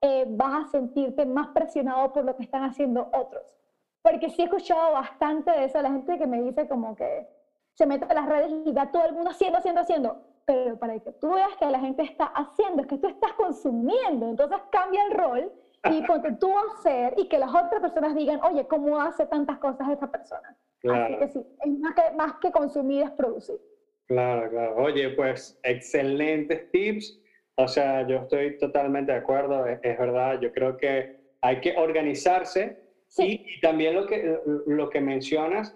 eh, 0.02 0.26
vas 0.28 0.66
a 0.66 0.72
sentirte 0.72 1.26
más 1.26 1.50
presionado 1.50 2.14
por 2.14 2.24
lo 2.24 2.36
que 2.36 2.44
están 2.44 2.64
haciendo 2.64 3.10
otros. 3.14 3.59
Porque 4.02 4.30
sí 4.30 4.42
he 4.42 4.46
escuchado 4.46 4.94
bastante 4.94 5.52
de 5.52 5.66
eso, 5.66 5.82
la 5.82 5.92
gente 5.92 6.18
que 6.18 6.28
me 6.28 6.42
dice 6.42 6.68
como 6.68 6.96
que 6.96 7.28
se 7.74 7.86
mete 7.86 8.06
a 8.06 8.14
las 8.14 8.28
redes 8.28 8.52
y 8.66 8.72
ve 8.72 8.80
a 8.80 8.92
todo 8.92 9.06
el 9.06 9.14
mundo 9.14 9.30
haciendo, 9.30 9.58
haciendo, 9.58 9.82
haciendo. 9.82 10.22
Pero 10.46 10.78
para 10.78 10.98
que 11.00 11.12
tú 11.14 11.34
veas 11.34 11.56
que 11.60 11.66
la 11.66 11.80
gente 11.80 12.04
está 12.04 12.26
haciendo, 12.26 12.82
es 12.82 12.88
que 12.88 12.98
tú 12.98 13.08
estás 13.08 13.34
consumiendo. 13.34 14.30
Entonces 14.30 14.58
cambia 14.72 15.04
el 15.06 15.12
rol 15.12 15.52
y 15.90 16.02
ponte 16.08 16.32
tú 16.34 16.52
a 16.58 16.74
hacer 16.74 17.14
y 17.18 17.28
que 17.28 17.38
las 17.38 17.50
otras 17.50 17.82
personas 17.82 18.16
digan, 18.16 18.40
oye, 18.44 18.66
¿cómo 18.68 19.00
hace 19.00 19.26
tantas 19.28 19.58
cosas 19.60 19.88
esta 19.90 20.10
persona? 20.10 20.56
Así 20.84 21.18
que 21.18 21.28
sí, 21.28 21.46
es 21.66 21.80
más 21.80 21.94
que, 21.94 22.16
más 22.16 22.34
que 22.42 22.52
consumir, 22.52 23.04
es 23.04 23.12
producir. 23.12 23.60
Claro, 24.08 24.50
claro. 24.50 24.76
Oye, 24.78 25.10
pues 25.12 25.60
excelentes 25.62 26.72
tips. 26.72 27.20
O 27.56 27.68
sea, 27.68 28.08
yo 28.08 28.18
estoy 28.18 28.58
totalmente 28.58 29.12
de 29.12 29.18
acuerdo, 29.18 29.66
es, 29.68 29.82
verdad, 29.82 30.40
yo 30.40 30.52
creo 30.52 30.78
que 30.78 31.18
hay 31.42 31.60
que 31.60 31.76
organizarse 31.78 32.89
y, 33.18 33.60
también 33.62 33.96
lo 33.96 34.06
que, 34.06 34.40
lo 34.66 34.90
que 34.90 35.02
mencionas 35.02 35.76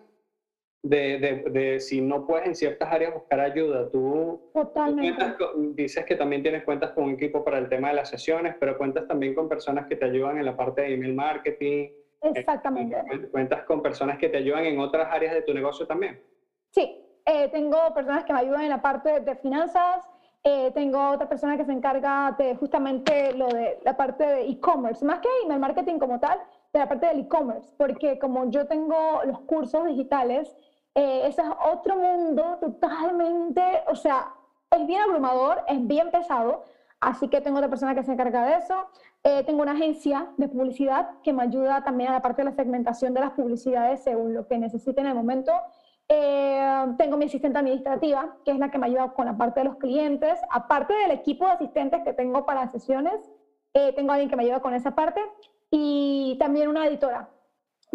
de, 0.83 1.17
de, 1.17 1.43
de, 1.49 1.79
si 1.79 2.01
no 2.01 2.25
puedes 2.25 2.45
en 2.45 2.55
ciertas 2.55 2.91
áreas 2.91 3.13
buscar 3.13 3.39
ayuda, 3.39 3.89
tú, 3.89 4.41
dices 5.75 6.05
que 6.05 6.15
también 6.15 6.41
tienes 6.41 6.63
cuentas 6.63 6.91
con 6.91 7.05
un 7.05 7.11
equipo 7.11 7.43
para 7.43 7.57
el 7.57 7.69
tema 7.69 7.89
de 7.89 7.95
las 7.95 8.09
sesiones, 8.09 8.55
pero 8.59 8.77
cuentas 8.77 9.07
también 9.07 9.33
con 9.33 9.47
personas 9.47 9.87
que 9.87 9.95
te 9.95 10.05
ayudan 10.05 10.37
en 10.37 10.45
la 10.45 10.55
parte 10.55 10.81
de 10.81 10.93
email 10.93 11.13
marketing. 11.13 11.89
Exactamente. 12.21 12.95
cuentas 13.31 13.63
con 13.63 13.81
personas 13.81 14.17
que 14.17 14.29
te 14.29 14.37
ayudan 14.37 14.65
en 14.65 14.79
otras 14.79 15.07
áreas 15.11 15.33
de 15.33 15.41
tu 15.41 15.53
negocio 15.53 15.85
también. 15.85 16.21
Sí, 16.71 16.97
eh, 17.25 17.49
tengo 17.49 17.93
personas 17.93 18.23
que 18.23 18.33
me 18.33 18.39
ayudan 18.39 18.63
en 18.63 18.69
la 18.69 18.81
parte 18.81 19.19
de 19.19 19.35
finanzas, 19.35 20.05
eh, 20.43 20.71
tengo 20.73 21.11
otra 21.11 21.27
persona 21.27 21.55
que 21.55 21.65
se 21.65 21.71
encarga 21.71 22.35
de 22.37 22.55
justamente 22.55 23.33
lo 23.33 23.47
de 23.47 23.79
la 23.83 23.95
parte 23.95 24.25
de 24.25 24.41
e-commerce, 24.49 25.05
más 25.05 25.19
que 25.19 25.29
email 25.43 25.59
marketing 25.59 25.99
como 25.99 26.19
tal, 26.19 26.39
de 26.73 26.79
la 26.79 26.89
parte 26.89 27.05
del 27.05 27.19
e-commerce, 27.19 27.71
porque 27.77 28.17
como 28.17 28.49
yo 28.49 28.65
tengo 28.65 29.21
los 29.25 29.39
cursos 29.41 29.85
digitales, 29.85 30.55
eh, 30.95 31.21
ese 31.25 31.41
es 31.41 31.47
otro 31.71 31.97
mundo 31.97 32.57
totalmente, 32.59 33.61
o 33.87 33.95
sea, 33.95 34.33
es 34.71 34.87
bien 34.87 35.01
abrumador, 35.01 35.63
es 35.67 35.85
bien 35.85 36.09
pesado, 36.09 36.63
así 36.99 37.27
que 37.27 37.41
tengo 37.41 37.57
otra 37.57 37.69
persona 37.69 37.93
que 37.93 38.01
se 38.01 38.11
encarga 38.11 38.45
de 38.47 38.55
eso. 38.55 38.87
Eh, 39.23 39.43
tengo 39.43 39.61
una 39.61 39.73
agencia 39.73 40.31
de 40.37 40.47
publicidad 40.49 41.11
que 41.23 41.31
me 41.31 41.43
ayuda 41.43 41.83
también 41.83 42.09
a 42.09 42.13
la 42.13 42.21
parte 42.21 42.41
de 42.41 42.49
la 42.49 42.55
segmentación 42.55 43.13
de 43.13 43.21
las 43.21 43.31
publicidades 43.31 44.03
según 44.03 44.33
lo 44.33 44.47
que 44.47 44.57
necesiten 44.57 45.05
en 45.05 45.11
el 45.11 45.15
momento. 45.15 45.51
Eh, 46.09 46.85
tengo 46.97 47.17
mi 47.17 47.25
asistente 47.25 47.59
administrativa, 47.59 48.35
que 48.43 48.51
es 48.51 48.57
la 48.57 48.71
que 48.71 48.77
me 48.79 48.87
ayuda 48.87 49.13
con 49.13 49.27
la 49.27 49.37
parte 49.37 49.59
de 49.59 49.65
los 49.65 49.77
clientes. 49.77 50.39
Aparte 50.49 50.93
del 50.93 51.11
equipo 51.11 51.45
de 51.45 51.51
asistentes 51.51 52.01
que 52.03 52.13
tengo 52.13 52.45
para 52.45 52.67
sesiones, 52.67 53.31
eh, 53.73 53.93
tengo 53.93 54.11
alguien 54.11 54.29
que 54.29 54.35
me 54.35 54.43
ayuda 54.43 54.59
con 54.59 54.73
esa 54.73 54.95
parte. 54.95 55.21
Y 55.75 56.35
también 56.37 56.67
una 56.67 56.85
editora, 56.85 57.31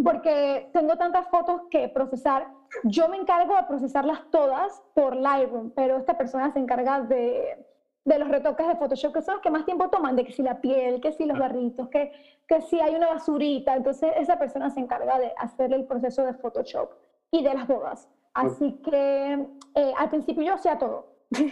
porque 0.02 0.68
tengo 0.72 0.96
tantas 0.96 1.28
fotos 1.28 1.62
que 1.70 1.88
procesar. 1.88 2.48
Yo 2.82 3.08
me 3.08 3.16
encargo 3.16 3.54
de 3.54 3.62
procesarlas 3.68 4.28
todas 4.32 4.82
por 4.94 5.14
Lightroom, 5.14 5.70
pero 5.76 5.96
esta 5.96 6.18
persona 6.18 6.52
se 6.52 6.58
encarga 6.58 7.02
de, 7.02 7.64
de 8.04 8.18
los 8.18 8.26
retoques 8.26 8.66
de 8.66 8.74
Photoshop, 8.74 9.14
que 9.14 9.22
son 9.22 9.34
los 9.34 9.42
que 9.44 9.50
más 9.50 9.64
tiempo 9.64 9.90
toman, 9.90 10.16
de 10.16 10.24
que 10.24 10.32
si 10.32 10.42
la 10.42 10.60
piel, 10.60 11.00
que 11.00 11.12
si 11.12 11.24
los 11.24 11.38
barritos, 11.38 11.88
que, 11.88 12.10
que 12.48 12.62
si 12.62 12.80
hay 12.80 12.96
una 12.96 13.10
basurita. 13.10 13.76
Entonces, 13.76 14.10
esa 14.16 14.40
persona 14.40 14.70
se 14.70 14.80
encarga 14.80 15.16
de 15.20 15.32
hacer 15.36 15.72
el 15.72 15.84
proceso 15.84 16.24
de 16.24 16.34
Photoshop 16.34 16.90
y 17.30 17.44
de 17.44 17.54
las 17.54 17.68
bodas. 17.68 18.08
Así 18.34 18.72
que 18.82 19.46
eh, 19.76 19.92
al 19.96 20.10
principio 20.10 20.42
yo 20.42 20.54
hacía 20.54 20.78
todo. 20.78 21.12
todo 21.30 21.44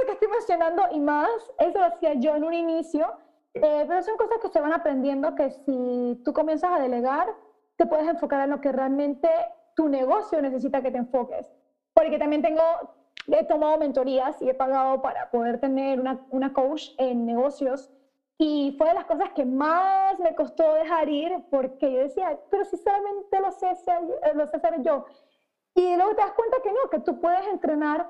lo 0.00 0.06
que 0.06 0.12
estoy 0.12 0.28
mencionando 0.28 0.84
y 0.92 1.00
más, 1.00 1.28
eso 1.58 1.78
lo 1.78 1.84
hacía 1.84 2.14
yo 2.14 2.34
en 2.34 2.44
un 2.44 2.54
inicio, 2.54 3.12
eh, 3.54 3.84
pero 3.86 4.02
son 4.02 4.16
cosas 4.16 4.38
que 4.40 4.48
se 4.48 4.60
van 4.60 4.72
aprendiendo 4.72 5.34
que 5.34 5.50
si 5.50 6.20
tú 6.24 6.32
comienzas 6.32 6.72
a 6.72 6.80
delegar, 6.80 7.28
te 7.76 7.86
puedes 7.86 8.08
enfocar 8.08 8.44
en 8.44 8.50
lo 8.50 8.60
que 8.60 8.72
realmente 8.72 9.28
tu 9.74 9.88
negocio 9.88 10.40
necesita 10.42 10.82
que 10.82 10.90
te 10.90 10.98
enfoques. 10.98 11.50
Porque 11.94 12.18
también 12.18 12.42
tengo, 12.42 12.62
he 13.26 13.44
tomado 13.44 13.78
mentorías 13.78 14.40
y 14.42 14.48
he 14.48 14.54
pagado 14.54 15.00
para 15.02 15.30
poder 15.30 15.58
tener 15.58 15.98
una, 16.00 16.20
una 16.30 16.52
coach 16.52 16.90
en 16.98 17.26
negocios 17.26 17.90
y 18.42 18.74
fue 18.78 18.88
de 18.88 18.94
las 18.94 19.04
cosas 19.04 19.30
que 19.34 19.44
más 19.44 20.18
me 20.18 20.34
costó 20.34 20.72
dejar 20.72 21.10
ir 21.10 21.44
porque 21.50 21.92
yo 21.92 21.98
decía, 21.98 22.38
pero 22.48 22.64
si 22.64 22.78
solamente 22.78 23.38
lo 23.38 23.52
sé 23.52 23.70
eh, 23.70 24.34
lo 24.34 24.46
sé 24.46 24.56
hacer 24.56 24.80
yo. 24.82 25.04
Y 25.74 25.94
luego 25.94 26.14
te 26.14 26.22
das 26.22 26.32
cuenta 26.32 26.56
que 26.62 26.72
no, 26.72 26.88
que 26.90 27.00
tú 27.00 27.20
puedes 27.20 27.46
entrenar 27.48 28.08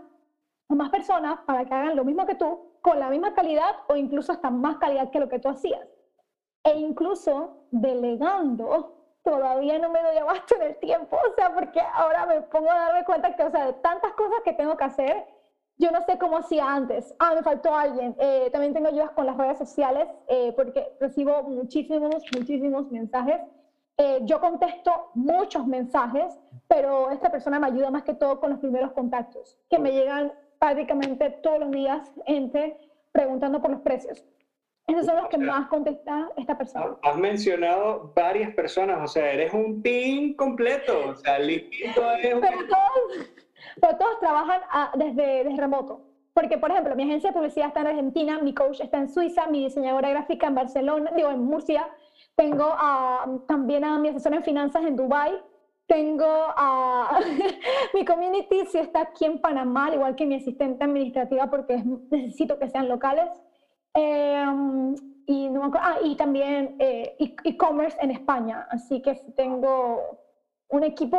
a 0.68 0.74
más 0.76 0.88
personas 0.90 1.40
para 1.46 1.64
que 1.64 1.74
hagan 1.74 1.96
lo 1.96 2.04
mismo 2.04 2.26
que 2.26 2.36
tú, 2.36 2.69
con 2.82 2.98
la 2.98 3.08
misma 3.08 3.34
calidad 3.34 3.76
o 3.88 3.96
incluso 3.96 4.32
hasta 4.32 4.50
más 4.50 4.76
calidad 4.78 5.10
que 5.10 5.20
lo 5.20 5.28
que 5.28 5.38
tú 5.38 5.48
hacías. 5.48 5.86
E 6.64 6.78
incluso 6.78 7.66
delegando, 7.70 8.94
todavía 9.22 9.78
no 9.78 9.90
me 9.90 10.02
doy 10.02 10.16
abasto 10.16 10.56
en 10.56 10.62
el 10.62 10.76
tiempo, 10.76 11.16
o 11.16 11.34
sea, 11.34 11.54
porque 11.54 11.80
ahora 11.80 12.26
me 12.26 12.42
pongo 12.42 12.70
a 12.70 12.78
darme 12.78 13.04
cuenta 13.04 13.34
que, 13.34 13.44
o 13.44 13.50
sea, 13.50 13.66
de 13.66 13.72
tantas 13.74 14.12
cosas 14.12 14.40
que 14.44 14.52
tengo 14.52 14.76
que 14.76 14.84
hacer, 14.84 15.26
yo 15.80 15.90
no 15.90 16.02
sé 16.02 16.18
cómo 16.18 16.36
hacía 16.36 16.70
antes. 16.74 17.14
Ah, 17.18 17.34
me 17.34 17.42
faltó 17.42 17.74
alguien. 17.74 18.14
Eh, 18.18 18.50
también 18.52 18.74
tengo 18.74 18.88
ayudas 18.88 19.12
con 19.12 19.24
las 19.24 19.36
redes 19.38 19.56
sociales 19.56 20.08
eh, 20.28 20.52
porque 20.54 20.94
recibo 21.00 21.42
muchísimos, 21.44 22.22
muchísimos 22.36 22.90
mensajes. 22.90 23.40
Eh, 23.96 24.20
yo 24.24 24.40
contesto 24.40 25.10
muchos 25.14 25.66
mensajes, 25.66 26.38
pero 26.68 27.10
esta 27.10 27.30
persona 27.30 27.58
me 27.58 27.66
ayuda 27.66 27.90
más 27.90 28.02
que 28.02 28.14
todo 28.14 28.40
con 28.40 28.50
los 28.50 28.58
primeros 28.58 28.92
contactos, 28.92 29.58
que 29.70 29.78
me 29.78 29.92
llegan 29.92 30.32
prácticamente 30.60 31.30
todos 31.42 31.58
los 31.58 31.70
días 31.72 32.12
gente 32.26 32.76
preguntando 33.10 33.60
por 33.60 33.72
los 33.72 33.80
precios. 33.80 34.24
Esos 34.86 35.06
son 35.06 35.16
los 35.16 35.28
que 35.28 35.38
más 35.38 35.68
contesta 35.68 36.30
esta 36.36 36.56
persona. 36.58 36.96
Has 37.02 37.16
mencionado 37.16 38.12
varias 38.14 38.54
personas, 38.54 38.98
o 39.02 39.06
sea, 39.06 39.32
eres 39.32 39.52
un 39.54 39.82
team 39.82 40.34
completo, 40.34 41.10
o 41.10 41.16
sea, 41.16 41.38
limpito 41.38 42.12
es 42.12 42.34
un... 42.34 42.40
Pero 42.40 42.58
todos, 42.66 43.30
pero 43.80 43.96
todos 43.96 44.20
trabajan 44.20 44.60
a, 44.70 44.92
desde, 44.96 45.44
desde 45.44 45.56
remoto. 45.56 46.02
Porque, 46.34 46.58
por 46.58 46.70
ejemplo, 46.70 46.94
mi 46.96 47.04
agencia 47.04 47.30
de 47.30 47.34
publicidad 47.34 47.68
está 47.68 47.80
en 47.80 47.86
Argentina, 47.88 48.40
mi 48.40 48.52
coach 48.52 48.80
está 48.80 48.98
en 48.98 49.08
Suiza, 49.08 49.46
mi 49.46 49.64
diseñadora 49.64 50.10
gráfica 50.10 50.48
en 50.48 50.54
Barcelona, 50.56 51.10
digo, 51.14 51.30
en 51.30 51.44
Murcia, 51.44 51.88
tengo 52.34 52.66
a, 52.66 53.26
también 53.46 53.84
a 53.84 53.98
mi 53.98 54.08
asesora 54.08 54.36
en 54.36 54.44
finanzas 54.44 54.84
en 54.84 54.96
Dubai, 54.96 55.40
tengo 55.90 56.24
a 56.56 57.18
mi 57.94 58.04
community 58.04 58.64
si 58.66 58.78
está 58.78 59.00
aquí 59.00 59.24
en 59.24 59.40
Panamá, 59.40 59.90
igual 59.92 60.14
que 60.14 60.24
mi 60.24 60.36
asistente 60.36 60.84
administrativa, 60.84 61.50
porque 61.50 61.82
necesito 62.10 62.60
que 62.60 62.68
sean 62.68 62.88
locales. 62.88 63.28
Em, 63.92 64.94
y, 65.26 65.48
no 65.48 65.68
ah, 65.74 65.98
y 66.04 66.14
también 66.14 66.76
eh, 66.78 67.16
e-, 67.18 67.34
e-commerce 67.42 67.98
en 68.00 68.12
España, 68.12 68.68
así 68.70 69.02
que 69.02 69.16
tengo 69.34 70.20
un 70.68 70.84
equipo, 70.84 71.18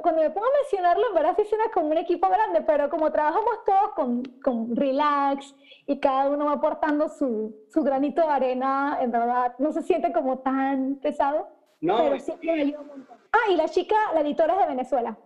cuando 0.00 0.22
me 0.22 0.30
pongo 0.30 0.46
a 0.46 0.58
mencionarlo, 0.62 1.08
en 1.08 1.14
verdad 1.14 1.34
sí 1.36 1.44
suena 1.46 1.64
como 1.74 1.88
un 1.88 1.98
equipo 1.98 2.28
grande, 2.28 2.60
pero 2.62 2.88
como 2.88 3.10
trabajamos 3.10 3.64
todos 3.66 3.90
con, 3.96 4.22
con 4.40 4.76
relax 4.76 5.52
y 5.88 5.98
cada 5.98 6.30
uno 6.30 6.44
va 6.44 6.52
aportando 6.52 7.08
su, 7.08 7.56
su, 7.70 7.82
granito 7.82 8.22
de 8.22 8.28
arena, 8.28 8.98
en 9.00 9.10
verdad 9.10 9.56
no 9.58 9.72
se 9.72 9.82
siente 9.82 10.12
como 10.12 10.38
tan 10.38 11.00
pesado, 11.02 11.48
no, 11.82 11.98
pero 12.04 12.20
sí 12.20 12.32
me 12.42 12.52
ayuda 12.52 12.80
un 12.80 12.86
montón. 12.86 13.18
Ah, 13.32 13.50
y 13.50 13.56
la 13.56 13.68
chica, 13.68 13.96
la 14.14 14.20
editora 14.20 14.54
es 14.54 14.60
de 14.60 14.66
Venezuela. 14.66 15.18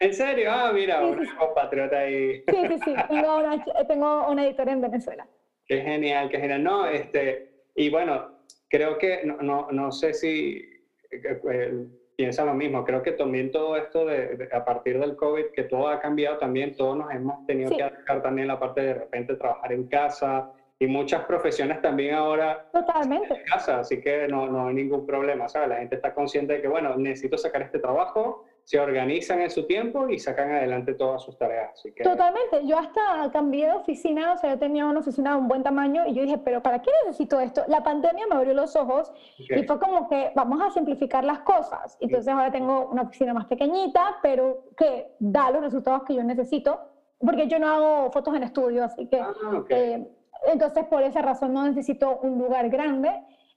¿En 0.00 0.14
serio? 0.14 0.50
Ah, 0.50 0.70
mira, 0.72 1.00
sí, 1.00 1.24
sí, 1.24 1.36
compatriota 1.36 1.98
ahí. 1.98 2.42
Sí, 2.48 2.66
sí, 2.68 2.78
sí, 2.84 2.94
tengo 3.08 3.38
una, 3.38 3.64
tengo 3.86 4.28
una 4.28 4.46
editora 4.46 4.72
en 4.72 4.80
Venezuela. 4.80 5.26
Qué 5.66 5.82
genial, 5.82 6.28
qué 6.28 6.38
genial. 6.38 6.62
No, 6.62 6.86
este, 6.86 7.50
y 7.74 7.90
bueno, 7.90 8.38
creo 8.68 8.96
que, 8.96 9.22
no, 9.24 9.36
no, 9.38 9.68
no 9.70 9.92
sé 9.92 10.14
si 10.14 10.62
eh, 11.10 11.40
eh, 11.50 11.86
piensa 12.16 12.44
lo 12.44 12.54
mismo. 12.54 12.84
Creo 12.84 13.02
que 13.02 13.12
también 13.12 13.50
todo 13.50 13.76
esto 13.76 14.06
de, 14.06 14.48
a 14.52 14.64
partir 14.64 14.98
del 14.98 15.16
COVID, 15.16 15.46
que 15.52 15.64
todo 15.64 15.88
ha 15.88 16.00
cambiado 16.00 16.38
también, 16.38 16.76
todos 16.76 16.96
nos 16.96 17.10
hemos 17.12 17.44
tenido 17.46 17.76
que 17.76 17.82
adaptar 17.82 18.22
también 18.22 18.48
la 18.48 18.58
parte 18.58 18.80
de, 18.80 18.86
de 18.88 18.94
repente 18.94 19.34
trabajar 19.34 19.72
en 19.72 19.88
casa 19.88 20.52
y 20.80 20.86
muchas 20.86 21.24
profesiones 21.24 21.82
también 21.82 22.14
ahora 22.14 22.68
Totalmente. 22.72 23.34
en 23.34 23.44
casa, 23.44 23.80
así 23.80 24.00
que 24.00 24.28
no, 24.28 24.46
no 24.46 24.68
hay 24.68 24.74
ningún 24.74 25.04
problema, 25.04 25.48
¿sabes? 25.48 25.68
La 25.70 25.76
gente 25.76 25.96
está 25.96 26.14
consciente 26.14 26.52
de 26.52 26.62
que, 26.62 26.68
bueno, 26.68 26.96
necesito 26.96 27.36
sacar 27.36 27.62
este 27.62 27.80
trabajo, 27.80 28.44
se 28.62 28.78
organizan 28.78 29.40
en 29.40 29.50
su 29.50 29.66
tiempo 29.66 30.08
y 30.08 30.20
sacan 30.20 30.52
adelante 30.52 30.94
todas 30.94 31.22
sus 31.22 31.36
tareas. 31.36 31.72
Así 31.72 31.90
que... 31.92 32.04
Totalmente. 32.04 32.64
Yo 32.64 32.78
hasta 32.78 33.28
cambié 33.32 33.66
de 33.66 33.72
oficina, 33.72 34.34
o 34.34 34.36
sea, 34.36 34.50
yo 34.50 34.58
tenía 34.58 34.86
una 34.86 35.00
oficina 35.00 35.32
de 35.32 35.38
un 35.38 35.48
buen 35.48 35.64
tamaño 35.64 36.06
y 36.06 36.14
yo 36.14 36.22
dije, 36.22 36.38
pero 36.38 36.62
¿para 36.62 36.80
qué 36.80 36.90
necesito 37.04 37.40
esto? 37.40 37.64
La 37.66 37.82
pandemia 37.82 38.26
me 38.28 38.36
abrió 38.36 38.54
los 38.54 38.76
ojos 38.76 39.10
y 39.38 39.62
fue 39.64 39.80
como 39.80 40.08
que 40.08 40.30
vamos 40.36 40.60
a 40.60 40.70
simplificar 40.70 41.24
las 41.24 41.40
cosas. 41.40 41.96
Entonces 42.00 42.32
ahora 42.32 42.52
tengo 42.52 42.88
una 42.92 43.02
oficina 43.02 43.34
más 43.34 43.46
pequeñita, 43.46 44.18
pero 44.22 44.66
que 44.76 45.08
da 45.18 45.50
los 45.50 45.62
resultados 45.62 46.02
que 46.04 46.14
yo 46.14 46.22
necesito, 46.22 46.78
porque 47.18 47.48
yo 47.48 47.58
no 47.58 47.68
hago 47.68 48.12
fotos 48.12 48.36
en 48.36 48.44
estudio, 48.44 48.84
así 48.84 49.08
que... 49.08 49.18
Ah, 49.18 49.34
eh, 49.70 50.06
entonces 50.46 50.84
por 50.86 51.02
esa 51.02 51.22
razón 51.22 51.52
no 51.52 51.64
necesito 51.64 52.18
un 52.20 52.38
lugar 52.38 52.68
grande. 52.68 53.10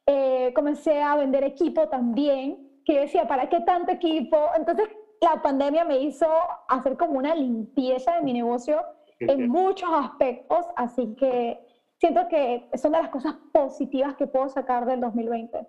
Eh, 0.06 0.52
comencé 0.54 1.02
a 1.02 1.16
vender 1.16 1.44
equipo 1.44 1.88
también, 1.90 2.58
que 2.86 3.02
decía, 3.02 3.28
¿para 3.28 3.48
qué 3.50 3.62
tanto 3.62 3.92
equipo? 3.92 4.38
Entonces 4.58 4.88
la 5.22 5.42
pandemia 5.42 5.86
me 5.86 6.00
hizo 6.00 6.28
hacer 6.68 6.98
como 6.98 7.20
una 7.20 7.36
limpieza 7.36 8.16
de 8.16 8.22
mi 8.22 8.34
negocio 8.34 8.84
en 9.20 9.50
muchos 9.50 9.90
aspectos, 9.94 10.66
así 10.76 11.16
que 11.16 11.60
siento 12.00 12.28
que 12.28 12.68
son 12.74 12.92
de 12.92 12.98
las 12.98 13.10
cosas 13.10 13.36
positivas 13.54 14.16
que 14.16 14.26
puedo 14.26 14.50
sacar 14.50 14.86
del 14.88 15.00
2020. 15.00 15.68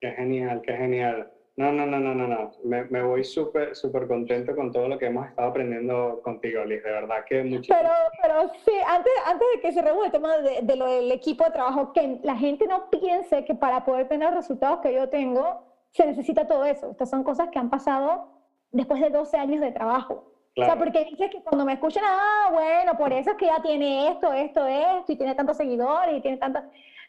Qué 0.00 0.10
genial, 0.12 0.62
qué 0.62 0.72
genial. 0.72 1.30
No, 1.56 1.70
no, 1.70 1.86
no, 1.86 2.00
no, 2.00 2.14
no, 2.14 2.26
no. 2.26 2.50
Me, 2.64 2.84
me 2.84 3.02
voy 3.02 3.22
súper, 3.22 3.76
súper 3.76 4.08
contento 4.08 4.56
con 4.56 4.72
todo 4.72 4.88
lo 4.88 4.98
que 4.98 5.06
hemos 5.06 5.28
estado 5.28 5.48
aprendiendo 5.48 6.20
contigo, 6.22 6.64
Liz. 6.64 6.82
De 6.82 6.90
verdad 6.90 7.24
que 7.28 7.44
muchísimo. 7.44 7.78
Pero, 7.78 7.92
pero 8.20 8.52
sí, 8.64 8.72
antes, 8.88 9.12
antes 9.24 9.46
de 9.54 9.60
que 9.60 9.72
se 9.72 9.80
reúne 9.82 10.06
el 10.06 10.12
tema 10.12 10.38
de, 10.38 10.62
de, 10.62 10.76
lo 10.76 10.86
del 10.86 11.12
equipo 11.12 11.44
de 11.44 11.52
trabajo, 11.52 11.92
que 11.92 12.18
la 12.24 12.36
gente 12.36 12.66
no 12.66 12.90
piense 12.90 13.44
que 13.44 13.54
para 13.54 13.84
poder 13.84 14.08
tener 14.08 14.30
los 14.30 14.38
resultados 14.38 14.80
que 14.80 14.92
yo 14.92 15.08
tengo, 15.08 15.64
se 15.92 16.04
necesita 16.06 16.48
todo 16.48 16.64
eso. 16.64 16.90
Estas 16.90 17.08
son 17.08 17.22
cosas 17.22 17.50
que 17.50 17.58
han 17.60 17.70
pasado 17.70 18.28
después 18.72 19.00
de 19.00 19.10
12 19.10 19.36
años 19.36 19.60
de 19.60 19.70
trabajo. 19.70 20.32
O 20.56 20.64
sea, 20.64 20.76
porque 20.76 21.04
dices 21.04 21.30
que 21.30 21.42
cuando 21.42 21.64
me 21.64 21.72
escuchan, 21.72 22.04
ah, 22.06 22.48
bueno, 22.52 22.96
por 22.96 23.12
eso 23.12 23.30
es 23.30 23.36
que 23.36 23.46
ya 23.46 23.60
tiene 23.60 24.08
esto, 24.08 24.32
esto, 24.32 24.64
esto, 24.66 25.12
y 25.12 25.16
tiene 25.16 25.34
tantos 25.34 25.56
seguidores, 25.56 26.16
y 26.16 26.20
tiene 26.20 26.36
tantas... 26.36 26.64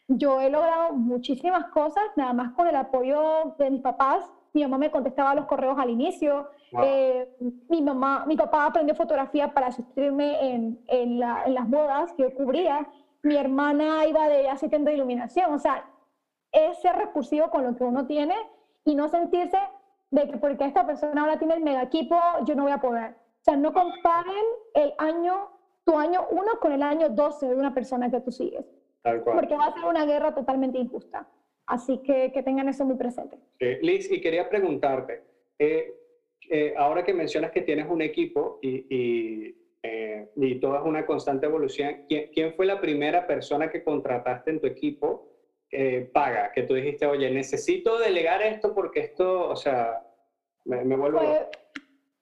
Yo 0.08 0.40
he 0.40 0.50
logrado 0.50 0.92
muchísimas 0.92 1.66
cosas, 1.66 2.04
nada 2.14 2.32
más 2.32 2.52
con 2.52 2.68
el 2.68 2.76
apoyo 2.76 3.54
de 3.58 3.70
mis 3.70 3.80
papás. 3.80 4.24
Mi 4.52 4.62
mamá 4.62 4.78
me 4.78 4.90
contestaba 4.90 5.34
los 5.34 5.46
correos 5.46 5.78
al 5.78 5.90
inicio. 5.90 6.48
Eh, 6.82 7.36
mi, 7.68 7.82
mamá, 7.82 8.24
mi 8.26 8.36
papá 8.36 8.66
aprendió 8.66 8.94
fotografía 8.94 9.52
para 9.52 9.66
asistirme 9.68 10.54
en, 10.54 10.80
en, 10.86 11.22
en, 11.22 11.54
las 11.54 11.68
bodas 11.68 12.12
que 12.12 12.22
yo 12.22 12.34
cubría. 12.34 12.88
Mi 13.22 13.36
hermana 13.36 14.06
iba 14.06 14.28
de 14.28 14.48
asistente 14.48 14.90
de 14.90 14.96
iluminación. 14.96 15.52
O 15.52 15.58
sea, 15.58 15.84
es 16.52 16.80
ser 16.80 16.96
repulsivo 16.96 17.50
con 17.50 17.64
lo 17.64 17.74
que 17.74 17.84
uno 17.84 18.06
tiene 18.06 18.34
y 18.84 18.94
no 18.94 19.08
sentirse 19.08 19.58
de 20.10 20.28
que 20.30 20.38
porque 20.38 20.64
esta 20.64 20.86
persona 20.86 21.20
ahora 21.20 21.38
tiene 21.38 21.54
el 21.54 21.62
mega 21.62 21.82
equipo, 21.82 22.16
yo 22.44 22.54
no 22.54 22.62
voy 22.62 22.72
a 22.72 22.80
poder. 22.80 23.10
O 23.10 23.44
sea, 23.44 23.56
no 23.56 23.72
comparen 23.72 24.44
el 24.74 24.94
año, 24.98 25.48
tu 25.84 25.98
año 25.98 26.26
1 26.30 26.42
con 26.60 26.72
el 26.72 26.82
año 26.82 27.08
12 27.08 27.48
de 27.48 27.56
una 27.56 27.74
persona 27.74 28.10
que 28.10 28.20
tú 28.20 28.30
sigues. 28.30 28.64
Tal 29.06 29.22
cual. 29.22 29.36
Porque 29.36 29.56
va 29.56 29.66
a 29.66 29.72
ser 29.72 29.84
una 29.84 30.04
guerra 30.04 30.34
totalmente 30.34 30.78
injusta. 30.78 31.28
Así 31.64 32.02
que 32.02 32.32
que 32.32 32.42
tengan 32.42 32.68
eso 32.68 32.84
muy 32.84 32.96
presente. 32.96 33.38
Eh, 33.60 33.78
Liz, 33.80 34.10
y 34.10 34.20
quería 34.20 34.48
preguntarte, 34.48 35.22
eh, 35.60 35.94
eh, 36.50 36.74
ahora 36.76 37.04
que 37.04 37.14
mencionas 37.14 37.52
que 37.52 37.62
tienes 37.62 37.88
un 37.88 38.02
equipo 38.02 38.58
y, 38.60 38.84
y, 38.90 39.56
y 40.34 40.60
todo 40.60 40.76
es 40.76 40.82
una 40.84 41.06
constante 41.06 41.46
evolución, 41.46 42.04
¿quién, 42.08 42.30
¿quién, 42.32 42.54
fue 42.54 42.66
la 42.66 42.80
primera 42.80 43.28
persona 43.28 43.70
que 43.70 43.84
contrataste 43.84 44.50
en 44.50 44.60
tu 44.60 44.66
equipo 44.66 45.28
paga? 46.12 46.50
Que 46.50 46.64
tú 46.64 46.74
dijiste, 46.74 47.06
oye, 47.06 47.30
necesito 47.30 47.98
delegar 48.00 48.42
esto 48.42 48.74
porque 48.74 49.00
esto, 49.00 49.48
o 49.48 49.56
sea, 49.56 50.02
me, 50.64 50.84
me 50.84 50.96
vuelvo... 50.96 51.20
Pues, 51.20 51.46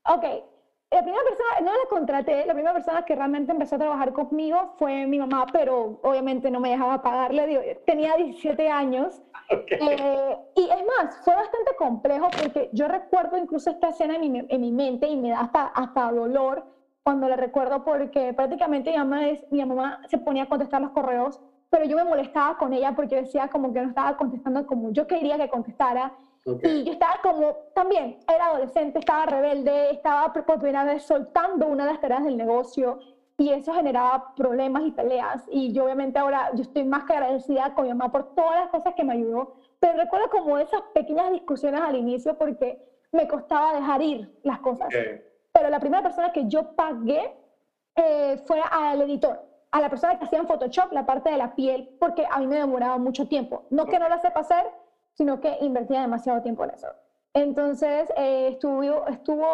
ok, 0.05 0.45
la 0.95 1.03
primera 1.03 1.25
persona, 1.25 1.49
no 1.61 1.73
la 1.73 1.89
contraté, 1.91 2.47
la 2.47 2.53
primera 2.53 2.73
persona 2.73 3.05
que 3.05 3.17
realmente 3.17 3.51
empezó 3.51 3.75
a 3.75 3.79
trabajar 3.79 4.13
conmigo 4.13 4.75
fue 4.79 5.07
mi 5.07 5.19
mamá, 5.19 5.45
pero 5.53 5.99
obviamente 6.03 6.51
no 6.53 6.61
me 6.61 6.71
dejaba 6.71 7.03
pagarle, 7.03 7.47
digo, 7.49 7.63
tenía 7.85 8.17
17 8.17 8.69
años. 8.69 9.21
Eh, 9.51 10.37
y 10.57 10.63
es 10.63 10.87
más, 10.87 11.19
fue 11.23 11.35
bastante 11.35 11.77
complejo 11.77 12.29
porque 12.31 12.71
yo 12.73 12.89
recuerdo 12.89 13.37
incluso 13.37 13.71
esta 13.71 13.91
escena 13.91 14.15
en 14.15 14.33
mi, 14.33 14.47
en 14.49 14.61
mi 14.61 14.73
mente 14.73 15.07
y 15.07 15.17
me 15.17 15.31
da 15.31 15.41
hasta, 15.41 15.67
hasta 15.67 16.11
dolor 16.11 16.65
cuando 17.03 17.29
la 17.29 17.37
recuerdo 17.37 17.85
porque 17.85 18.33
prácticamente 18.33 18.91
mi 18.91 18.97
mamá, 18.97 19.29
es, 19.29 19.45
mi 19.53 19.63
mamá 19.63 20.01
se 20.09 20.17
ponía 20.17 20.45
a 20.45 20.49
contestar 20.49 20.81
los 20.81 20.93
correos, 20.93 21.41
pero 21.69 21.85
yo 21.85 21.97
me 21.97 22.05
molestaba 22.05 22.57
con 22.57 22.73
ella 22.73 22.95
porque 22.97 23.17
decía 23.17 23.49
como 23.49 23.73
que 23.73 23.83
no 23.83 23.89
estaba 23.89 24.17
contestando 24.17 24.67
como 24.67 24.93
yo 24.93 25.07
quería 25.07 25.37
que 25.37 25.49
contestara 25.49 26.15
y 26.47 26.85
yo 26.85 26.93
estaba 26.93 27.21
como, 27.23 27.57
también, 27.75 28.19
era 28.29 28.47
adolescente, 28.47 28.99
estaba 28.99 29.27
rebelde, 29.27 29.91
estaba 29.91 30.33
por 30.33 30.45
primera 30.45 30.85
vez 30.85 31.03
soltando 31.05 31.67
una 31.67 31.87
de 31.87 31.93
las 31.93 32.01
tareas 32.01 32.25
del 32.25 32.37
negocio 32.37 32.99
y 33.39 33.51
eso 33.51 33.73
generaba 33.73 34.35
problemas 34.35 34.85
y 34.85 34.93
peleas. 34.93 35.43
Y 35.51 35.73
yo 35.73 35.85
obviamente 35.85 36.19
ahora, 36.19 36.51
yo 36.55 36.63
estoy 36.63 36.85
más 36.85 37.05
que 37.05 37.15
agradecida 37.15 37.75
con 37.75 37.85
mi 37.85 37.95
mamá 37.95 38.13
por 38.13 38.35
todas 38.35 38.57
las 38.61 38.69
cosas 38.69 38.95
que 38.95 39.05
me 39.05 39.15
ayudó, 39.15 39.57
pero 39.81 39.97
recuerdo 39.99 40.29
como 40.31 40.59
esas 40.59 40.83
pequeñas 40.95 41.33
discusiones 41.33 41.81
al 41.81 41.97
inicio 41.97 42.37
porque 42.37 42.79
me 43.13 43.27
costaba 43.27 43.75
dejar 43.75 44.03
ir 44.03 44.39
las 44.43 44.61
cosas. 44.61 44.89
Pero 45.53 45.71
la 45.71 45.81
primera 45.81 46.03
persona 46.03 46.33
que 46.33 46.47
yo 46.47 46.75
pagué 46.75 47.35
eh, 47.97 48.37
fue 48.45 48.61
al 48.71 49.01
editor, 49.03 49.41
a 49.71 49.81
la 49.81 49.89
persona 49.89 50.19
que 50.19 50.25
hacía 50.25 50.41
en 50.41 50.47
Photoshop 50.47 50.93
la 50.93 51.07
parte 51.07 51.31
de 51.31 51.39
la 51.39 51.55
piel, 51.55 51.97
porque 51.99 52.27
a 52.31 52.39
mí 52.41 52.47
me 52.47 52.57
demoraba 52.57 52.99
mucho 52.99 53.29
tiempo. 53.29 53.67
No 53.71 53.87
que 53.87 53.99
no 53.99 54.09
la 54.09 54.19
sepa 54.19 54.41
hacer, 54.41 54.67
sino 55.15 55.41
que 55.41 55.57
invertía 55.61 56.03
demasiado 56.03 56.43
tiempo 56.43 56.65
en 56.65 56.71
eso. 56.71 56.89
Entonces, 57.33 58.09
eh, 58.17 58.49
estuvo, 58.53 59.07
estuvo, 59.09 59.47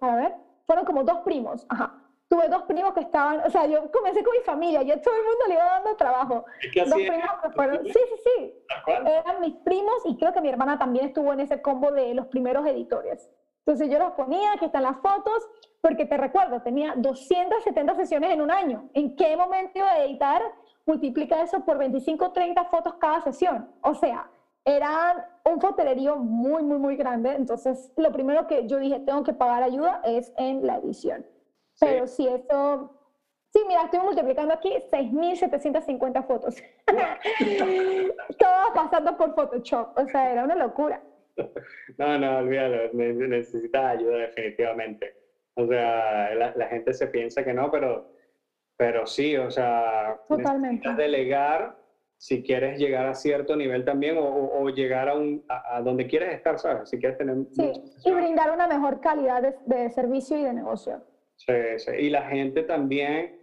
a 0.00 0.16
ver, 0.16 0.34
fueron 0.66 0.84
como 0.84 1.02
dos 1.02 1.18
primos, 1.18 1.66
ajá. 1.68 1.98
Tuve 2.28 2.48
dos 2.48 2.62
primos 2.62 2.94
que 2.94 3.00
estaban, 3.00 3.40
o 3.44 3.50
sea, 3.50 3.66
yo 3.66 3.90
comencé 3.90 4.24
con 4.24 4.32
mi 4.32 4.42
familia, 4.42 4.82
yo 4.82 4.98
todo 5.02 5.14
el 5.14 5.22
mundo 5.22 5.44
le 5.48 5.54
iba 5.54 5.64
dando 5.64 5.96
trabajo. 5.96 6.44
dos 6.86 6.94
primos 6.94 7.30
que 7.42 7.50
fueron, 7.50 7.84
sí, 7.84 7.92
sí, 7.92 8.22
sí. 8.24 8.54
Eran 8.86 9.40
mis 9.40 9.54
primos 9.56 9.94
y 10.06 10.16
creo 10.16 10.32
que 10.32 10.40
mi 10.40 10.48
hermana 10.48 10.78
también 10.78 11.06
estuvo 11.06 11.32
en 11.32 11.40
ese 11.40 11.60
combo 11.60 11.90
de 11.92 12.14
los 12.14 12.26
primeros 12.28 12.66
editores. 12.66 13.28
Entonces 13.66 13.90
yo 13.90 13.98
los 13.98 14.12
ponía, 14.12 14.52
aquí 14.54 14.64
están 14.64 14.82
las 14.82 14.96
fotos, 14.96 15.46
porque 15.80 16.06
te 16.06 16.16
recuerdo, 16.16 16.62
tenía 16.62 16.94
270 16.96 17.94
sesiones 17.96 18.30
en 18.30 18.40
un 18.40 18.50
año. 18.50 18.88
¿En 18.94 19.14
qué 19.14 19.36
momento 19.36 19.78
iba 19.78 19.90
a 19.90 20.04
editar? 20.04 20.42
Multiplica 20.86 21.42
eso 21.42 21.64
por 21.64 21.78
25, 21.78 22.32
30 22.32 22.64
fotos 22.64 22.94
cada 22.94 23.20
sesión. 23.20 23.70
O 23.82 23.94
sea, 23.94 24.28
era 24.64 25.28
un 25.44 25.60
fotolerío 25.60 26.16
muy, 26.16 26.62
muy, 26.62 26.78
muy 26.78 26.96
grande. 26.96 27.32
Entonces, 27.32 27.92
lo 27.96 28.12
primero 28.12 28.46
que 28.46 28.66
yo 28.66 28.78
dije, 28.78 29.00
tengo 29.00 29.24
que 29.24 29.32
pagar 29.32 29.62
ayuda 29.62 30.00
es 30.04 30.32
en 30.36 30.66
la 30.66 30.76
edición. 30.76 31.26
Pero 31.80 32.06
si 32.06 32.28
eso... 32.28 32.98
Sí, 33.52 33.60
mira, 33.68 33.84
estoy 33.84 34.00
multiplicando 34.00 34.54
aquí 34.54 34.72
6.750 34.90 36.26
fotos. 36.26 36.56
Todo 38.38 38.74
pasando 38.74 39.16
por 39.18 39.34
Photoshop. 39.34 39.98
O 39.98 40.06
sea, 40.08 40.32
era 40.32 40.44
una 40.44 40.54
locura. 40.54 41.02
No, 41.98 42.18
no, 42.18 42.38
olvídalo. 42.38 42.92
Necesitas 42.94 43.98
ayuda 43.98 44.16
definitivamente. 44.18 45.14
O 45.54 45.66
sea, 45.66 46.34
la, 46.34 46.66
gente 46.68 46.94
se 46.94 47.08
piensa 47.08 47.44
que 47.44 47.52
no, 47.52 47.70
pero, 47.70 48.10
pero 48.78 49.06
sí, 49.06 49.36
o 49.36 49.50
sea, 49.50 50.18
Totalmente. 50.28 50.66
necesitas 50.68 50.96
delegar 50.96 51.76
si 52.22 52.40
quieres 52.40 52.78
llegar 52.78 53.06
a 53.06 53.16
cierto 53.16 53.56
nivel 53.56 53.84
también 53.84 54.16
o, 54.16 54.22
o 54.22 54.68
llegar 54.68 55.08
a, 55.08 55.14
un, 55.16 55.44
a, 55.48 55.80
donde 55.82 56.06
quieres 56.06 56.32
estar, 56.32 56.56
¿sabes? 56.56 56.88
Si 56.88 57.00
quieres 57.00 57.18
tener... 57.18 57.34
Sí, 57.50 57.72
y 58.04 58.10
brindar 58.12 58.52
una 58.52 58.68
mejor 58.68 59.00
calidad 59.00 59.42
de, 59.42 59.56
de, 59.66 59.90
servicio 59.90 60.38
y 60.38 60.44
de 60.44 60.52
negocio. 60.52 61.02
Sí, 61.34 61.52
sí, 61.78 61.90
y 61.98 62.10
la 62.10 62.22
gente 62.22 62.62
también, 62.62 63.40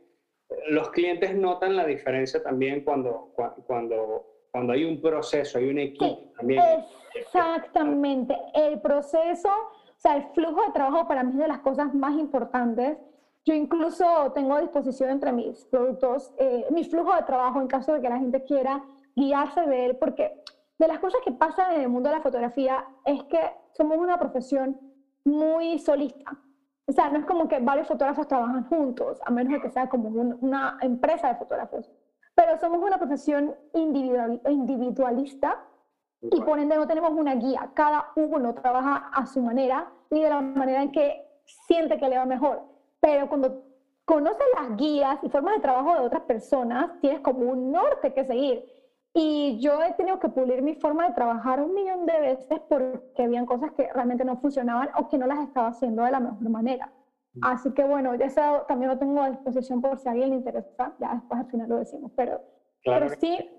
los 0.70 0.92
clientes 0.92 1.36
notan 1.36 1.76
la 1.76 1.86
diferencia 1.86 2.42
también 2.42 2.86
cuando, 2.86 3.34
cuando, 3.68 4.46
cuando 4.50 4.72
hay 4.72 4.86
un 4.86 5.02
proceso, 5.02 5.58
hay 5.58 5.68
un 5.68 5.80
equipo 5.80 6.32
también. 6.38 6.64
Exactamente, 7.16 8.34
el 8.54 8.80
proceso, 8.80 9.50
o 9.50 10.00
sea, 10.00 10.16
el 10.16 10.24
flujo 10.34 10.66
de 10.66 10.72
trabajo 10.72 11.06
para 11.06 11.24
mí 11.24 11.34
es 11.34 11.40
de 11.40 11.50
las 11.50 11.60
cosas 11.60 11.94
más 11.94 12.18
importantes. 12.18 12.98
Yo 13.50 13.56
incluso 13.56 14.06
tengo 14.36 14.54
a 14.54 14.62
disposición 14.62 15.10
entre 15.10 15.32
mis 15.32 15.66
productos 15.66 16.32
eh, 16.38 16.68
mi 16.70 16.84
flujo 16.84 17.16
de 17.16 17.24
trabajo 17.24 17.60
en 17.60 17.68
caso 17.68 17.94
de 17.94 18.00
que 18.00 18.08
la 18.08 18.20
gente 18.20 18.44
quiera 18.44 18.84
guiarse 19.16 19.62
de 19.62 19.88
él, 19.88 19.98
porque 19.98 20.44
de 20.78 20.88
las 20.88 21.00
cosas 21.00 21.20
que 21.26 21.32
pasan 21.32 21.74
en 21.74 21.82
el 21.82 21.90
mundo 21.90 22.10
de 22.10 22.18
la 22.18 22.22
fotografía 22.22 22.86
es 23.06 23.24
que 23.24 23.40
somos 23.72 23.98
una 23.98 24.20
profesión 24.20 24.80
muy 25.26 25.80
solista. 25.80 26.40
O 26.86 26.92
sea, 26.92 27.10
no 27.10 27.18
es 27.18 27.26
como 27.26 27.48
que 27.48 27.58
varios 27.60 27.88
fotógrafos 27.88 28.28
trabajan 28.28 28.66
juntos, 28.66 29.20
a 29.26 29.32
menos 29.32 29.54
de 29.54 29.62
que 29.62 29.72
sea 29.72 29.90
como 29.90 30.10
una 30.10 30.78
empresa 30.82 31.30
de 31.30 31.36
fotógrafos. 31.38 31.92
Pero 32.36 32.56
somos 32.60 32.84
una 32.84 33.00
profesión 33.00 33.56
individual, 33.74 34.40
individualista 34.48 35.66
y 36.22 36.40
por 36.42 36.60
ende 36.60 36.76
no 36.76 36.86
tenemos 36.86 37.14
una 37.14 37.34
guía. 37.34 37.72
Cada 37.74 38.12
uno 38.16 38.54
trabaja 38.54 39.10
a 39.12 39.26
su 39.26 39.42
manera 39.42 39.92
y 40.12 40.22
de 40.22 40.30
la 40.30 40.40
manera 40.40 40.84
en 40.84 40.92
que 40.92 41.26
siente 41.66 41.98
que 41.98 42.10
le 42.10 42.20
va 42.20 42.28
mejor. 42.28 42.78
Pero 43.00 43.30
cuando 43.30 43.64
conoces 44.06 44.46
las 44.60 44.76
guías 44.78 45.20
y 45.24 45.30
formas 45.30 45.56
de 45.56 45.62
trabajo 45.62 45.94
de 45.94 46.06
otras 46.06 46.24
personas, 46.24 47.00
tienes 47.00 47.22
como 47.22 47.52
un 47.52 47.72
norte 47.72 48.14
que 48.14 48.26
seguir. 48.26 48.66
Y 49.14 49.60
yo 49.60 49.84
he 49.84 49.94
tenido 49.94 50.20
que 50.20 50.30
pulir 50.30 50.62
mi 50.62 50.76
forma 50.76 51.08
de 51.08 51.14
trabajar 51.14 51.62
un 51.62 51.74
millón 51.74 52.06
de 52.06 52.20
veces 52.20 52.60
porque 52.70 53.24
habían 53.24 53.46
cosas 53.46 53.72
que 53.72 53.92
realmente 53.94 54.24
no 54.24 54.38
funcionaban 54.38 54.90
o 54.98 55.08
que 55.08 55.18
no 55.18 55.26
las 55.26 55.40
estaba 55.40 55.68
haciendo 55.68 56.04
de 56.04 56.12
la 56.12 56.20
mejor 56.20 56.50
manera. 56.50 56.92
Así 57.42 57.72
que 57.72 57.84
bueno, 57.84 58.14
eso 58.14 58.66
también 58.68 58.92
lo 58.92 58.98
tengo 58.98 59.22
a 59.22 59.30
disposición 59.30 59.82
por 59.82 59.98
si 59.98 60.08
a 60.08 60.12
alguien 60.12 60.32
le 60.32 60.36
interesa, 60.38 60.94
ya 61.00 61.14
después 61.14 61.40
al 61.40 61.46
final 61.46 61.70
lo 61.70 61.78
decimos, 61.78 62.12
pero, 62.16 62.42
pero 62.84 63.08
sí, 63.20 63.50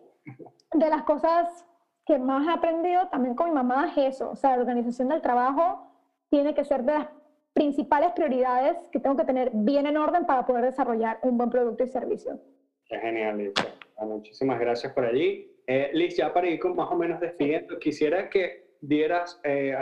de 0.72 0.91
las 0.91 1.03
cosas 1.05 1.66
que 2.05 2.18
más 2.18 2.47
he 2.47 2.51
aprendido 2.51 3.09
también 3.09 3.34
con 3.34 3.49
mi 3.49 3.55
mamá 3.55 3.88
es 3.88 4.14
eso, 4.14 4.30
o 4.30 4.36
sea, 4.36 4.57
la 4.57 4.62
organización 4.62 5.09
del 5.09 5.22
trabajo 5.22 5.86
tiene 6.30 6.53
que 6.53 6.64
ser 6.64 6.84
de 6.84 6.95
las 6.95 7.09
principales 7.61 8.12
prioridades 8.12 8.74
que 8.90 8.98
tengo 8.98 9.18
que 9.18 9.24
tener 9.24 9.50
bien 9.52 9.84
en 9.84 9.98
orden 9.98 10.24
para 10.24 10.46
poder 10.46 10.64
desarrollar 10.64 11.18
un 11.20 11.36
buen 11.36 11.50
producto 11.50 11.84
y 11.84 11.88
servicio. 11.88 12.40
Qué 12.86 12.98
genial, 12.98 13.36
Liz. 13.36 13.52
Muchísimas 14.00 14.58
gracias 14.58 14.94
por 14.94 15.04
allí. 15.04 15.52
Eh, 15.66 15.90
Liz, 15.92 16.16
ya 16.16 16.32
para 16.32 16.48
ir 16.48 16.58
con 16.58 16.74
más 16.74 16.90
o 16.90 16.96
menos 16.96 17.20
despidiendo, 17.20 17.78
quisiera 17.78 18.30
que 18.30 18.70
dieras, 18.80 19.38
eh, 19.44 19.76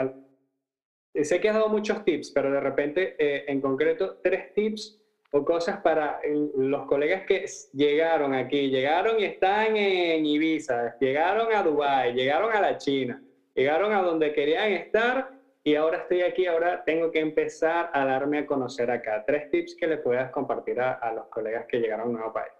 sé 1.23 1.39
que 1.39 1.47
has 1.47 1.55
dado 1.55 1.69
muchos 1.69 2.03
tips, 2.03 2.31
pero 2.31 2.51
de 2.51 2.59
repente, 2.59 3.15
eh, 3.17 3.45
en 3.47 3.61
concreto, 3.61 4.17
tres 4.21 4.53
tips 4.53 5.01
o 5.31 5.45
cosas 5.45 5.77
para 5.77 6.19
los 6.57 6.85
colegas 6.85 7.25
que 7.25 7.45
llegaron 7.71 8.33
aquí, 8.33 8.69
llegaron 8.69 9.21
y 9.21 9.23
están 9.23 9.77
en 9.77 10.25
Ibiza, 10.25 10.97
llegaron 10.99 11.47
a 11.55 11.63
Dubái, 11.63 12.13
llegaron 12.13 12.51
a 12.51 12.59
la 12.59 12.77
China, 12.77 13.23
llegaron 13.55 13.93
a 13.93 14.01
donde 14.01 14.33
querían 14.33 14.73
estar 14.73 15.38
y 15.69 15.75
ahora 15.75 15.99
estoy 15.99 16.23
aquí, 16.23 16.47
ahora 16.47 16.83
tengo 16.83 17.11
que 17.11 17.19
empezar 17.19 17.91
a 17.93 18.03
darme 18.03 18.39
a 18.39 18.47
conocer 18.47 18.89
acá. 18.89 19.23
Tres 19.23 19.51
tips 19.51 19.75
que 19.75 19.85
le 19.85 19.97
puedas 19.97 20.31
compartir 20.31 20.81
a, 20.81 20.93
a 20.93 21.13
los 21.13 21.27
colegas 21.27 21.67
que 21.67 21.77
llegaron 21.77 22.07
a 22.07 22.09
un 22.09 22.13
nuevo 22.13 22.33
país. 22.33 22.51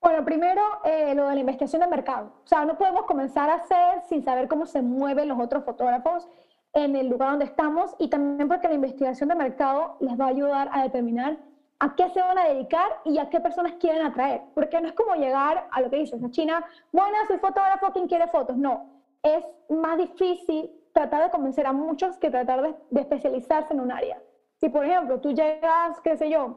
Bueno, 0.00 0.24
primero 0.24 0.60
eh, 0.84 1.14
lo 1.14 1.28
de 1.28 1.34
la 1.34 1.40
investigación 1.40 1.82
de 1.82 1.86
mercado. 1.86 2.32
O 2.42 2.46
sea, 2.46 2.64
no 2.64 2.76
podemos 2.76 3.04
comenzar 3.04 3.48
a 3.48 3.54
hacer 3.54 4.02
sin 4.08 4.24
saber 4.24 4.48
cómo 4.48 4.66
se 4.66 4.82
mueven 4.82 5.28
los 5.28 5.38
otros 5.38 5.64
fotógrafos 5.64 6.28
en 6.72 6.96
el 6.96 7.08
lugar 7.08 7.30
donde 7.30 7.44
estamos 7.44 7.94
y 8.00 8.08
también 8.08 8.48
porque 8.48 8.66
la 8.66 8.74
investigación 8.74 9.28
de 9.28 9.36
mercado 9.36 9.96
les 10.00 10.18
va 10.18 10.24
a 10.24 10.30
ayudar 10.30 10.68
a 10.72 10.82
determinar 10.82 11.36
a 11.78 11.94
qué 11.94 12.10
se 12.10 12.20
van 12.20 12.36
a 12.36 12.48
dedicar 12.48 13.00
y 13.04 13.18
a 13.18 13.30
qué 13.30 13.38
personas 13.38 13.74
quieren 13.74 14.04
atraer. 14.04 14.42
Porque 14.54 14.80
no 14.80 14.88
es 14.88 14.94
como 14.94 15.14
llegar 15.14 15.68
a 15.70 15.80
lo 15.80 15.88
que 15.88 15.98
dices, 15.98 16.20
a 16.20 16.30
China, 16.32 16.66
bueno, 16.90 17.16
soy 17.28 17.38
fotógrafo, 17.38 17.92
¿quién 17.92 18.08
quiere 18.08 18.26
fotos? 18.26 18.56
No, 18.56 18.90
es 19.22 19.44
más 19.68 19.98
difícil 19.98 20.68
tratar 20.94 21.24
de 21.24 21.30
convencer 21.30 21.66
a 21.66 21.72
muchos 21.72 22.16
que 22.16 22.30
tratar 22.30 22.62
de, 22.62 22.74
de 22.90 23.00
especializarse 23.00 23.74
en 23.74 23.80
un 23.80 23.92
área. 23.92 24.22
Si, 24.60 24.68
por 24.70 24.86
ejemplo, 24.86 25.20
tú 25.20 25.32
llegas, 25.32 26.00
qué 26.00 26.16
sé 26.16 26.30
yo, 26.30 26.56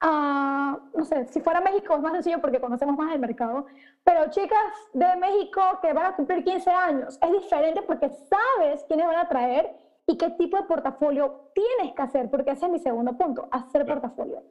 a, 0.00 0.78
no 0.94 1.04
sé, 1.04 1.26
si 1.28 1.40
fuera 1.40 1.60
México 1.60 1.94
es 1.94 2.02
más 2.02 2.12
sencillo 2.12 2.40
porque 2.40 2.60
conocemos 2.60 2.98
más 2.98 3.14
el 3.14 3.20
mercado, 3.20 3.66
pero 4.02 4.28
chicas 4.30 4.58
de 4.92 5.16
México 5.16 5.62
que 5.80 5.92
van 5.92 6.06
a 6.06 6.16
cumplir 6.16 6.42
15 6.44 6.70
años, 6.70 7.18
es 7.22 7.32
diferente 7.32 7.82
porque 7.82 8.10
sabes 8.10 8.84
quiénes 8.88 9.06
van 9.06 9.16
a 9.16 9.28
traer 9.28 9.76
y 10.08 10.18
qué 10.18 10.30
tipo 10.30 10.56
de 10.56 10.64
portafolio 10.64 11.52
tienes 11.54 11.94
que 11.94 12.02
hacer, 12.02 12.28
porque 12.30 12.50
ese 12.50 12.66
es 12.66 12.72
mi 12.72 12.80
segundo 12.80 13.16
punto, 13.16 13.48
hacer 13.52 13.86
portafolio. 13.86 14.42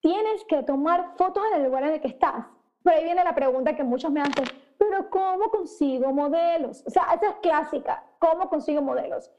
Tienes 0.00 0.44
que 0.44 0.62
tomar 0.62 1.12
fotos 1.16 1.42
en 1.52 1.60
el 1.60 1.66
lugar 1.66 1.82
en 1.84 1.94
el 1.94 2.00
que 2.00 2.08
estás. 2.08 2.46
Pero 2.82 2.96
ahí 2.96 3.04
viene 3.04 3.22
la 3.22 3.34
pregunta 3.34 3.76
que 3.76 3.84
muchos 3.84 4.10
me 4.10 4.22
hacen, 4.22 4.44
pero 4.78 5.10
¿cómo 5.10 5.50
consigo 5.50 6.12
modelos? 6.12 6.84
O 6.86 6.90
sea, 6.90 7.04
esa 7.14 7.30
es 7.30 7.36
clásica, 7.36 8.04
¿cómo 8.18 8.48
consigo 8.48 8.82
modelos? 8.82 9.30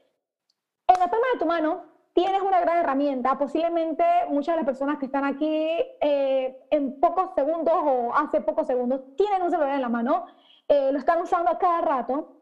En 0.86 0.98
la 0.98 1.10
palma 1.10 1.26
de 1.32 1.38
tu 1.38 1.46
mano 1.46 1.82
tienes 2.14 2.42
una 2.42 2.60
gran 2.60 2.78
herramienta. 2.78 3.38
Posiblemente 3.38 4.04
muchas 4.28 4.54
de 4.54 4.62
las 4.62 4.66
personas 4.66 4.98
que 4.98 5.06
están 5.06 5.24
aquí 5.24 5.68
eh, 6.00 6.66
en 6.70 6.98
pocos 6.98 7.34
segundos 7.34 7.74
o 7.76 8.12
hace 8.14 8.40
pocos 8.40 8.66
segundos 8.66 9.02
tienen 9.16 9.42
un 9.42 9.50
celular 9.50 9.74
en 9.74 9.82
la 9.82 9.88
mano, 9.88 10.26
eh, 10.66 10.90
lo 10.90 10.98
están 10.98 11.20
usando 11.22 11.50
a 11.50 11.58
cada 11.58 11.80
rato. 11.80 12.36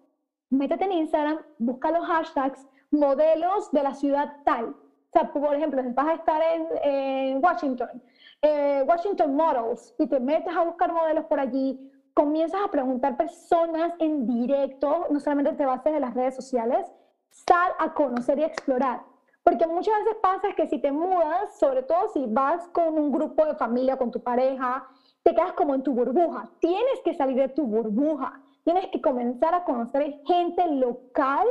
Métete 0.49 0.85
en 0.85 0.93
Instagram, 0.93 1.41
busca 1.59 1.91
los 1.91 2.07
hashtags 2.07 2.67
modelos 2.91 3.71
de 3.73 3.83
la 3.83 3.95
ciudad 3.95 4.37
tal. 4.45 4.67
O 4.67 5.13
sea, 5.13 5.31
por 5.33 5.55
ejemplo, 5.55 5.83
vas 5.95 6.07
a 6.07 6.15
estar 6.15 6.41
en, 6.43 6.69
en 6.83 7.45
Washington, 7.45 8.03
eh, 8.43 8.83
Washington 8.87 9.35
Models, 9.35 9.95
y 9.99 10.07
te 10.07 10.21
metes 10.21 10.57
a 10.57 10.63
buscar 10.63 10.93
modelos 10.93 11.25
por 11.27 11.41
allí, 11.41 11.79
comienzas 12.17 12.63
a 12.65 12.71
preguntar 12.71 13.15
personas 13.19 13.93
en 13.99 14.27
directo, 14.27 15.07
no 15.11 15.21
solamente 15.21 15.53
te 15.53 15.67
bases 15.67 15.93
en 15.93 16.01
las 16.01 16.15
redes 16.15 16.35
sociales, 16.35 16.91
sal 17.29 17.73
a 17.79 17.93
conocer 17.93 18.39
y 18.39 18.45
explorar. 18.45 19.03
Porque 19.45 19.67
muchas 19.67 19.95
veces 19.99 20.17
pasa 20.23 20.49
que 20.57 20.67
si 20.67 20.79
te 20.79 20.91
mudas, 20.91 21.59
sobre 21.59 21.83
todo 21.83 22.09
si 22.15 22.25
vas 22.27 22.67
con 22.69 22.99
un 22.99 23.13
grupo 23.13 23.45
de 23.45 23.55
familia, 23.57 23.99
con 23.99 24.11
tu 24.11 24.23
pareja, 24.23 24.89
te 25.23 25.35
quedas 25.35 25.53
como 25.53 25.75
en 25.75 25.83
tu 25.83 25.93
burbuja. 25.93 26.49
Tienes 26.59 27.01
que 27.05 27.13
salir 27.13 27.37
de 27.37 27.49
tu 27.51 27.67
burbuja. 27.67 28.41
Tienes 28.65 28.87
que 28.87 29.03
comenzar 29.03 29.55
a 29.55 29.65
conocer 29.65 30.23
gente 30.25 30.67
local 30.69 31.47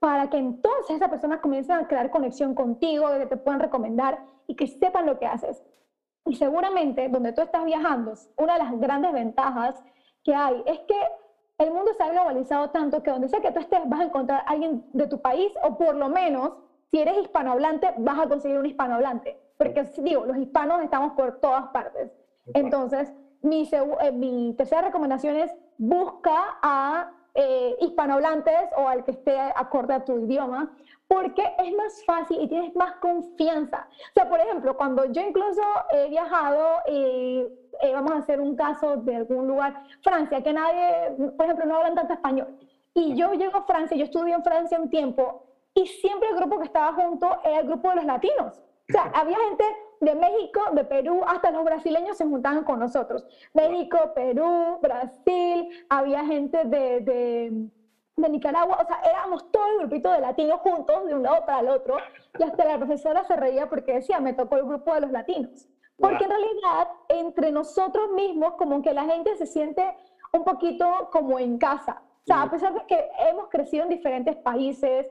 para 0.00 0.28
que 0.30 0.38
entonces 0.38 0.96
esas 0.96 1.10
personas 1.10 1.38
comiencen 1.38 1.76
a 1.76 1.86
crear 1.86 2.10
conexión 2.10 2.56
contigo, 2.56 3.06
que 3.20 3.26
te 3.26 3.36
puedan 3.36 3.60
recomendar 3.60 4.18
y 4.48 4.56
que 4.56 4.66
sepan 4.66 5.06
lo 5.06 5.20
que 5.20 5.26
haces. 5.26 5.62
Y 6.26 6.34
seguramente 6.34 7.08
donde 7.08 7.32
tú 7.32 7.40
estás 7.40 7.64
viajando, 7.64 8.14
una 8.36 8.54
de 8.54 8.58
las 8.58 8.80
grandes 8.80 9.12
ventajas 9.12 9.80
que 10.28 10.34
hay 10.34 10.62
es 10.66 10.78
que 10.80 10.94
el 11.56 11.70
mundo 11.70 11.90
se 11.96 12.02
ha 12.02 12.10
globalizado 12.10 12.68
tanto 12.68 13.02
que 13.02 13.10
donde 13.10 13.30
sea 13.30 13.40
que 13.40 13.50
tú 13.50 13.60
estés 13.60 13.80
vas 13.88 14.00
a 14.00 14.04
encontrar 14.04 14.40
a 14.40 14.50
alguien 14.50 14.84
de 14.92 15.06
tu 15.06 15.22
país 15.22 15.50
o 15.62 15.78
por 15.78 15.94
lo 15.94 16.10
menos 16.10 16.52
si 16.90 17.00
eres 17.00 17.16
hispanohablante 17.16 17.94
vas 17.96 18.18
a 18.18 18.28
conseguir 18.28 18.58
un 18.58 18.66
hispanohablante. 18.66 19.40
Porque 19.56 19.84
digo, 20.02 20.26
los 20.26 20.36
hispanos 20.36 20.82
estamos 20.82 21.14
por 21.14 21.40
todas 21.40 21.68
partes. 21.68 22.12
Entonces, 22.52 23.10
mi, 23.40 23.66
eh, 23.72 24.12
mi 24.12 24.52
tercera 24.58 24.82
recomendación 24.82 25.34
es 25.36 25.50
busca 25.78 26.58
a 26.60 27.10
eh, 27.40 27.76
hispanohablantes 27.78 28.68
o 28.76 28.88
al 28.88 29.04
que 29.04 29.12
esté 29.12 29.38
acorde 29.54 29.94
a 29.94 30.04
tu 30.04 30.18
idioma, 30.18 30.74
porque 31.06 31.42
es 31.58 31.72
más 31.76 32.04
fácil 32.04 32.42
y 32.42 32.48
tienes 32.48 32.74
más 32.74 32.96
confianza. 32.96 33.86
O 34.10 34.12
sea, 34.12 34.28
por 34.28 34.40
ejemplo, 34.40 34.76
cuando 34.76 35.04
yo 35.04 35.22
incluso 35.22 35.62
he 35.92 36.08
viajado, 36.08 36.80
y 36.88 37.46
eh, 37.80 37.92
vamos 37.92 38.10
a 38.10 38.16
hacer 38.16 38.40
un 38.40 38.56
caso 38.56 38.96
de 38.96 39.14
algún 39.14 39.46
lugar, 39.46 39.84
Francia, 40.02 40.42
que 40.42 40.52
nadie, 40.52 41.12
por 41.36 41.44
ejemplo, 41.44 41.66
no 41.66 41.76
hablan 41.76 41.94
tanto 41.94 42.14
español, 42.14 42.48
y 42.92 43.14
yo 43.14 43.32
llego 43.34 43.56
a 43.56 43.62
Francia, 43.62 43.96
yo 43.96 44.06
estudié 44.06 44.34
en 44.34 44.42
Francia 44.42 44.76
un 44.80 44.90
tiempo, 44.90 45.44
y 45.74 45.86
siempre 45.86 46.30
el 46.30 46.36
grupo 46.36 46.58
que 46.58 46.64
estaba 46.64 46.92
junto 46.92 47.38
era 47.44 47.60
el 47.60 47.68
grupo 47.68 47.90
de 47.90 47.96
los 47.96 48.04
latinos. 48.04 48.60
O 48.88 48.92
sea, 48.92 49.12
había 49.14 49.38
gente 49.48 49.64
de 50.00 50.14
México, 50.14 50.60
de 50.72 50.84
Perú, 50.84 51.22
hasta 51.26 51.50
los 51.50 51.64
brasileños 51.64 52.16
se 52.16 52.24
juntaban 52.24 52.64
con 52.64 52.78
nosotros. 52.78 53.26
México, 53.52 53.98
Perú, 54.14 54.78
Brasil, 54.80 55.68
había 55.88 56.24
gente 56.24 56.64
de, 56.64 57.00
de, 57.00 57.68
de 58.16 58.28
Nicaragua, 58.28 58.78
o 58.82 58.86
sea, 58.86 59.00
éramos 59.08 59.50
todo 59.50 59.66
el 59.72 59.78
grupito 59.80 60.10
de 60.12 60.20
latinos 60.20 60.60
juntos, 60.60 61.06
de 61.06 61.14
un 61.14 61.22
lado 61.22 61.44
para 61.44 61.60
el 61.60 61.68
otro, 61.68 61.96
y 62.38 62.42
hasta 62.42 62.64
la 62.64 62.78
profesora 62.78 63.24
se 63.24 63.36
reía 63.36 63.68
porque 63.68 63.94
decía, 63.94 64.20
me 64.20 64.34
tocó 64.34 64.56
el 64.56 64.64
grupo 64.64 64.94
de 64.94 65.00
los 65.02 65.10
latinos. 65.10 65.68
Porque 65.96 66.24
en 66.24 66.30
realidad, 66.30 66.88
entre 67.08 67.50
nosotros 67.50 68.10
mismos, 68.12 68.54
como 68.54 68.82
que 68.82 68.94
la 68.94 69.04
gente 69.04 69.36
se 69.36 69.46
siente 69.46 69.82
un 70.32 70.44
poquito 70.44 71.08
como 71.10 71.40
en 71.40 71.58
casa. 71.58 72.02
O 72.22 72.26
sea, 72.26 72.42
a 72.42 72.50
pesar 72.50 72.74
de 72.74 72.86
que 72.86 73.08
hemos 73.30 73.48
crecido 73.48 73.82
en 73.84 73.88
diferentes 73.88 74.36
países, 74.36 75.06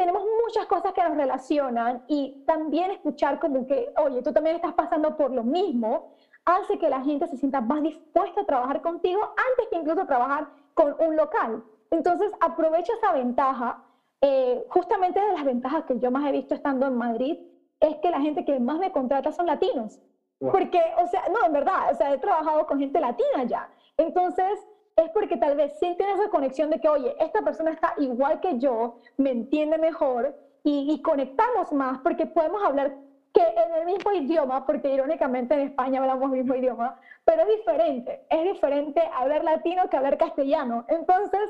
tenemos 0.00 0.24
muchas 0.46 0.64
cosas 0.64 0.94
que 0.94 1.02
nos 1.02 1.14
relacionan 1.14 2.02
y 2.08 2.42
también 2.46 2.90
escuchar 2.90 3.38
como 3.38 3.66
que, 3.66 3.92
oye, 4.02 4.22
tú 4.22 4.32
también 4.32 4.56
estás 4.56 4.72
pasando 4.72 5.14
por 5.14 5.30
lo 5.30 5.44
mismo, 5.44 6.14
hace 6.46 6.78
que 6.78 6.88
la 6.88 7.02
gente 7.02 7.26
se 7.26 7.36
sienta 7.36 7.60
más 7.60 7.82
dispuesta 7.82 8.40
a 8.40 8.46
trabajar 8.46 8.80
contigo 8.80 9.20
antes 9.20 9.68
que 9.68 9.76
incluso 9.76 10.06
trabajar 10.06 10.48
con 10.72 10.96
un 11.00 11.16
local. 11.16 11.62
Entonces, 11.90 12.32
aprovecha 12.40 12.94
esa 12.94 13.12
ventaja. 13.12 13.84
Eh, 14.22 14.64
justamente 14.70 15.20
de 15.20 15.34
las 15.34 15.44
ventajas 15.44 15.84
que 15.84 15.98
yo 15.98 16.10
más 16.10 16.26
he 16.26 16.32
visto 16.32 16.54
estando 16.54 16.86
en 16.86 16.96
Madrid 16.96 17.38
es 17.78 17.96
que 17.96 18.10
la 18.10 18.22
gente 18.22 18.46
que 18.46 18.58
más 18.58 18.78
me 18.78 18.92
contrata 18.92 19.32
son 19.32 19.44
latinos. 19.44 20.00
Porque, 20.38 20.80
o 20.96 21.06
sea, 21.08 21.24
no, 21.28 21.44
en 21.44 21.52
verdad, 21.52 21.92
o 21.92 21.94
sea, 21.94 22.14
he 22.14 22.18
trabajado 22.18 22.66
con 22.66 22.78
gente 22.78 23.00
latina 23.00 23.44
ya. 23.44 23.68
Entonces, 23.98 24.66
es 24.96 25.10
porque 25.10 25.36
tal 25.36 25.56
vez 25.56 25.78
sienten 25.78 26.08
esa 26.10 26.28
conexión 26.28 26.70
de 26.70 26.80
que, 26.80 26.88
oye, 26.88 27.14
esta 27.18 27.42
persona 27.42 27.70
está 27.70 27.94
igual 27.98 28.40
que 28.40 28.58
yo, 28.58 28.98
me 29.16 29.30
entiende 29.30 29.78
mejor 29.78 30.36
y, 30.62 31.00
conectamos 31.02 31.72
más 31.72 31.98
porque 32.00 32.26
podemos 32.26 32.62
hablar 32.62 32.94
que 33.32 33.40
en 33.40 33.74
el 33.74 33.86
mismo 33.86 34.12
idioma, 34.12 34.66
porque 34.66 34.92
irónicamente 34.92 35.54
en 35.54 35.60
España 35.60 36.00
hablamos 36.00 36.32
el 36.32 36.38
mismo 36.38 36.54
idioma, 36.54 36.98
pero 37.24 37.42
es 37.42 37.48
diferente, 37.58 38.20
es 38.28 38.44
diferente 38.44 39.00
hablar 39.14 39.44
latino 39.44 39.88
que 39.88 39.96
hablar 39.96 40.18
castellano. 40.18 40.84
Entonces, 40.88 41.40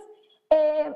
eh, 0.51 0.95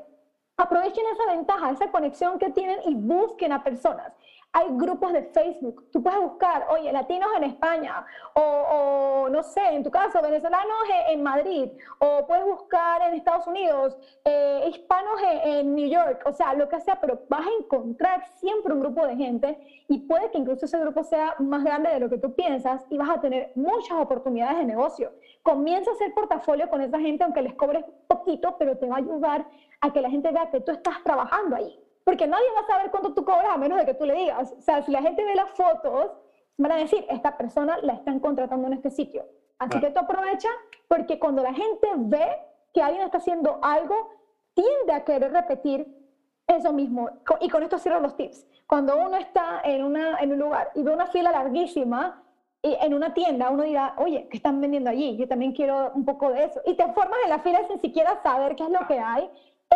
aprovechen 0.57 1.03
esa 1.13 1.31
ventaja, 1.31 1.71
esa 1.71 1.91
conexión 1.91 2.39
que 2.39 2.51
tienen 2.51 2.79
y 2.85 2.95
busquen 2.95 3.51
a 3.51 3.63
personas 3.63 4.13
hay 4.55 4.67
grupos 4.69 5.11
de 5.11 5.23
Facebook. 5.23 5.85
Tú 5.91 6.01
puedes 6.01 6.17
buscar, 6.21 6.65
oye, 6.69 6.89
latinos 6.93 7.29
en 7.35 7.43
España, 7.43 8.05
o, 8.35 9.27
no 9.29 9.43
sé, 9.43 9.75
en 9.75 9.83
tu 9.83 9.91
caso, 9.91 10.21
venezolanos 10.21 10.77
en, 11.09 11.21
Madrid, 11.21 11.71
o 11.99 12.25
puedes 12.25 12.45
buscar 12.45 13.01
en 13.01 13.15
Estados 13.15 13.45
Unidos, 13.47 13.97
eh, 14.23 14.63
hispanos 14.69 15.19
en, 15.43 15.75
New 15.75 15.89
York, 15.89 16.23
o 16.25 16.31
sea, 16.31 16.53
lo 16.53 16.69
que 16.69 16.79
sea, 16.79 17.01
pero 17.01 17.23
vas 17.27 17.45
a 17.45 17.63
encontrar 17.63 18.25
siempre 18.35 18.73
un 18.73 18.79
grupo 18.79 19.05
de 19.05 19.17
gente 19.17 19.59
y 19.89 19.99
puede 20.07 20.31
que 20.31 20.37
incluso 20.37 20.67
ese 20.67 20.79
grupo 20.79 21.03
sea 21.03 21.35
más 21.39 21.61
grande 21.65 21.89
de 21.89 21.99
lo 21.99 22.09
que 22.09 22.17
tú 22.17 22.33
piensas 22.33 22.85
y 22.89 22.97
vas 22.97 23.09
a 23.09 23.19
tener 23.19 23.51
muchas 23.55 23.97
oportunidades 23.97 24.59
de 24.59 24.65
negocio. 24.65 25.11
Comienza 25.43 25.91
a 25.91 25.95
hacer 25.95 26.13
portafolio 26.13 26.69
con 26.69 26.79
esa 26.79 26.99
gente, 26.99 27.25
aunque 27.25 27.41
les 27.41 27.55
cobres 27.55 27.83
poquito, 28.07 28.55
pero 28.57 28.77
te 28.77 28.87
va 28.87 28.95
a 28.95 28.99
ayudar 28.99 29.45
a 29.81 29.91
que 29.91 29.99
la 29.99 30.09
gente 30.09 30.31
vea 30.31 30.49
que 30.49 30.61
tú 30.61 30.71
estás 30.71 31.03
trabajando 31.03 31.57
ahí 31.57 31.84
porque 32.05 32.27
nadie 32.27 32.45
va 32.55 32.61
a 32.61 32.67
saber 32.67 32.91
cuánto 32.91 33.13
tú 33.13 33.25
cobras 33.25 33.49
a 33.49 33.57
menos 33.57 33.79
de 33.79 33.85
que 33.85 33.95
tú 33.95 34.05
le 34.05 34.13
digas. 34.13 34.53
O 34.57 34.61
sea, 34.61 34.83
si 34.83 34.91
la 34.91 35.01
gente 35.01 35.25
ve 35.25 35.35
las 35.35 35.49
fotos, 35.49 36.11
van 36.57 36.71
a 36.71 36.77
decir, 36.77 37.03
esta 37.09 37.35
persona 37.35 37.79
la 37.81 37.93
están 37.93 38.19
contratando 38.19 38.67
en 38.67 38.73
este 38.73 38.91
sitio. 38.91 39.25
Así 39.57 39.79
que 39.79 39.89
tú 39.89 39.99
aprovecha 39.99 40.49
porque 40.87 41.17
cuando 41.17 41.41
la 41.41 41.53
gente 41.53 41.87
ve 41.97 42.27
que 42.73 42.81
alguien 42.83 43.03
está 43.03 43.17
haciendo 43.17 43.57
algo, 43.63 44.11
tiende 44.53 44.93
a 44.93 45.03
querer 45.03 45.31
repetir 45.31 45.87
eso 46.45 46.71
mismo. 46.71 47.09
Y 47.41 47.49
con 47.49 47.63
esto 47.63 47.79
cierro 47.79 47.99
los 47.99 48.15
tips. 48.15 48.45
Cuando 48.67 48.97
uno 48.97 49.17
está 49.17 49.61
en, 49.63 49.83
una, 49.83 50.19
en 50.19 50.31
un 50.31 50.39
lugar 50.39 50.71
y 50.75 50.83
ve 50.83 50.93
una 50.93 51.07
fila 51.07 51.31
larguísima, 51.31 52.21
y 52.61 52.75
en 52.81 52.93
una 52.93 53.13
tienda 53.13 53.49
uno 53.49 53.63
dirá, 53.63 53.95
oye, 53.97 54.27
¿qué 54.29 54.37
están 54.37 54.61
vendiendo 54.61 54.89
allí? 54.89 55.17
Yo 55.17 55.27
también 55.27 55.53
quiero 55.53 55.91
un 55.93 56.05
poco 56.05 56.31
de 56.31 56.45
eso. 56.45 56.61
Y 56.65 56.75
te 56.75 56.83
formas 56.93 57.19
en 57.23 57.29
la 57.31 57.39
fila 57.39 57.65
sin 57.67 57.79
siquiera 57.79 58.21
saber 58.21 58.55
qué 58.55 58.63
es 58.63 58.69
lo 58.69 58.85
que 58.87 58.99
hay 58.99 59.29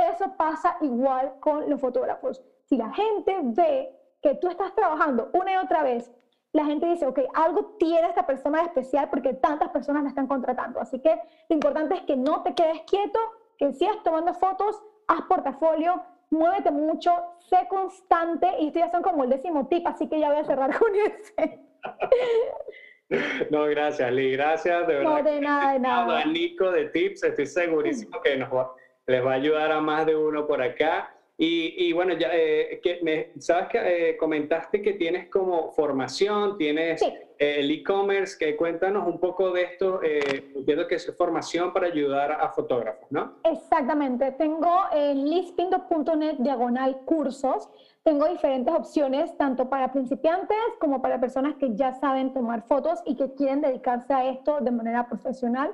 eso 0.10 0.34
pasa 0.38 0.78
igual 0.82 1.34
con 1.40 1.70
los 1.70 1.80
fotógrafos. 1.80 2.42
Si 2.66 2.78
la 2.78 2.92
gente 2.94 3.38
ve 3.44 3.96
que 4.22 4.36
tú 4.36 4.48
estás 4.48 4.74
trabajando 4.76 5.30
una 5.34 5.54
y 5.54 5.58
otra 5.58 5.84
vez, 5.84 6.12
la 6.52 6.66
gente 6.66 6.88
dice, 6.88 7.06
ok, 7.06 7.20
algo 7.34 7.76
tiene 7.80 8.08
esta 8.08 8.26
persona 8.26 8.60
de 8.60 8.66
especial 8.66 9.10
porque 9.10 9.34
tantas 9.34 9.70
personas 9.70 10.04
la 10.04 10.10
están 10.10 10.28
contratando. 10.28 10.80
Así 10.80 11.00
que 11.00 11.20
lo 11.48 11.54
importante 11.54 11.96
es 11.96 12.02
que 12.02 12.18
no 12.18 12.42
te 12.44 12.56
quedes 12.56 12.82
quieto, 12.82 13.20
que 13.58 13.72
sigas 13.74 14.02
tomando 14.04 14.34
fotos, 14.34 14.82
haz 15.08 15.22
portafolio, 15.24 16.02
muévete 16.32 16.72
mucho, 16.72 17.12
sé 17.50 17.68
constante 17.70 18.48
y 18.60 18.68
estos 18.68 18.82
ya 18.82 18.92
son 18.92 19.02
como 19.02 19.24
el 19.24 19.30
décimo 19.30 19.68
tip, 19.68 19.86
así 19.88 20.08
que 20.08 20.20
ya 20.20 20.30
voy 20.30 20.40
a 20.40 20.46
cerrar 20.46 20.78
con 20.78 20.92
ese. 20.96 21.60
No, 23.50 23.66
gracias, 23.66 24.12
Lee. 24.12 24.34
Gracias, 24.34 24.86
de 24.86 24.94
verdad. 24.94 25.10
No, 25.10 25.24
de 25.24 25.42
nada, 25.42 25.74
de 25.74 25.80
nada. 25.80 26.26
Nico 26.26 26.72
de 26.72 26.90
tips, 26.90 27.24
estoy 27.24 27.48
segurísimo 27.48 28.22
que 28.22 28.38
nos 28.38 28.54
va, 28.54 28.72
les 29.10 29.26
va 29.26 29.32
a 29.32 29.36
ayudar 29.36 29.72
a 29.72 29.82
más 29.82 30.06
de 30.06 30.16
uno 30.16 30.46
por 30.46 30.62
acá. 30.62 31.16
Y, 31.42 31.94
bueno, 31.94 32.14
ya, 32.16 32.32
eh, 32.34 32.82
que 32.84 33.00
me, 33.02 33.32
sabes 33.40 33.70
que 33.70 34.10
eh, 34.10 34.18
comentaste 34.18 34.82
que 34.82 34.94
tienes 34.94 35.30
como 35.30 35.72
formación, 35.72 36.58
tienes 36.58 37.02
eh, 37.02 37.30
el 37.38 37.72
e-commerce, 37.72 38.36
que 38.38 38.58
cuéntanos 38.58 39.08
un 39.08 39.22
poco 39.22 39.50
de 39.52 39.62
esto, 39.62 40.02
entiendo 40.04 40.86
que 40.86 40.96
es 40.96 41.16
formación 41.16 41.72
para 41.72 41.88
ayudar 41.88 42.34
a, 42.34 42.50
fotógrafos, 42.50 43.10
¿no? 43.10 43.36
Exactamente, 43.46 44.34
tengo 44.34 44.70
en 44.92 45.30
lispinto.net 45.30 46.36
diagonal 46.40 46.98
cursos, 47.06 47.70
tengo 48.04 48.28
diferentes 48.28 48.74
opciones, 48.74 49.38
tanto 49.38 49.70
para 49.70 49.94
principiantes 49.94 50.58
como 50.82 51.02
para 51.02 51.22
personas 51.22 51.56
que 51.56 51.74
ya 51.74 51.94
saben 51.94 52.34
tomar 52.34 52.64
fotos 52.64 53.00
y 53.06 53.16
que 53.16 53.34
quieren 53.36 53.62
dedicarse 53.62 54.14
a 54.14 54.26
esto 54.26 54.60
de 54.60 54.72
manera 54.72 55.08
profesional. 55.08 55.72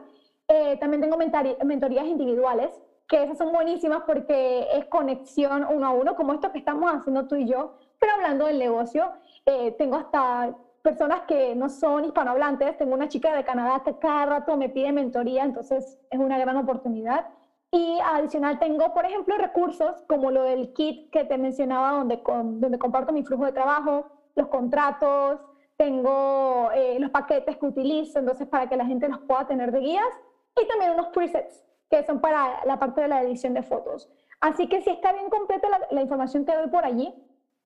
también 0.80 1.02
tengo 1.02 1.18
mentorías 1.18 2.06
individuales 2.06 2.70
que 3.08 3.24
esas 3.24 3.38
son 3.38 3.52
buenísimas 3.52 4.04
porque 4.06 4.68
es 4.74 4.86
conexión 4.86 5.66
uno 5.70 5.88
a 5.88 5.92
uno, 5.92 6.16
como 6.16 6.34
esto 6.34 6.52
que 6.52 6.60
estamos 6.60 6.92
haciendo 6.92 7.28
tú 7.28 7.36
y 7.36 7.48
yo, 7.48 7.76
pero 8.00 8.14
hablando 8.14 8.46
del 8.46 8.60
negocio, 8.60 9.12
eh, 9.46 9.72
tengo 9.78 9.98
hasta 9.98 10.56
personas 10.82 11.22
que 11.22 11.56
no 11.56 11.70
son 11.70 12.06
hispanohablantes, 12.06 12.78
tengo 12.78 12.94
una 12.94 13.08
chica 13.08 13.36
de 13.36 13.44
Canadá 13.44 13.82
que 13.84 13.98
cada 13.98 14.26
rato 14.26 14.56
me 14.58 14.70
pide 14.70 14.92
mentoría, 14.92 15.44
entonces 15.44 16.00
es 16.10 16.20
una 16.20 16.38
gran 16.38 16.58
oportunidad. 16.58 17.28
Y 17.72 17.98
adicional 18.04 18.60
tengo, 18.60 18.94
por 18.94 19.06
ejemplo, 19.06 19.36
recursos 19.38 20.04
como 20.08 20.32
lo 20.32 20.44
del 20.44 20.74
kit 20.74 21.10
que 21.12 21.26
te 21.26 21.38
mencionaba, 21.38 21.92
donde, 21.98 22.22
donde 22.24 22.78
comparto 22.78 23.12
mi 23.12 23.24
flujo 23.24 23.46
de 23.46 23.52
trabajo, 23.52 24.12
los 24.36 24.48
contratos, 24.48 25.42
tengo 25.76 26.70
eh, 26.74 26.98
los 27.00 27.10
paquetes 27.10 27.58
que 27.58 27.66
utilizo, 27.66 28.20
entonces 28.20 28.48
para 28.48 28.70
que 28.70 28.78
la 28.78 28.86
gente 28.86 29.10
los 29.10 29.20
pueda 29.20 29.48
tener 29.48 29.72
de 29.72 29.80
guías, 29.80 30.14
y 30.62 30.68
también 30.68 30.92
unos 30.92 31.08
presets 31.08 31.66
que 31.90 32.04
son 32.04 32.20
para 32.20 32.66
la 32.66 32.80
parte 32.80 33.02
de 33.02 33.08
la 33.08 33.22
edición 33.24 33.54
de 33.54 33.64
fotos. 33.64 34.10
Así 34.42 34.68
que 34.68 34.82
si 34.82 34.90
está 34.90 35.14
bien 35.14 35.30
completa 35.30 35.68
la, 35.92 36.02
información 36.02 36.46
que 36.46 36.56
doy 36.56 36.68
por 36.68 36.86
allí, 36.86 37.14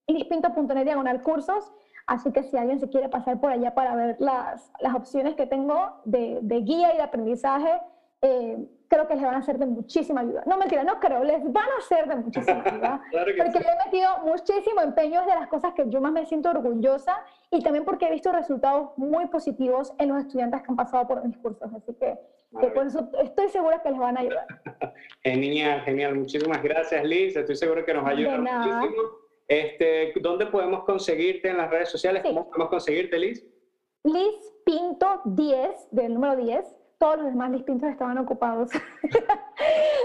lispinto.net 0.07 0.85
diagonal 0.85 1.21
cursos, 1.21 1.71
así 2.07 2.31
que 2.31 2.43
si 2.43 2.57
alguien 2.57 2.79
se 2.79 2.89
quiere 2.89 3.09
pasar 3.09 3.39
por 3.39 3.51
allá 3.51 3.73
para 3.73 3.95
ver 3.95 4.15
las, 4.19 4.71
las 4.79 4.95
opciones 4.95 5.35
que 5.35 5.45
tengo 5.45 6.01
de, 6.05 6.39
de 6.41 6.61
guía 6.61 6.93
y 6.93 6.97
de 6.97 7.03
aprendizaje, 7.03 7.79
eh, 8.21 8.57
creo 8.89 9.07
que 9.07 9.15
les 9.15 9.23
van 9.23 9.35
a 9.35 9.41
ser 9.41 9.57
de 9.59 9.65
muchísima 9.65 10.21
ayuda. 10.21 10.43
No, 10.45 10.57
mentira, 10.57 10.83
no 10.83 10.99
creo, 10.99 11.23
les 11.23 11.41
van 11.53 11.67
a 11.77 11.81
ser 11.87 12.07
de 12.07 12.15
muchísima 12.15 12.61
ayuda. 12.65 13.01
porque 13.11 13.59
le 13.59 13.69
he 13.69 13.85
metido 13.85 14.09
muchísimo 14.25 14.81
empeño, 14.81 15.21
de 15.21 15.35
las 15.35 15.47
cosas 15.47 15.73
que 15.73 15.87
yo 15.89 16.01
más 16.01 16.11
me 16.11 16.25
siento 16.25 16.49
orgullosa 16.49 17.15
y 17.51 17.61
también 17.61 17.85
porque 17.85 18.07
he 18.07 18.11
visto 18.11 18.31
resultados 18.31 18.97
muy 18.97 19.27
positivos 19.27 19.93
en 19.99 20.09
los 20.09 20.19
estudiantes 20.19 20.61
que 20.61 20.67
han 20.69 20.75
pasado 20.75 21.07
por 21.07 21.23
mis 21.23 21.37
cursos. 21.37 21.71
Así 21.73 21.93
que, 21.93 22.19
por 22.51 22.85
eso 22.85 23.09
estoy 23.21 23.49
segura 23.49 23.81
que 23.81 23.89
les 23.89 23.99
van 23.99 24.17
a 24.17 24.21
ayudar. 24.21 24.47
genial, 25.23 25.81
genial. 25.81 26.15
Muchísimas 26.15 26.61
gracias, 26.63 27.03
Liz. 27.05 27.35
Estoy 27.35 27.55
seguro 27.55 27.85
que 27.85 27.93
nos 27.93 28.03
va 28.03 28.09
a 28.09 28.11
ayudar 28.11 28.41
muchísimo. 28.41 29.03
Este, 29.47 30.13
¿Dónde 30.21 30.45
podemos 30.47 30.83
conseguirte 30.83 31.49
en 31.49 31.57
las 31.57 31.69
redes 31.69 31.89
sociales? 31.89 32.23
¿Cómo 32.23 32.47
podemos 32.47 32.69
conseguirte, 32.69 33.17
Liz? 33.17 33.45
Liz 34.03 34.53
Pinto 34.63 35.21
10, 35.25 35.89
del 35.91 36.13
número 36.13 36.35
10 36.35 36.79
todos 36.99 37.17
los 37.17 37.27
demás 37.27 37.49
Lispintos 37.51 37.89
estaban 37.89 38.17
ocupados. 38.17 38.69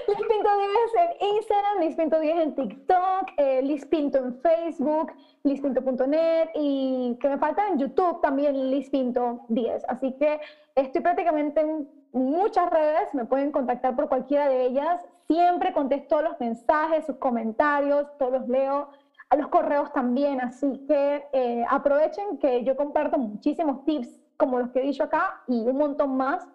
Lispinto 0.09 0.49
10 0.49 1.21
en 1.21 1.27
Instagram, 1.35 1.81
Lispinto 1.81 2.21
10 2.21 2.37
en 2.39 2.55
TikTok, 2.55 3.31
eh, 3.37 3.63
Lispinto 3.63 4.19
en 4.19 4.41
Facebook, 4.41 5.13
lispinto.net 5.43 6.51
y 6.55 7.19
que 7.21 7.29
me 7.29 7.39
falta 7.39 7.69
en 7.69 7.79
YouTube 7.81 8.21
también 8.23 8.71
Lispinto 8.71 9.41
10. 9.49 9.85
Así 9.89 10.15
que 10.19 10.41
estoy 10.77 11.03
prácticamente 11.03 11.61
en 11.61 11.89
muchas 12.15 12.71
redes, 12.71 13.13
me 13.13 13.25
pueden 13.25 13.53
contactar 13.53 13.95
por 13.95 14.09
cualquiera 14.09 14.49
de 14.49 14.67
ellas. 14.67 15.05
Siempre 15.27 15.73
contesto 15.73 16.23
los 16.23 16.39
mensajes, 16.41 17.05
sus 17.07 17.17
comentarios, 17.17 18.07
todos 18.19 18.33
los 18.33 18.49
leo. 18.49 18.89
A 19.31 19.37
los 19.37 19.49
correos 19.49 19.93
también, 19.93 20.41
así 20.41 20.85
que 20.87 21.25
eh, 21.33 21.65
aprovechen 21.69 22.39
que 22.39 22.63
yo 22.63 22.77
comparto 22.77 23.19
muchísimos 23.19 23.85
tips 23.85 24.21
como 24.37 24.59
los 24.59 24.71
que 24.71 24.81
he 24.81 24.83
dicho 24.83 25.03
acá 25.03 25.43
y 25.49 25.61
un 25.61 25.77
montón 25.77 26.17
más 26.17 26.47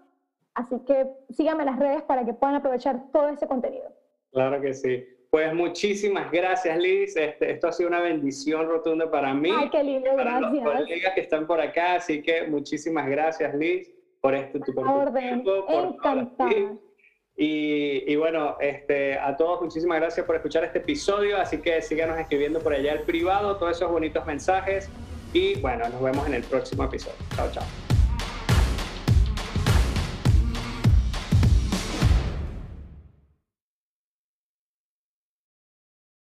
Así 0.60 0.76
que 0.86 1.07
síganme 1.30 1.64
en 1.64 1.68
las 1.68 1.80
redes 1.80 2.01
para 2.03 2.26
que 2.26 2.34
puedan 2.34 2.55
aprovechar 2.55 3.12
todo 3.14 3.30
ese 3.30 3.47
contenido. 3.47 3.86
Claro 4.32 4.60
que 4.60 4.74
sí. 4.74 5.07
Pues 5.30 5.53
muchísimas 5.53 6.30
gracias, 6.32 6.78
Liz. 6.78 7.16
Este, 7.16 7.51
esto 7.51 7.68
ha 7.68 7.72
sido 7.72 7.88
una 7.88 8.01
bendición 8.01 8.68
rotunda 8.68 9.10
para 9.10 9.34
mí. 9.34 9.51
Ay, 9.55 9.70
qué 9.70 9.84
lindo, 9.84 10.10
para 10.18 10.39
gracias. 10.39 10.64
los 10.64 10.74
colegas 10.74 11.14
que 11.14 11.22
están 11.22 11.47
por 11.47 11.62
acá, 11.62 11.95
así 11.95 12.22
que 12.22 12.47
muchísimas 12.47 13.07
gracias, 13.07 13.53
Liz, 13.55 13.89
por 14.22 14.36
este 14.36 14.59
tu, 14.59 14.80
Orden. 14.80 15.43
Encantada. 15.67 16.51
Y, 17.41 18.03
y 18.11 18.15
bueno, 18.17 18.57
este, 18.59 19.17
a 19.17 19.38
todos 19.38 19.61
muchísimas 19.61 19.99
gracias 19.99 20.26
por 20.26 20.36
escuchar 20.36 20.65
este 20.65 20.80
episodio, 20.80 21.38
así 21.38 21.59
que 21.59 21.82
síganos 21.82 22.20
escribiendo 22.20 22.59
por 22.59 22.74
allá 22.74 22.91
al 22.91 23.03
privado 23.03 23.55
todos 23.55 23.78
esos 23.78 23.89
bonitos 23.89 24.26
mensajes 24.26 24.89
y 25.32 25.57
bueno, 25.61 25.88
nos 25.88 26.01
vemos 26.01 26.28
en 26.28 26.34
el 26.34 26.43
próximo 26.43 26.84
episodio. 26.84 27.15
Chao, 27.36 27.49
chao. 27.51 27.88